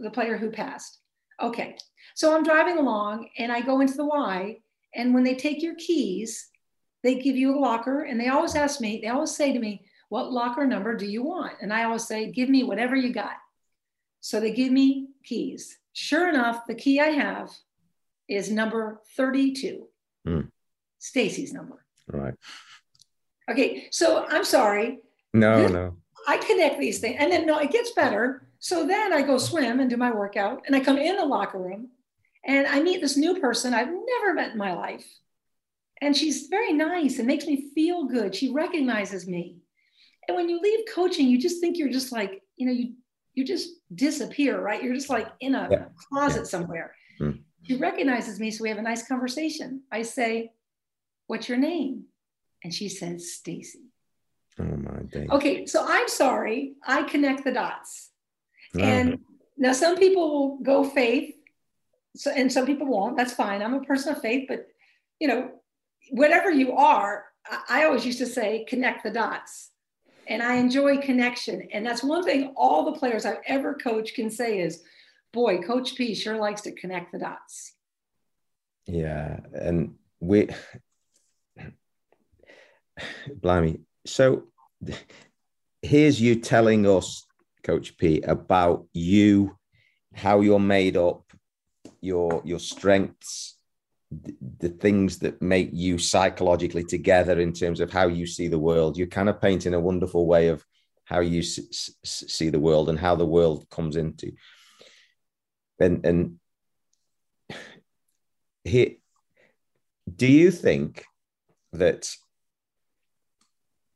the 0.00 0.10
player 0.10 0.36
who 0.36 0.50
passed 0.50 0.98
okay 1.40 1.76
so 2.14 2.34
i'm 2.34 2.44
driving 2.44 2.78
along 2.78 3.28
and 3.38 3.52
i 3.52 3.60
go 3.60 3.80
into 3.80 3.94
the 3.94 4.06
y 4.06 4.56
and 4.94 5.12
when 5.12 5.24
they 5.24 5.34
take 5.34 5.62
your 5.62 5.74
keys 5.74 6.48
they 7.02 7.16
give 7.16 7.36
you 7.36 7.56
a 7.56 7.60
locker 7.60 8.02
and 8.02 8.20
they 8.20 8.28
always 8.28 8.54
ask 8.54 8.80
me, 8.80 9.00
they 9.00 9.08
always 9.08 9.30
say 9.30 9.52
to 9.52 9.58
me, 9.58 9.84
what 10.08 10.32
locker 10.32 10.66
number 10.66 10.96
do 10.96 11.06
you 11.06 11.22
want? 11.22 11.54
And 11.60 11.72
I 11.72 11.84
always 11.84 12.06
say, 12.06 12.32
give 12.32 12.48
me 12.48 12.64
whatever 12.64 12.96
you 12.96 13.12
got. 13.12 13.36
So 14.20 14.40
they 14.40 14.52
give 14.52 14.72
me 14.72 15.08
keys. 15.24 15.78
Sure 15.92 16.28
enough, 16.28 16.66
the 16.66 16.74
key 16.74 17.00
I 17.00 17.08
have 17.08 17.50
is 18.28 18.50
number 18.50 19.00
32, 19.16 19.86
mm. 20.26 20.48
Stacy's 20.98 21.52
number. 21.52 21.84
All 22.12 22.20
right. 22.20 22.34
Okay, 23.50 23.88
so 23.90 24.26
I'm 24.28 24.44
sorry. 24.44 24.98
No, 25.32 25.62
this, 25.62 25.72
no. 25.72 25.96
I 26.26 26.36
connect 26.36 26.78
these 26.78 26.98
things 26.98 27.16
and 27.18 27.32
then 27.32 27.46
no, 27.46 27.58
it 27.58 27.70
gets 27.70 27.92
better. 27.92 28.48
So 28.58 28.86
then 28.86 29.12
I 29.12 29.22
go 29.22 29.38
swim 29.38 29.80
and 29.80 29.88
do 29.88 29.96
my 29.96 30.10
workout 30.10 30.62
and 30.66 30.76
I 30.76 30.80
come 30.80 30.98
in 30.98 31.16
the 31.16 31.24
locker 31.24 31.58
room 31.58 31.88
and 32.44 32.66
I 32.66 32.82
meet 32.82 33.00
this 33.00 33.16
new 33.16 33.40
person 33.40 33.72
I've 33.72 33.88
never 33.88 34.34
met 34.34 34.52
in 34.52 34.58
my 34.58 34.74
life 34.74 35.06
and 36.00 36.16
she's 36.16 36.46
very 36.48 36.72
nice 36.72 37.18
and 37.18 37.26
makes 37.26 37.46
me 37.46 37.70
feel 37.74 38.04
good. 38.04 38.34
She 38.34 38.50
recognizes 38.50 39.26
me. 39.26 39.56
And 40.26 40.36
when 40.36 40.48
you 40.48 40.60
leave 40.60 40.80
coaching, 40.94 41.26
you 41.26 41.38
just 41.38 41.60
think 41.60 41.78
you're 41.78 41.90
just 41.90 42.12
like, 42.12 42.42
you 42.56 42.66
know, 42.66 42.72
you 42.72 42.94
you 43.38 43.44
just 43.44 43.70
disappear, 43.94 44.60
right? 44.60 44.82
You're 44.82 44.96
just 44.96 45.08
like 45.08 45.28
in 45.38 45.54
a 45.54 45.68
yeah. 45.70 45.84
closet 46.08 46.40
yeah. 46.40 46.54
somewhere. 46.54 46.94
Mm. 47.20 47.38
She 47.62 47.76
recognizes 47.76 48.40
me, 48.40 48.50
so 48.50 48.64
we 48.64 48.68
have 48.68 48.78
a 48.78 48.82
nice 48.82 49.06
conversation. 49.06 49.82
I 49.92 50.02
say, 50.02 50.50
"What's 51.28 51.48
your 51.48 51.58
name?" 51.58 52.06
And 52.64 52.74
she 52.74 52.88
says, 52.88 53.32
"Stacy." 53.32 53.84
Oh 54.58 54.64
my 54.64 55.02
day. 55.12 55.28
Okay, 55.30 55.66
so 55.66 55.84
I'm 55.86 56.08
sorry. 56.08 56.74
I 56.84 57.04
connect 57.04 57.44
the 57.44 57.52
dots. 57.52 58.10
Oh. 58.74 58.80
And 58.80 59.20
now 59.56 59.72
some 59.72 59.96
people 59.96 60.24
will 60.30 60.58
go 60.58 60.82
faith, 60.82 61.32
so 62.16 62.32
and 62.32 62.52
some 62.52 62.66
people 62.66 62.88
won't. 62.88 63.16
That's 63.16 63.34
fine. 63.34 63.62
I'm 63.62 63.74
a 63.74 63.82
person 63.92 64.14
of 64.14 64.20
faith, 64.20 64.46
but 64.48 64.66
you 65.20 65.28
know, 65.28 65.50
whatever 66.10 66.50
you 66.50 66.72
are, 66.72 67.26
I 67.68 67.84
always 67.84 68.04
used 68.04 68.18
to 68.18 68.26
say 68.26 68.66
connect 68.68 69.04
the 69.04 69.12
dots. 69.12 69.70
And 70.28 70.42
I 70.42 70.56
enjoy 70.56 70.98
connection. 70.98 71.68
And 71.72 71.84
that's 71.84 72.02
one 72.04 72.22
thing 72.22 72.52
all 72.56 72.84
the 72.84 72.98
players 72.98 73.24
I've 73.24 73.40
ever 73.46 73.74
coached 73.74 74.14
can 74.14 74.30
say 74.30 74.60
is, 74.60 74.82
boy, 75.32 75.58
Coach 75.58 75.96
P 75.96 76.14
sure 76.14 76.36
likes 76.36 76.62
to 76.62 76.72
connect 76.72 77.12
the 77.12 77.18
dots. 77.18 77.74
Yeah. 78.86 79.40
And 79.52 79.94
we, 80.20 80.48
blimey. 83.34 83.80
So 84.06 84.44
here's 85.82 86.20
you 86.20 86.36
telling 86.36 86.86
us, 86.86 87.26
Coach 87.62 87.96
P, 87.98 88.20
about 88.22 88.86
you, 88.92 89.56
how 90.14 90.40
you're 90.40 90.58
made 90.58 90.96
up, 90.96 91.24
your 92.00 92.42
your 92.44 92.58
strengths, 92.58 93.57
the 94.10 94.70
things 94.70 95.18
that 95.18 95.42
make 95.42 95.70
you 95.72 95.98
psychologically 95.98 96.84
together 96.84 97.38
in 97.40 97.52
terms 97.52 97.80
of 97.80 97.92
how 97.92 98.08
you 98.08 98.26
see 98.26 98.48
the 98.48 98.58
world. 98.58 98.96
You're 98.96 99.06
kind 99.06 99.28
of 99.28 99.40
painting 99.40 99.74
a 99.74 99.80
wonderful 99.80 100.26
way 100.26 100.48
of 100.48 100.64
how 101.04 101.20
you 101.20 101.42
see 101.42 102.50
the 102.50 102.60
world 102.60 102.88
and 102.88 102.98
how 102.98 103.16
the 103.16 103.26
world 103.26 103.68
comes 103.70 103.96
into. 103.96 104.32
And 105.80 106.04
and 106.04 106.40
here, 108.64 108.92
do 110.14 110.26
you 110.26 110.50
think 110.50 111.04
that? 111.72 112.10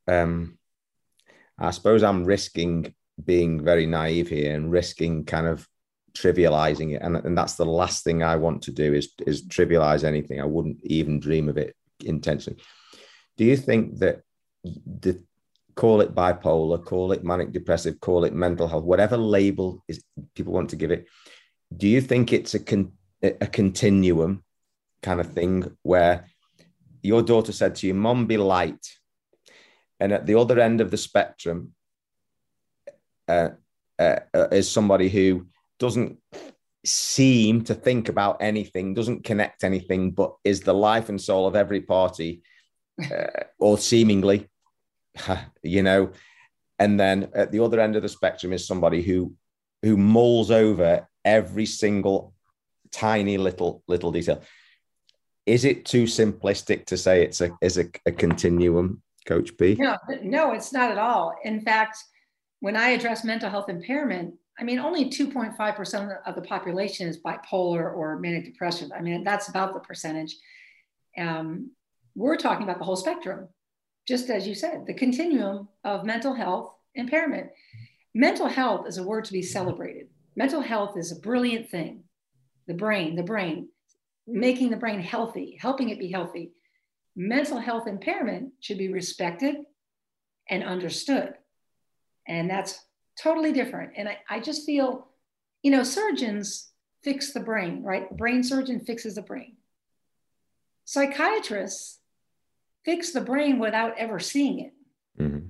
Um, 0.08 0.58
I 1.58 1.70
suppose 1.70 2.02
I'm 2.02 2.24
risking 2.24 2.92
being 3.24 3.62
very 3.62 3.86
naive 3.86 4.28
here 4.28 4.54
and 4.54 4.70
risking 4.70 5.24
kind 5.24 5.46
of 5.46 5.68
trivializing 6.14 6.94
it. 6.94 7.02
And, 7.02 7.16
and 7.16 7.36
that's 7.36 7.54
the 7.54 7.64
last 7.64 8.04
thing 8.04 8.22
i 8.22 8.36
want 8.36 8.62
to 8.62 8.72
do 8.72 8.94
is 8.94 9.12
is 9.26 9.46
trivialize 9.46 10.04
anything. 10.04 10.40
I 10.40 10.44
wouldn't 10.44 10.84
even 10.84 11.20
dream 11.20 11.48
of 11.48 11.56
it 11.56 11.74
intentionally. 12.04 12.60
Do 13.36 13.44
you 13.44 13.56
think 13.56 13.98
that 13.98 14.22
the 14.64 15.22
call 15.74 16.00
it 16.00 16.14
bipolar 16.14 16.84
call 16.84 17.12
it 17.12 17.24
manic 17.24 17.52
depressive 17.52 17.98
call 18.00 18.24
it 18.24 18.34
mental 18.34 18.68
health 18.68 18.84
whatever 18.84 19.16
label 19.16 19.82
is 19.88 20.04
people 20.34 20.52
want 20.52 20.68
to 20.70 20.76
give 20.76 20.90
it 20.90 21.06
do 21.74 21.88
you 21.88 22.00
think 22.00 22.32
it's 22.32 22.54
a 22.54 22.58
con, 22.58 22.92
a 23.22 23.46
continuum 23.46 24.44
kind 25.02 25.20
of 25.20 25.32
thing 25.32 25.64
where 25.82 26.28
your 27.02 27.22
daughter 27.22 27.52
said 27.52 27.74
to 27.74 27.86
you 27.86 27.94
mom 27.94 28.26
be 28.26 28.36
light 28.36 28.86
and 29.98 30.12
at 30.12 30.26
the 30.26 30.38
other 30.38 30.60
end 30.60 30.80
of 30.80 30.90
the 30.90 30.96
spectrum 30.96 31.72
uh, 33.28 33.50
uh, 33.98 34.18
uh, 34.34 34.48
is 34.50 34.70
somebody 34.70 35.08
who 35.08 35.46
doesn't 35.82 36.16
seem 36.84 37.64
to 37.64 37.74
think 37.74 38.08
about 38.08 38.36
anything, 38.40 38.94
doesn't 38.94 39.24
connect 39.24 39.64
anything, 39.64 40.12
but 40.12 40.36
is 40.44 40.60
the 40.60 40.72
life 40.72 41.08
and 41.08 41.20
soul 41.20 41.44
of 41.48 41.56
every 41.56 41.80
party, 41.80 42.42
uh, 43.10 43.42
or 43.58 43.76
seemingly, 43.76 44.48
you 45.64 45.82
know. 45.82 46.12
And 46.78 46.98
then 47.00 47.30
at 47.34 47.50
the 47.50 47.58
other 47.64 47.80
end 47.80 47.96
of 47.96 48.02
the 48.02 48.08
spectrum 48.08 48.52
is 48.52 48.64
somebody 48.64 49.02
who 49.02 49.34
who 49.82 49.96
mulls 49.96 50.52
over 50.52 51.08
every 51.24 51.66
single 51.66 52.32
tiny 52.92 53.36
little 53.36 53.82
little 53.88 54.12
detail. 54.12 54.40
Is 55.46 55.64
it 55.64 55.84
too 55.84 56.04
simplistic 56.04 56.86
to 56.86 56.96
say 56.96 57.24
it's 57.24 57.40
a 57.40 57.50
is 57.60 57.76
a, 57.76 57.86
a 58.06 58.12
continuum, 58.12 59.02
Coach 59.26 59.56
P? 59.58 59.74
No, 59.74 59.96
no, 60.22 60.52
it's 60.52 60.72
not 60.72 60.92
at 60.92 60.98
all. 60.98 61.34
In 61.42 61.60
fact, 61.60 61.98
when 62.60 62.76
I 62.76 62.90
address 62.90 63.24
mental 63.24 63.50
health 63.50 63.68
impairment, 63.68 64.34
I 64.58 64.64
mean, 64.64 64.78
only 64.78 65.06
2.5% 65.06 66.18
of 66.26 66.34
the 66.34 66.42
population 66.42 67.08
is 67.08 67.22
bipolar 67.22 67.94
or 67.94 68.18
manic 68.18 68.44
depression. 68.44 68.92
I 68.94 69.00
mean, 69.00 69.24
that's 69.24 69.48
about 69.48 69.72
the 69.72 69.80
percentage. 69.80 70.36
Um, 71.16 71.70
we're 72.14 72.36
talking 72.36 72.64
about 72.64 72.78
the 72.78 72.84
whole 72.84 72.96
spectrum, 72.96 73.48
just 74.06 74.28
as 74.28 74.46
you 74.46 74.54
said, 74.54 74.84
the 74.86 74.94
continuum 74.94 75.68
of 75.84 76.04
mental 76.04 76.34
health 76.34 76.74
impairment. 76.94 77.50
Mental 78.14 78.46
health 78.46 78.86
is 78.86 78.98
a 78.98 79.02
word 79.02 79.24
to 79.24 79.32
be 79.32 79.42
celebrated. 79.42 80.08
mental 80.36 80.60
health 80.60 80.96
is 80.96 81.12
a 81.12 81.20
brilliant 81.20 81.70
thing. 81.70 82.04
The 82.66 82.74
brain, 82.74 83.16
the 83.16 83.22
brain, 83.22 83.68
making 84.26 84.70
the 84.70 84.76
brain 84.76 85.00
healthy, 85.00 85.58
helping 85.60 85.88
it 85.88 85.98
be 85.98 86.10
healthy. 86.10 86.52
Mental 87.16 87.58
health 87.58 87.86
impairment 87.86 88.52
should 88.60 88.78
be 88.78 88.92
respected 88.92 89.56
and 90.48 90.62
understood. 90.62 91.34
And 92.26 92.48
that's 92.48 92.78
totally 93.20 93.52
different. 93.52 93.92
And 93.96 94.08
I, 94.08 94.18
I 94.28 94.40
just 94.40 94.64
feel, 94.64 95.08
you 95.62 95.70
know, 95.70 95.82
surgeons 95.82 96.70
fix 97.02 97.32
the 97.32 97.40
brain, 97.40 97.82
right? 97.82 98.14
Brain 98.16 98.42
surgeon 98.42 98.80
fixes 98.80 99.16
the 99.16 99.22
brain. 99.22 99.56
Psychiatrists 100.84 101.98
fix 102.84 103.12
the 103.12 103.20
brain 103.20 103.58
without 103.58 103.96
ever 103.98 104.18
seeing 104.18 104.60
it. 104.60 104.72
Mm-hmm. 105.20 105.46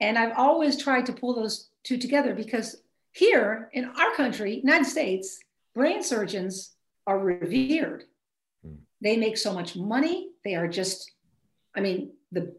And 0.00 0.18
I've 0.18 0.36
always 0.36 0.82
tried 0.82 1.06
to 1.06 1.12
pull 1.12 1.34
those 1.34 1.68
two 1.84 1.98
together 1.98 2.34
because 2.34 2.82
here 3.12 3.70
in 3.72 3.84
our 3.84 4.14
country, 4.14 4.60
United 4.60 4.86
States, 4.86 5.40
brain 5.74 6.02
surgeons 6.02 6.74
are 7.06 7.18
revered. 7.18 8.04
Mm. 8.66 8.78
They 9.00 9.16
make 9.16 9.36
so 9.36 9.52
much 9.52 9.76
money. 9.76 10.30
They 10.44 10.54
are 10.54 10.68
just, 10.68 11.10
I 11.74 11.80
mean, 11.80 12.12
the 12.32 12.54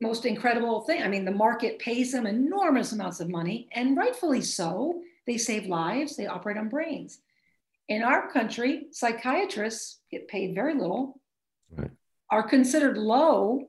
most 0.00 0.26
incredible 0.26 0.82
thing. 0.82 1.02
I 1.02 1.08
mean, 1.08 1.24
the 1.24 1.30
market 1.30 1.78
pays 1.78 2.12
them 2.12 2.26
enormous 2.26 2.92
amounts 2.92 3.20
of 3.20 3.28
money, 3.28 3.68
and 3.72 3.96
rightfully 3.96 4.42
so. 4.42 5.02
They 5.26 5.36
save 5.36 5.66
lives, 5.66 6.16
they 6.16 6.26
operate 6.26 6.56
on 6.56 6.70
brains. 6.70 7.20
In 7.88 8.02
our 8.02 8.30
country, 8.30 8.86
psychiatrists 8.92 10.00
get 10.10 10.28
paid 10.28 10.54
very 10.54 10.74
little, 10.74 11.20
right. 11.70 11.90
are 12.30 12.42
considered 12.42 12.96
low, 12.96 13.66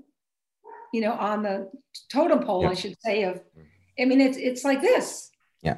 you 0.93 1.01
know, 1.01 1.13
on 1.13 1.43
the 1.43 1.69
totem 2.09 2.39
pole, 2.39 2.61
yep. 2.61 2.71
I 2.71 2.75
should 2.75 2.95
say, 3.01 3.23
of 3.23 3.35
mm-hmm. 3.35 4.01
I 4.01 4.05
mean, 4.05 4.21
it's 4.21 4.37
it's 4.37 4.63
like 4.63 4.81
this. 4.81 5.31
Yeah. 5.61 5.77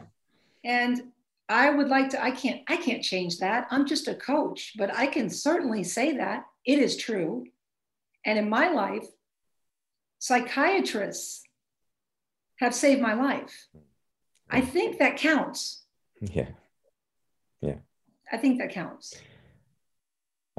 And 0.64 1.02
I 1.50 1.70
would 1.70 1.90
like 1.90 2.10
to, 2.12 2.24
I 2.24 2.32
can't, 2.32 2.62
I 2.68 2.78
can't 2.78 3.04
change 3.04 3.40
that. 3.40 3.68
I'm 3.72 3.86
just 3.86 4.08
a 4.08 4.16
coach, 4.16 4.74
but 4.78 4.96
I 4.96 5.08
can 5.08 5.30
certainly 5.30 5.84
say 5.84 6.16
that 6.18 6.46
it 6.66 6.80
is 6.80 6.96
true. 6.96 7.46
And 8.26 8.38
in 8.38 8.50
my 8.50 8.70
life, 8.72 9.06
psychiatrists 10.22 11.42
have 12.60 12.76
saved 12.76 13.02
my 13.02 13.16
life. 13.16 13.68
I 14.50 14.62
think 14.62 15.00
that 15.00 15.18
counts. 15.18 15.84
Yeah. 16.22 16.50
Yeah. 17.60 17.80
I 18.32 18.38
think 18.38 18.60
that 18.60 18.72
counts. 18.72 19.16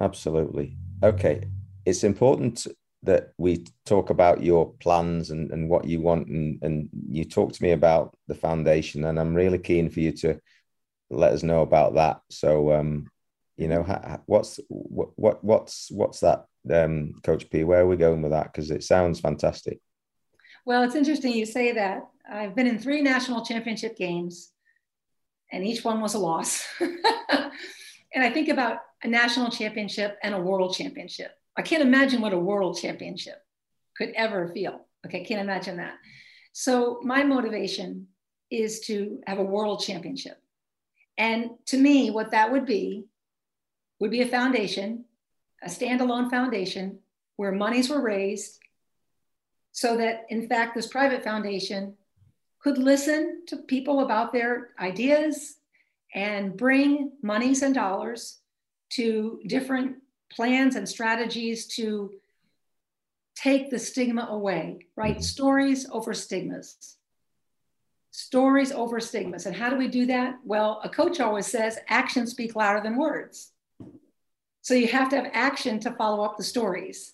Absolutely. 0.01 0.77
Okay. 1.03 1.45
It's 1.87 2.03
important 2.03 2.67
that 3.05 3.33
we 3.39 3.65
talk 3.87 4.11
about 4.11 4.43
your 4.43 4.73
plans 4.81 5.31
and, 5.31 5.53
and 5.53 5.71
what 5.71 5.85
you 5.85 6.01
want. 6.01 6.27
And, 6.27 6.59
and 6.63 6.89
you 7.09 7.25
talk 7.25 7.53
to 7.53 7.63
me 7.63 7.71
about 7.71 8.17
the 8.27 8.35
foundation, 8.35 9.05
and 9.05 9.19
I'm 9.19 9.35
really 9.35 9.59
keen 9.59 9.91
for 9.91 10.01
you 10.01 10.13
to 10.13 10.41
let 11.09 11.33
us 11.33 11.43
know 11.45 11.63
about 11.63 11.95
that. 11.95 12.21
So, 12.31 12.73
um, 12.73 13.09
you 13.57 13.69
know, 13.69 13.83
what's 14.27 14.59
what, 14.69 15.11
what 15.17 15.45
what's 15.45 15.91
what's 15.91 16.21
that, 16.21 16.47
um, 16.71 17.15
Coach 17.23 17.49
P? 17.51 17.65
Where 17.65 17.81
are 17.81 17.87
we 17.87 17.97
going 17.97 18.23
with 18.23 18.33
that? 18.33 18.53
Because 18.53 18.71
it 18.71 18.85
sounds 18.85 19.21
fantastic. 19.21 19.81
Well, 20.65 20.83
it's 20.83 20.95
interesting 20.95 21.33
you 21.33 21.47
say 21.47 21.73
that. 21.73 22.03
I've 22.31 22.55
been 22.55 22.67
in 22.67 22.79
three 22.79 23.03
national 23.03 23.45
championship 23.45 23.97
games, 23.97 24.51
and 25.51 25.67
each 25.67 25.85
one 25.85 26.01
was 26.01 26.15
a 26.15 26.19
loss. 26.19 26.65
and 26.81 28.23
I 28.23 28.31
think 28.31 28.49
about 28.49 28.79
a 29.03 29.09
national 29.09 29.51
championship 29.51 30.19
and 30.23 30.35
a 30.35 30.41
world 30.41 30.75
championship. 30.75 31.33
I 31.57 31.63
can't 31.63 31.83
imagine 31.83 32.21
what 32.21 32.33
a 32.33 32.39
world 32.39 32.79
championship 32.81 33.43
could 33.97 34.13
ever 34.15 34.49
feel. 34.49 34.87
Okay, 35.05 35.25
can't 35.25 35.41
imagine 35.41 35.79
that. 35.79 35.95
So 36.53 37.01
my 37.03 37.25
motivation 37.25 38.09
is 38.51 38.81
to 38.81 39.21
have 39.27 39.39
a 39.39 39.45
world 39.45 39.83
championship. 39.83 40.39
And 41.19 41.51
to 41.67 41.79
me, 41.79 42.11
what 42.11 42.31
that 42.31 42.53
would 42.53 42.67
be 42.67 43.07
would 43.99 44.11
be 44.11 44.23
a 44.23 44.29
foundation, 44.29 45.05
a 45.63 45.69
standalone 45.69 46.31
foundation 46.31 46.99
where 47.37 47.53
monies 47.53 47.89
were 47.89 48.03
raised 48.03 48.59
so 49.73 49.97
that, 49.97 50.27
in 50.29 50.49
fact, 50.49 50.75
this 50.75 50.87
private 50.87 51.25
foundation 51.25 51.95
could 52.61 52.79
listen 52.79 53.43
to 53.47 53.57
people 53.57 54.01
about 54.01 54.33
their 54.33 54.71
ideas 54.79 55.57
and 56.15 56.57
bring 56.57 57.13
monies 57.23 57.63
and 57.63 57.75
dollars 57.75 58.39
to 58.91 59.41
different 59.47 59.97
plans 60.31 60.77
and 60.77 60.89
strategies 60.89 61.67
to 61.67 62.13
take 63.35 63.71
the 63.71 63.79
stigma 63.79 64.27
away, 64.31 64.87
right? 64.95 65.15
Mm-hmm. 65.15 65.23
Stories 65.23 65.89
over 65.91 66.13
stigmas. 66.13 66.97
Stories 68.11 68.73
over 68.73 69.01
stigmas. 69.01 69.47
And 69.47 69.57
how 69.57 69.71
do 69.71 69.77
we 69.77 69.89
do 69.89 70.07
that? 70.07 70.39
Well, 70.45 70.81
a 70.85 70.89
coach 70.89 71.19
always 71.19 71.47
says 71.47 71.79
actions 71.89 72.31
speak 72.31 72.55
louder 72.55 72.83
than 72.83 72.97
words. 72.97 73.53
So 74.63 74.75
you 74.75 74.89
have 74.89 75.09
to 75.11 75.17
have 75.17 75.31
action 75.33 75.79
to 75.81 75.93
follow 75.93 76.25
up 76.25 76.37
the 76.37 76.45
stories. 76.45 77.13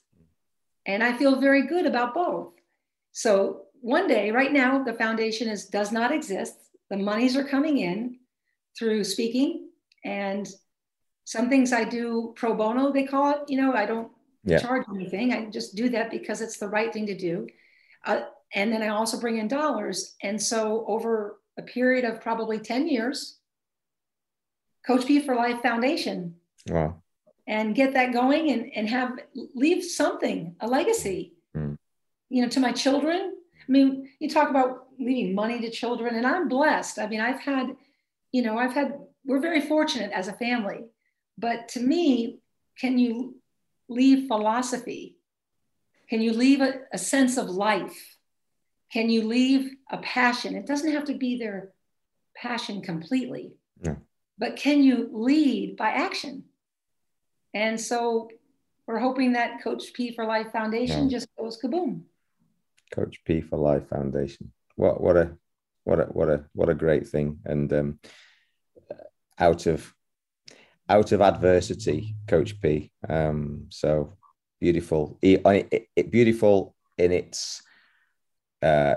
And 0.87 1.03
I 1.03 1.13
feel 1.13 1.41
very 1.41 1.67
good 1.67 1.87
about 1.87 2.15
both. 2.15 2.53
So 3.13 3.63
one 3.81 4.07
day, 4.07 4.31
right 4.31 4.53
now, 4.53 4.83
the 4.83 4.95
foundation 4.95 5.49
is 5.49 5.67
does 5.67 5.93
not 5.93 6.13
exist. 6.13 6.55
The 6.91 6.97
monies 6.97 7.37
are 7.37 7.45
coming 7.45 7.79
in 7.79 8.19
through 8.79 9.05
speaking 9.05 9.69
and 10.05 10.49
some 11.25 11.51
things 11.51 11.75
I 11.75 11.85
do 11.85 12.33
pro 12.37 12.55
bono, 12.55 12.91
they 12.91 13.05
call 13.05 13.33
it. 13.33 13.41
You 13.49 13.61
know, 13.61 13.75
I 13.75 13.85
don't 13.85 14.11
yeah. 14.45 14.59
charge 14.59 14.85
anything. 14.95 15.33
I 15.35 15.47
just 15.51 15.77
do 15.77 15.91
that 15.91 16.11
because 16.11 16.41
it's 16.41 16.57
the 16.57 16.69
right 16.69 16.91
thing 16.91 17.07
to 17.07 17.15
do. 17.15 17.47
Uh, 18.07 18.23
and 18.55 18.73
then 18.73 18.83
I 18.83 18.89
also 18.89 19.21
bring 19.21 19.37
in 19.37 19.47
dollars. 19.47 20.15
And 20.23 20.41
so 20.41 20.87
over 20.89 21.39
a 21.59 21.63
period 21.63 22.07
of 22.07 22.23
probably 22.23 22.59
10 22.59 22.89
years, 22.89 23.37
Coach 24.87 25.07
P 25.07 25.21
for 25.21 25.35
Life 25.35 25.61
Foundation. 25.61 26.37
Wow. 26.67 27.03
And 27.49 27.75
get 27.75 27.95
that 27.95 28.13
going 28.13 28.51
and, 28.51 28.71
and 28.77 28.89
have 28.89 29.19
leave 29.55 29.83
something, 29.83 30.55
a 30.61 30.69
legacy, 30.69 31.33
mm. 31.57 31.77
you 32.29 32.43
know, 32.43 32.49
to 32.51 32.61
my 32.61 32.73
children. 32.73 33.33
I 33.69 33.73
mean, 33.73 34.11
you 34.21 34.29
talk 34.29 34.51
about 34.51 34.85
leaving 34.99 35.35
money 35.35 35.59
to 35.63 35.71
children, 35.71 36.15
and 36.15 36.27
I'm 36.27 36.49
blessed. 36.49 36.99
I 36.99 37.07
mean, 37.07 37.21
I've 37.21 37.41
had, 37.41 37.75
you 38.33 38.43
know, 38.43 38.59
I've 38.59 38.75
had, 38.75 38.99
we're 39.25 39.41
very 39.41 39.63
fortunate 39.63 40.13
as 40.13 40.29
a 40.29 40.35
family 40.35 40.85
but 41.39 41.69
to 41.69 41.81
me, 41.81 42.41
can 42.79 42.99
you 42.99 43.37
leave 43.89 44.27
philosophy? 44.27 45.17
Can 46.11 46.21
you 46.21 46.33
leave 46.33 46.61
a, 46.61 46.81
a 46.93 46.99
sense 46.99 47.37
of 47.37 47.49
life? 47.49 48.17
Can 48.93 49.09
you 49.09 49.23
leave 49.23 49.71
a 49.91 49.99
passion? 49.99 50.57
It 50.57 50.67
doesn't 50.67 50.93
have 50.93 51.05
to 51.05 51.15
be 51.15 51.39
their 51.39 51.71
passion 52.37 52.83
completely, 52.83 53.53
but 54.37 54.57
can 54.57 54.83
you 54.83 55.09
lead 55.13 55.77
by 55.77 55.91
action? 55.91 56.45
And 57.59 57.81
so 57.81 58.31
we're 58.87 59.01
hoping 59.01 59.33
that 59.33 59.65
Coach 59.65 59.93
P 59.93 60.15
for 60.15 60.25
Life 60.25 60.53
Foundation 60.53 61.05
yeah. 61.05 61.19
just 61.19 61.29
goes 61.37 61.61
kaboom. 61.61 62.03
Coach 62.93 63.19
P 63.25 63.41
for 63.41 63.59
Life 63.59 63.89
Foundation. 63.89 64.53
What 64.77 65.01
what 65.01 65.17
a 65.17 65.37
what 65.83 65.99
a 65.99 66.05
what 66.05 66.29
a 66.29 66.45
what 66.53 66.69
a 66.69 66.75
great 66.75 67.09
thing. 67.09 67.41
And 67.45 67.73
um, 67.73 67.99
out 69.41 69.67
of 69.67 69.93
out 70.89 71.11
of 71.11 71.21
adversity, 71.21 72.15
Coach 72.29 72.61
P. 72.61 72.93
Um, 73.09 73.67
so 73.71 74.13
beautiful, 74.61 75.19
it, 75.21 75.43
it, 75.97 76.11
beautiful 76.13 76.77
in 76.97 77.11
its 77.11 77.61
uh, 78.63 78.95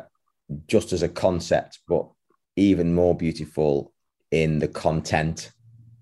just 0.68 0.94
as 0.94 1.02
a 1.02 1.10
concept, 1.10 1.80
but 1.88 2.08
even 2.56 2.94
more 2.94 3.16
beautiful 3.16 3.92
in 4.30 4.60
the 4.60 4.68
content 4.68 5.52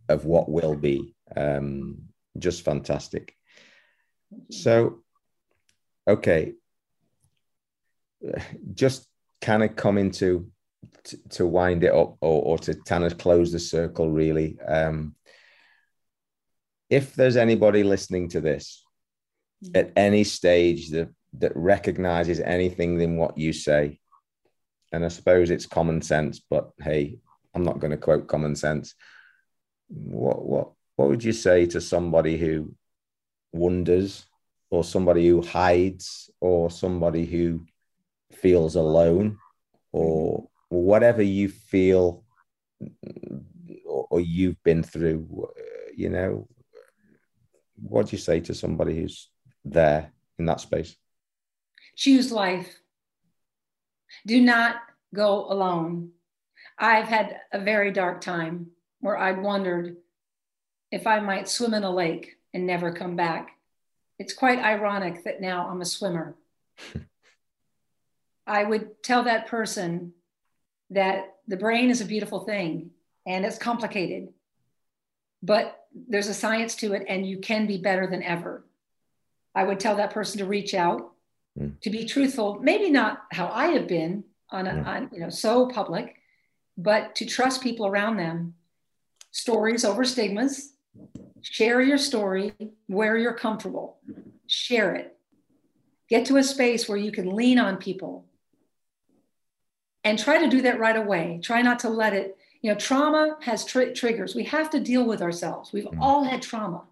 of 0.09 0.25
what 0.25 0.49
will 0.49 0.75
be. 0.75 1.15
Um, 1.37 2.08
just 2.37 2.63
fantastic. 2.63 3.35
So, 4.51 4.99
okay, 6.07 6.53
just 8.73 9.07
kind 9.41 9.63
of 9.63 9.75
coming 9.75 10.11
to, 10.11 10.49
to, 11.05 11.17
to 11.29 11.47
wind 11.47 11.83
it 11.83 11.93
up 11.93 12.17
or, 12.21 12.43
or 12.43 12.57
to 12.59 12.75
kind 12.85 13.03
of 13.03 13.17
close 13.17 13.51
the 13.51 13.59
circle 13.59 14.11
really. 14.11 14.59
Um, 14.59 15.15
if 16.89 17.13
there's 17.15 17.37
anybody 17.37 17.83
listening 17.83 18.29
to 18.29 18.41
this 18.41 18.83
mm. 19.63 19.77
at 19.77 19.91
any 19.95 20.23
stage 20.23 20.89
that 20.89 21.09
that 21.37 21.51
recognizes 21.55 22.39
anything 22.39 22.99
in 22.99 23.15
what 23.15 23.37
you 23.37 23.53
say, 23.53 23.99
and 24.91 25.05
I 25.05 25.09
suppose 25.09 25.51
it's 25.51 25.67
common 25.67 26.01
sense, 26.01 26.41
but 26.49 26.71
hey, 26.81 27.19
I'm 27.53 27.63
not 27.63 27.79
going 27.79 27.91
to 27.91 27.97
quote 27.97 28.27
common 28.27 28.55
sense. 28.55 28.95
What 29.87 30.43
what 30.43 30.71
what 30.99 31.07
would 31.07 31.23
you 31.23 31.31
say 31.31 31.65
to 31.65 31.79
somebody 31.79 32.35
who 32.37 32.75
wonders, 33.53 34.25
or 34.69 34.83
somebody 34.83 35.25
who 35.29 35.41
hides, 35.41 36.29
or 36.41 36.69
somebody 36.69 37.25
who 37.25 37.65
feels 38.33 38.75
alone, 38.75 39.37
or 39.93 40.49
whatever 40.67 41.21
you 41.21 41.47
feel 41.47 42.25
or, 43.85 44.19
you've 44.19 44.61
been 44.65 44.83
through? 44.83 45.47
You 45.95 46.09
know, 46.09 46.49
what 47.81 48.07
do 48.07 48.17
you 48.17 48.21
say 48.21 48.41
to 48.41 48.53
somebody 48.53 48.97
who's 48.97 49.29
there 49.63 50.11
in 50.37 50.47
that 50.47 50.59
space? 50.59 50.97
Choose 51.95 52.29
life. 52.29 52.77
Do 54.27 54.41
not 54.41 54.75
go 55.15 55.45
alone. 55.45 56.11
I've 56.77 57.07
had 57.07 57.37
a 57.53 57.59
very 57.61 57.91
dark 57.91 58.19
time 58.19 58.71
where 58.99 59.17
I'd 59.17 59.41
wondered 59.41 59.95
if 60.91 61.07
I 61.07 61.19
might 61.19 61.49
swim 61.49 61.73
in 61.73 61.83
a 61.83 61.91
lake 61.91 62.37
and 62.53 62.65
never 62.65 62.91
come 62.91 63.15
back. 63.15 63.57
It's 64.17 64.33
quite 64.33 64.59
ironic 64.59 65.23
that 65.23 65.41
now 65.41 65.69
I'm 65.69 65.81
a 65.81 65.85
swimmer. 65.85 66.35
I 68.47 68.63
would 68.63 69.03
tell 69.03 69.23
that 69.23 69.47
person 69.47 70.13
that 70.89 71.35
the 71.47 71.57
brain 71.57 71.89
is 71.89 72.01
a 72.01 72.05
beautiful 72.05 72.39
thing 72.39 72.91
and 73.25 73.45
it's 73.45 73.57
complicated, 73.57 74.29
but 75.43 75.85
there's 76.07 76.27
a 76.27 76.33
science 76.33 76.75
to 76.75 76.93
it 76.93 77.05
and 77.07 77.25
you 77.25 77.37
can 77.37 77.67
be 77.67 77.77
better 77.77 78.07
than 78.07 78.23
ever. 78.23 78.65
I 79.53 79.63
would 79.63 79.79
tell 79.79 79.95
that 79.97 80.11
person 80.11 80.39
to 80.39 80.45
reach 80.45 80.73
out, 80.73 81.11
mm. 81.59 81.79
to 81.81 81.89
be 81.89 82.05
truthful, 82.05 82.59
maybe 82.61 82.89
not 82.89 83.23
how 83.31 83.47
I 83.47 83.67
have 83.67 83.87
been 83.87 84.23
on, 84.49 84.67
a, 84.67 84.71
mm. 84.71 84.85
on 84.85 85.09
you 85.13 85.19
know 85.19 85.29
so 85.29 85.67
public, 85.67 86.15
but 86.77 87.15
to 87.15 87.25
trust 87.25 87.61
people 87.61 87.85
around 87.85 88.17
them. 88.17 88.55
Stories 89.31 89.85
over 89.85 90.05
stigmas. 90.05 90.73
Share 91.41 91.81
your 91.81 91.97
story 91.97 92.53
where 92.87 93.17
you're 93.17 93.33
comfortable. 93.33 93.97
Share 94.47 94.95
it. 94.95 95.15
Get 96.09 96.25
to 96.25 96.37
a 96.37 96.43
space 96.43 96.89
where 96.89 96.97
you 96.97 97.11
can 97.11 97.35
lean 97.35 97.59
on 97.59 97.77
people 97.77 98.25
and 100.03 100.17
try 100.17 100.39
to 100.39 100.49
do 100.49 100.61
that 100.63 100.79
right 100.79 100.97
away. 100.97 101.39
Try 101.43 101.61
not 101.61 101.79
to 101.79 101.89
let 101.89 102.13
it, 102.13 102.37
you 102.61 102.71
know, 102.71 102.77
trauma 102.77 103.37
has 103.41 103.65
tr- 103.65 103.91
triggers. 103.95 104.35
We 104.35 104.45
have 104.45 104.69
to 104.71 104.79
deal 104.79 105.05
with 105.05 105.21
ourselves. 105.21 105.71
We've 105.71 105.85
mm. 105.85 105.99
all 106.01 106.23
had 106.23 106.41
trauma 106.41 106.83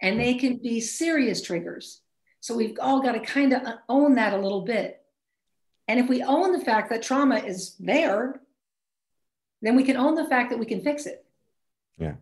and 0.00 0.20
they 0.20 0.34
can 0.34 0.56
be 0.56 0.80
serious 0.80 1.40
triggers. 1.42 2.00
So 2.40 2.54
we've 2.54 2.76
all 2.80 3.00
got 3.00 3.12
to 3.12 3.20
kind 3.20 3.54
of 3.54 3.62
own 3.88 4.16
that 4.16 4.34
a 4.34 4.38
little 4.38 4.62
bit. 4.62 5.00
And 5.88 6.00
if 6.00 6.08
we 6.08 6.22
own 6.22 6.52
the 6.52 6.64
fact 6.64 6.90
that 6.90 7.02
trauma 7.02 7.36
is 7.36 7.76
there, 7.78 8.40
then 9.62 9.76
we 9.76 9.84
can 9.84 9.96
own 9.96 10.14
the 10.14 10.26
fact 10.26 10.50
that 10.50 10.58
we 10.58 10.66
can 10.66 10.82
fix 10.82 11.06
it. 11.06 11.24
Yeah, 11.96 12.14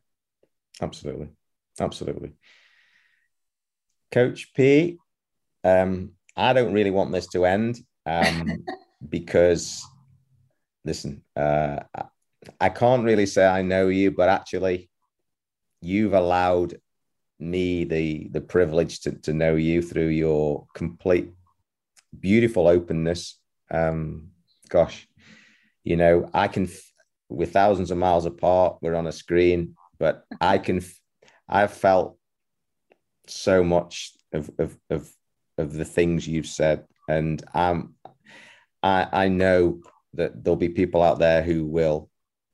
absolutely. 0.81 1.29
Absolutely. 1.81 2.33
Coach 4.11 4.53
P, 4.55 4.99
um, 5.65 6.13
I 6.37 6.53
don't 6.53 6.73
really 6.73 6.91
want 6.91 7.13
this 7.13 7.29
to 7.29 7.47
end 7.47 7.81
um, 8.07 8.65
because 9.09 9.83
listen, 10.85 11.23
uh, 11.37 11.81
I 12.61 12.69
can't 12.69 13.05
really 13.05 13.27
say 13.27 13.47
I 13.47 13.63
know 13.63 13.89
you, 13.89 14.11
but 14.11 14.29
actually, 14.29 14.91
you've 15.81 16.15
allowed 16.15 16.79
me 17.39 17.85
the 17.85 18.29
the 18.31 18.41
privilege 18.41 19.01
to, 19.01 19.13
to 19.13 19.33
know 19.33 19.57
you 19.57 19.83
through 19.83 20.09
your 20.09 20.67
complete 20.75 21.31
beautiful 22.19 22.69
openness. 22.69 23.39
Um, 23.71 24.31
gosh, 24.69 25.09
you 25.85 25.97
know, 25.97 26.29
I 26.33 26.49
can, 26.49 26.69
we're 27.29 27.47
thousands 27.47 27.91
of 27.91 27.99
miles 27.99 28.27
apart, 28.27 28.79
we're 28.81 28.95
on 28.95 29.07
a 29.07 29.13
screen, 29.13 29.75
but 30.03 30.25
I 30.41 30.59
can, 30.59 30.83
I've 31.49 31.73
felt 31.73 32.19
so 33.29 33.63
much 33.63 34.11
of 34.33 34.51
of 34.59 34.77
of, 34.91 35.09
of 35.59 35.73
the 35.73 35.85
things 35.85 36.27
you've 36.27 36.53
said, 36.61 36.85
and 37.09 37.41
I'm, 37.55 37.95
I 38.83 39.07
I 39.13 39.29
know 39.29 39.81
that 40.15 40.43
there'll 40.43 40.57
be 40.57 40.81
people 40.81 41.03
out 41.03 41.21
there 41.21 41.41
who 41.41 41.65
will 41.65 42.11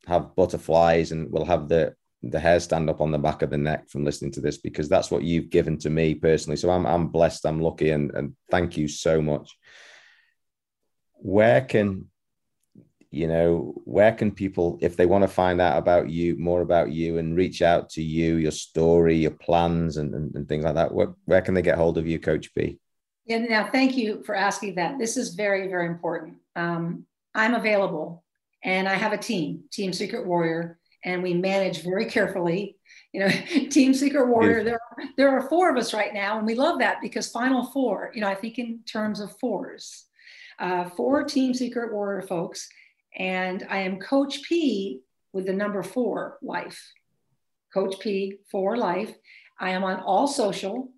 have 0.06 0.36
butterflies 0.36 1.10
and 1.10 1.32
will 1.32 1.46
have 1.46 1.70
the 1.70 1.94
the 2.22 2.38
hair 2.38 2.60
stand 2.60 2.90
up 2.90 3.00
on 3.00 3.12
the 3.12 3.24
back 3.26 3.40
of 3.40 3.48
the 3.48 3.56
neck 3.56 3.88
from 3.88 4.04
listening 4.04 4.32
to 4.32 4.42
this 4.42 4.58
because 4.58 4.90
that's 4.90 5.10
what 5.10 5.22
you've 5.22 5.48
given 5.48 5.78
to 5.78 5.88
me 5.88 6.14
personally. 6.14 6.56
So 6.58 6.68
I'm 6.68 6.84
I'm 6.84 7.08
blessed, 7.08 7.46
I'm 7.46 7.62
lucky, 7.62 7.88
and 7.92 8.10
and 8.14 8.36
thank 8.50 8.76
you 8.76 8.88
so 8.88 9.22
much. 9.22 9.56
Where 11.14 11.62
can 11.62 12.10
you 13.10 13.26
know 13.26 13.74
where 13.84 14.12
can 14.12 14.30
people 14.30 14.78
if 14.82 14.96
they 14.96 15.06
want 15.06 15.22
to 15.22 15.28
find 15.28 15.60
out 15.60 15.78
about 15.78 16.10
you 16.10 16.36
more 16.38 16.60
about 16.60 16.90
you 16.90 17.18
and 17.18 17.36
reach 17.36 17.62
out 17.62 17.88
to 17.88 18.02
you 18.02 18.36
your 18.36 18.50
story 18.50 19.16
your 19.16 19.30
plans 19.30 19.96
and, 19.96 20.14
and, 20.14 20.34
and 20.34 20.46
things 20.46 20.64
like 20.64 20.74
that 20.74 20.92
where, 20.92 21.14
where 21.24 21.40
can 21.40 21.54
they 21.54 21.62
get 21.62 21.78
hold 21.78 21.96
of 21.96 22.06
you 22.06 22.18
coach 22.18 22.54
P? 22.54 22.78
Yeah 23.24 23.38
now 23.38 23.68
thank 23.70 23.96
you 23.96 24.22
for 24.24 24.34
asking 24.34 24.74
that. 24.74 24.98
This 24.98 25.16
is 25.16 25.34
very 25.34 25.68
very 25.68 25.86
important. 25.86 26.36
Um, 26.54 27.06
I'm 27.34 27.54
available 27.54 28.24
and 28.64 28.88
I 28.88 28.94
have 28.94 29.12
a 29.12 29.18
team, 29.18 29.64
Team 29.70 29.92
Secret 29.92 30.26
Warrior, 30.26 30.78
and 31.04 31.22
we 31.22 31.34
manage 31.34 31.82
very 31.82 32.06
carefully. 32.06 32.76
You 33.12 33.20
know, 33.20 33.28
Team 33.70 33.94
Secret 33.94 34.26
Warrior, 34.26 34.64
there, 34.64 34.74
are, 34.74 35.04
there 35.16 35.30
are 35.30 35.48
four 35.48 35.70
of 35.70 35.76
us 35.76 35.94
right 35.94 36.12
now, 36.12 36.38
and 36.38 36.46
we 36.46 36.54
love 36.54 36.80
that 36.80 37.00
because 37.00 37.30
Final 37.30 37.66
Four, 37.66 38.10
you 38.14 38.20
know, 38.20 38.28
I 38.28 38.34
think 38.34 38.58
in 38.58 38.80
terms 38.84 39.20
of 39.20 39.38
fours, 39.38 40.06
uh, 40.58 40.88
four 40.90 41.24
Team 41.24 41.54
Secret 41.54 41.92
Warrior 41.92 42.22
folks, 42.22 42.68
and 43.16 43.66
I 43.68 43.80
am 43.80 44.00
Coach 44.00 44.42
P 44.42 45.00
with 45.32 45.46
the 45.46 45.52
number 45.52 45.82
four 45.82 46.38
life. 46.42 46.92
Coach 47.72 48.00
P 48.00 48.38
for 48.50 48.76
life. 48.76 49.14
I 49.60 49.70
am 49.70 49.84
on 49.84 50.00
all 50.00 50.26
social, 50.26 50.90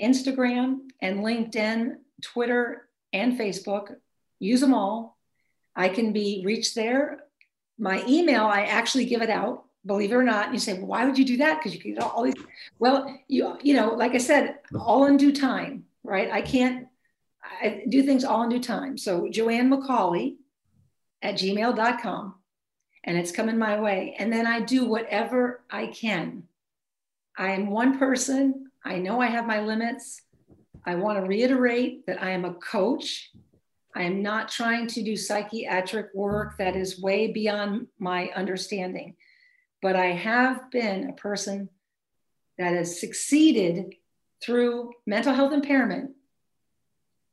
Instagram 0.00 0.78
and 1.00 1.20
LinkedIn, 1.20 1.96
Twitter, 2.22 2.88
and 3.12 3.38
Facebook. 3.38 3.94
Use 4.38 4.60
them 4.60 4.74
all 4.74 5.16
I 5.76 5.90
can 5.90 6.12
be 6.12 6.42
reached 6.44 6.74
there. 6.74 7.20
My 7.78 8.02
email, 8.08 8.44
I 8.44 8.62
actually 8.62 9.04
give 9.04 9.20
it 9.20 9.28
out, 9.28 9.64
believe 9.84 10.10
it 10.10 10.14
or 10.14 10.22
not. 10.22 10.46
And 10.46 10.54
you 10.54 10.58
say, 10.58 10.72
well, 10.72 10.86
why 10.86 11.04
would 11.04 11.18
you 11.18 11.26
do 11.26 11.36
that? 11.36 11.58
Because 11.58 11.74
you 11.74 11.94
get 11.94 12.02
all 12.02 12.22
these. 12.22 12.34
Well, 12.78 13.14
you 13.28 13.58
you 13.62 13.74
know, 13.74 13.90
like 13.90 14.12
I 14.12 14.18
said, 14.18 14.60
all 14.74 15.04
in 15.04 15.18
due 15.18 15.32
time, 15.32 15.84
right? 16.02 16.30
I 16.30 16.40
can't. 16.40 16.88
I 17.44 17.84
do 17.88 18.02
things 18.02 18.24
all 18.24 18.42
in 18.42 18.48
due 18.48 18.60
time. 18.60 18.96
So 18.96 19.28
Joanne 19.30 19.70
McCallie 19.70 20.36
at 21.22 21.36
gmail.com, 21.36 22.34
and 23.04 23.16
it's 23.16 23.32
coming 23.32 23.58
my 23.58 23.80
way. 23.80 24.16
And 24.18 24.32
then 24.32 24.46
I 24.46 24.60
do 24.60 24.84
whatever 24.86 25.62
I 25.70 25.88
can. 25.88 26.44
I 27.36 27.52
am 27.52 27.70
one 27.70 27.98
person. 27.98 28.70
I 28.84 28.98
know 28.98 29.20
I 29.20 29.26
have 29.26 29.46
my 29.46 29.60
limits. 29.60 30.22
I 30.84 30.94
want 30.94 31.18
to 31.18 31.26
reiterate 31.26 32.06
that 32.06 32.22
I 32.22 32.30
am 32.30 32.44
a 32.44 32.54
coach 32.54 33.30
I 33.96 34.02
am 34.02 34.20
not 34.20 34.50
trying 34.50 34.88
to 34.88 35.02
do 35.02 35.16
psychiatric 35.16 36.08
work 36.12 36.58
that 36.58 36.76
is 36.76 37.00
way 37.00 37.32
beyond 37.32 37.86
my 37.98 38.28
understanding, 38.36 39.16
but 39.80 39.96
I 39.96 40.08
have 40.08 40.70
been 40.70 41.08
a 41.08 41.14
person 41.14 41.70
that 42.58 42.74
has 42.74 43.00
succeeded 43.00 43.94
through 44.42 44.92
mental 45.06 45.32
health 45.32 45.54
impairment. 45.54 46.10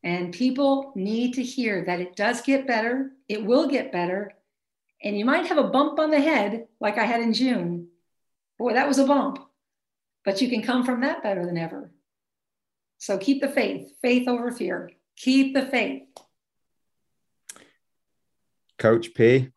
And 0.04 0.34
people 0.34 0.92
need 0.96 1.34
to 1.36 1.44
hear 1.44 1.86
that 1.86 2.02
it 2.02 2.16
does 2.16 2.42
get 2.42 2.68
better, 2.68 3.12
it 3.30 3.46
will 3.46 3.68
get 3.70 3.92
better, 3.92 4.34
and 5.02 5.18
you 5.18 5.26
might 5.26 5.48
have 5.48 5.58
a 5.58 5.70
bump 5.70 6.00
on 6.00 6.12
the 6.12 6.20
head 6.20 6.68
like 6.80 6.98
I 6.98 7.06
had 7.06 7.22
in 7.22 7.34
June. 7.34 7.88
Boy, 8.58 8.74
that 8.74 8.88
was 8.88 9.00
a 9.00 9.06
bump, 9.06 9.40
but 10.26 10.42
you 10.42 10.50
can 10.50 10.62
come 10.62 10.86
from 10.86 11.02
that 11.02 11.24
better 11.24 11.46
than 11.46 11.58
ever. 11.58 11.92
So 12.98 13.18
keep 13.18 13.42
the 13.42 13.50
faith, 13.50 13.94
faith 14.02 14.28
over 14.28 14.52
fear. 14.52 14.92
Keep 15.18 15.54
the 15.54 15.66
faith. 15.66 16.04
Coach 18.78 19.14
P, 19.14 19.50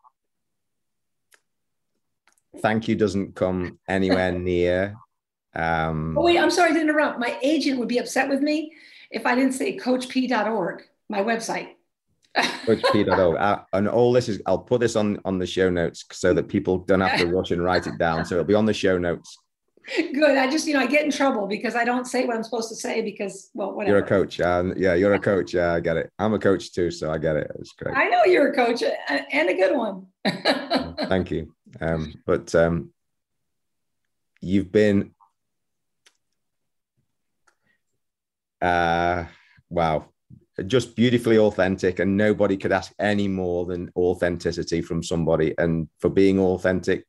thank 2.61 2.87
you 2.87 2.95
doesn't 2.95 3.35
come 3.35 3.79
anywhere 3.89 4.33
near. 4.39 4.97
Um, 5.55 6.17
oh, 6.19 6.23
wait, 6.23 6.39
I'm 6.39 6.51
sorry 6.51 6.75
to 6.75 6.81
interrupt. 6.81 7.19
My 7.19 7.39
agent 7.43 7.79
would 7.79 7.89
be 7.89 7.99
upset 7.99 8.29
with 8.29 8.41
me 8.41 8.73
if 9.11 9.27
I 9.27 9.35
didn't 9.35 9.53
say 9.53 9.77
coachp.org, 9.77 10.83
my 11.09 11.21
website. 11.21 11.71
coachp.org. 12.37 13.37
Uh, 13.37 13.63
and 13.73 13.89
all 13.89 14.13
this 14.13 14.29
is, 14.29 14.41
I'll 14.47 14.59
put 14.59 14.81
this 14.81 14.97
on, 14.97 15.19
on 15.25 15.39
the 15.39 15.47
show 15.47 15.71
notes 15.71 16.05
so 16.13 16.35
that 16.35 16.49
people 16.49 16.79
don't 16.79 17.01
have 17.01 17.19
to 17.21 17.27
rush 17.35 17.51
and 17.51 17.63
write 17.63 17.87
it 17.87 17.99
down. 17.99 18.25
So 18.25 18.37
it'll 18.37 18.45
be 18.45 18.55
on 18.55 18.67
the 18.67 18.75
show 18.75 18.99
notes. 18.99 19.39
Good. 19.97 20.37
I 20.37 20.51
just, 20.51 20.67
you 20.67 20.75
know, 20.75 20.81
I 20.81 20.87
get 20.87 21.05
in 21.05 21.13
trouble 21.13 21.47
because 21.47 21.77
I 21.77 21.85
don't 21.85 22.07
say 22.07 22.27
what 22.27 22.35
I'm 22.37 22.43
supposed 22.43 22.69
to 22.71 22.75
say 22.75 23.03
because, 23.03 23.51
well, 23.55 23.73
whatever. 23.73 23.97
You're 23.97 24.05
a 24.05 24.09
coach. 24.09 24.41
Um, 24.41 24.75
yeah, 24.77 24.95
you're 24.95 25.15
a 25.15 25.21
coach. 25.21 25.55
Yeah, 25.55 25.75
I 25.75 25.81
get 25.81 25.97
it. 25.97 26.11
I'm 26.19 26.35
a 26.35 26.39
coach 26.39 26.73
too, 26.73 26.91
so 26.91 27.13
I 27.13 27.19
get 27.19 27.37
it. 27.37 27.51
It's 27.61 27.73
great. 27.73 27.97
I 27.97 28.09
know 28.09 28.25
you're 28.25 28.51
a 28.51 28.55
coach 28.55 28.83
uh, 28.83 29.19
and 29.31 29.49
a 29.49 29.55
good 29.55 29.77
one. 29.77 30.07
Thank 31.09 31.31
you. 31.31 31.55
Um, 31.81 32.15
but 32.27 32.53
um, 32.55 32.91
you've 34.41 34.73
been, 34.73 35.13
uh, 38.63 39.25
wow, 39.69 40.09
just 40.67 40.97
beautifully 40.97 41.39
authentic, 41.39 41.99
and 41.99 42.17
nobody 42.17 42.57
could 42.57 42.73
ask 42.73 42.93
any 42.99 43.29
more 43.29 43.67
than 43.67 43.91
authenticity 43.97 44.83
from 44.83 45.03
somebody. 45.03 45.55
And 45.59 45.89
for 45.99 46.09
being 46.09 46.39
authentic, 46.39 47.05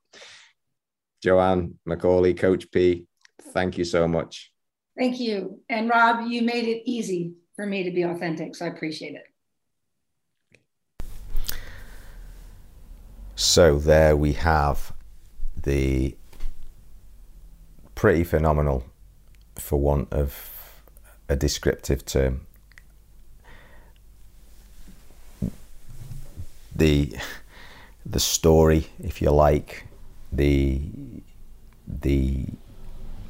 Joanne 1.23 1.75
McCallie, 1.87 2.37
Coach 2.37 2.69
P, 2.71 3.07
thank 3.53 3.77
you 3.77 3.83
so 3.85 4.07
much. 4.07 4.51
Thank 4.97 5.19
you. 5.19 5.61
And 5.69 5.89
Rob, 5.89 6.27
you 6.27 6.41
made 6.41 6.67
it 6.67 6.83
easy 6.85 7.33
for 7.55 7.65
me 7.65 7.83
to 7.83 7.91
be 7.91 8.03
authentic, 8.03 8.55
so 8.55 8.65
I 8.65 8.69
appreciate 8.69 9.15
it. 9.15 9.23
So 13.35 13.77
there 13.77 14.17
we 14.17 14.33
have 14.33 14.93
the 15.61 16.17
pretty 17.93 18.23
phenomenal, 18.23 18.83
for 19.55 19.79
want 19.79 20.11
of 20.11 20.56
a 21.29 21.35
descriptive 21.35 22.05
term, 22.05 22.41
the 26.75 27.17
the 28.05 28.19
story, 28.19 28.87
if 29.03 29.21
you 29.21 29.31
like, 29.31 29.85
the 30.31 30.81
the 31.87 32.45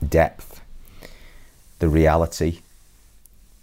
depth, 0.08 0.62
the 1.80 1.90
reality, 1.90 2.60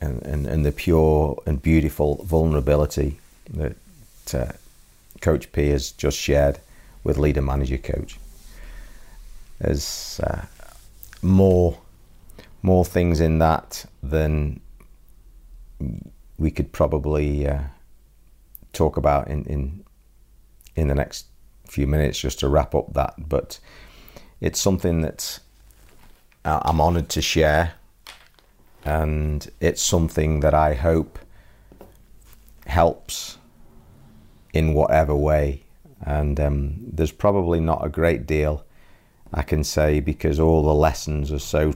and, 0.00 0.22
and, 0.22 0.46
and 0.46 0.66
the 0.66 0.72
pure 0.72 1.40
and 1.46 1.62
beautiful 1.62 2.24
vulnerability 2.24 3.18
that 3.50 3.76
uh, 4.32 4.52
Coach 5.20 5.52
P 5.52 5.68
has 5.68 5.92
just 5.92 6.18
shared 6.18 6.58
with 7.04 7.18
leader 7.18 7.42
manager 7.42 7.78
coach. 7.78 8.18
There's 9.60 10.20
uh, 10.20 10.46
more 11.22 11.78
more 12.64 12.84
things 12.84 13.20
in 13.20 13.38
that 13.40 13.84
than 14.02 14.58
we 16.38 16.50
could 16.50 16.72
probably 16.72 17.46
uh, 17.46 17.60
talk 18.72 18.96
about 18.96 19.28
in, 19.28 19.44
in 19.44 19.84
in 20.74 20.88
the 20.88 20.94
next 20.94 21.26
few 21.68 21.86
minutes 21.86 22.18
just 22.18 22.40
to 22.40 22.48
wrap 22.48 22.74
up 22.74 22.94
that. 22.94 23.14
But 23.18 23.60
it's 24.40 24.58
something 24.58 25.02
that 25.02 25.40
I'm 26.46 26.80
honoured 26.80 27.10
to 27.10 27.20
share, 27.20 27.74
and 28.82 29.46
it's 29.60 29.82
something 29.82 30.40
that 30.40 30.54
I 30.54 30.72
hope 30.72 31.18
helps 32.66 33.36
in 34.54 34.72
whatever 34.72 35.14
way. 35.14 35.64
And 36.00 36.40
um, 36.40 36.76
there's 36.80 37.12
probably 37.12 37.60
not 37.60 37.84
a 37.84 37.90
great 37.90 38.26
deal 38.26 38.64
I 39.34 39.42
can 39.42 39.64
say 39.64 39.98
because 40.00 40.38
all 40.38 40.62
the 40.62 40.74
lessons 40.74 41.32
are 41.32 41.40
so 41.40 41.74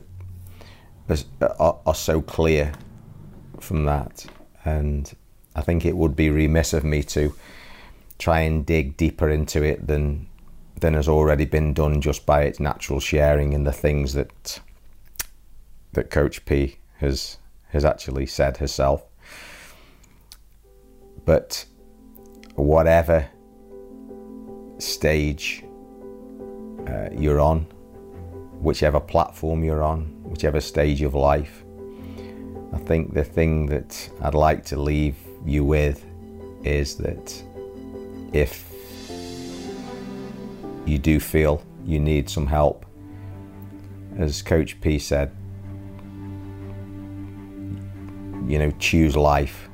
are, 1.41 1.79
are 1.87 1.95
so 1.95 2.21
clear 2.21 2.73
from 3.61 3.85
that, 3.85 4.27
and 4.65 5.15
I 5.55 5.63
think 5.63 5.85
it 5.85 5.97
would 5.97 6.15
be 6.15 6.31
remiss 6.31 6.73
of 6.73 6.85
me 6.85 7.03
to 7.05 7.35
try 8.19 8.41
and 8.41 8.67
dig 8.67 8.97
deeper 8.97 9.29
into 9.29 9.63
it 9.63 9.87
than 9.87 10.29
than 10.81 10.95
has 10.95 11.09
already 11.09 11.45
been 11.45 11.75
done 11.75 12.01
just 12.01 12.25
by 12.25 12.43
its 12.43 12.61
natural 12.61 13.01
sharing 13.01 13.55
and 13.55 13.67
the 13.67 13.73
things 13.73 14.13
that 14.15 14.61
that 15.93 16.11
Coach 16.11 16.45
P 16.45 16.79
has 16.99 17.39
has 17.71 17.85
actually 17.85 18.27
said 18.27 18.59
herself. 18.59 19.03
But 21.25 21.65
whatever 22.55 23.29
stage 24.79 25.65
uh, 26.87 27.09
you're 27.13 27.41
on, 27.41 27.67
whichever 28.61 29.01
platform 29.01 29.65
you're 29.65 29.83
on, 29.83 30.07
whichever 30.25 30.61
stage 30.61 31.03
of 31.03 31.15
life, 31.15 31.65
I 32.73 32.79
think 32.79 33.15
the 33.15 33.25
thing 33.25 33.67
that 33.67 34.11
I'd 34.21 34.35
like 34.35 34.65
to 34.67 34.77
leave 34.81 35.17
you 35.45 35.65
with 35.65 36.05
is 36.65 36.97
that 36.97 37.43
if 38.33 38.71
you 40.85 40.99
do 40.99 41.21
feel 41.21 41.63
you 41.85 42.01
need 42.01 42.29
some 42.29 42.47
help, 42.47 42.85
as 44.19 44.43
Coach 44.43 44.81
P 44.81 44.99
said, 44.99 45.31
you 48.49 48.59
know, 48.59 48.71
choose 48.79 49.17
life. 49.17 49.69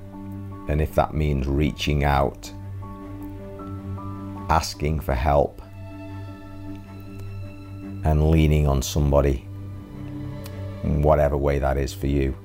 And 0.69 0.81
if 0.81 0.95
that 0.95 1.15
means 1.15 1.47
reaching 1.47 2.05
out, 2.05 2.53
asking 4.49 5.01
for 5.01 5.15
help, 5.15 5.63
and 8.05 8.31
leaning 8.31 8.69
on 8.69 8.83
somebody, 8.83 9.47
whatever 10.83 11.37
way 11.37 11.59
that 11.59 11.77
is 11.77 11.93
for 11.93 12.07
you, 12.07 12.37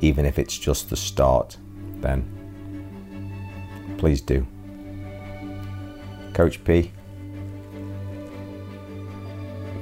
even 0.00 0.24
if 0.24 0.38
it's 0.38 0.56
just 0.56 0.90
the 0.90 0.96
start, 0.96 1.56
then 2.00 2.24
please 3.98 4.20
do. 4.20 4.46
Coach 6.34 6.62
P, 6.64 6.92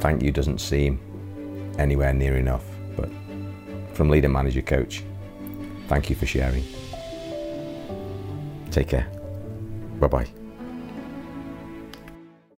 thank 0.01 0.23
you 0.23 0.31
doesn't 0.31 0.61
seem 0.61 1.01
anywhere 1.79 2.13
near 2.13 2.37
enough, 2.37 2.65
but 2.97 3.11
from 3.93 4.09
leader 4.09 4.29
manager 4.29 4.63
coach, 4.63 5.03
thank 5.89 6.09
you 6.09 6.17
for 6.17 6.27
sharing. 6.27 6.65
Take 8.71 8.89
care. 8.89 9.09
Bye 10.01 10.07
bye. 10.09 10.44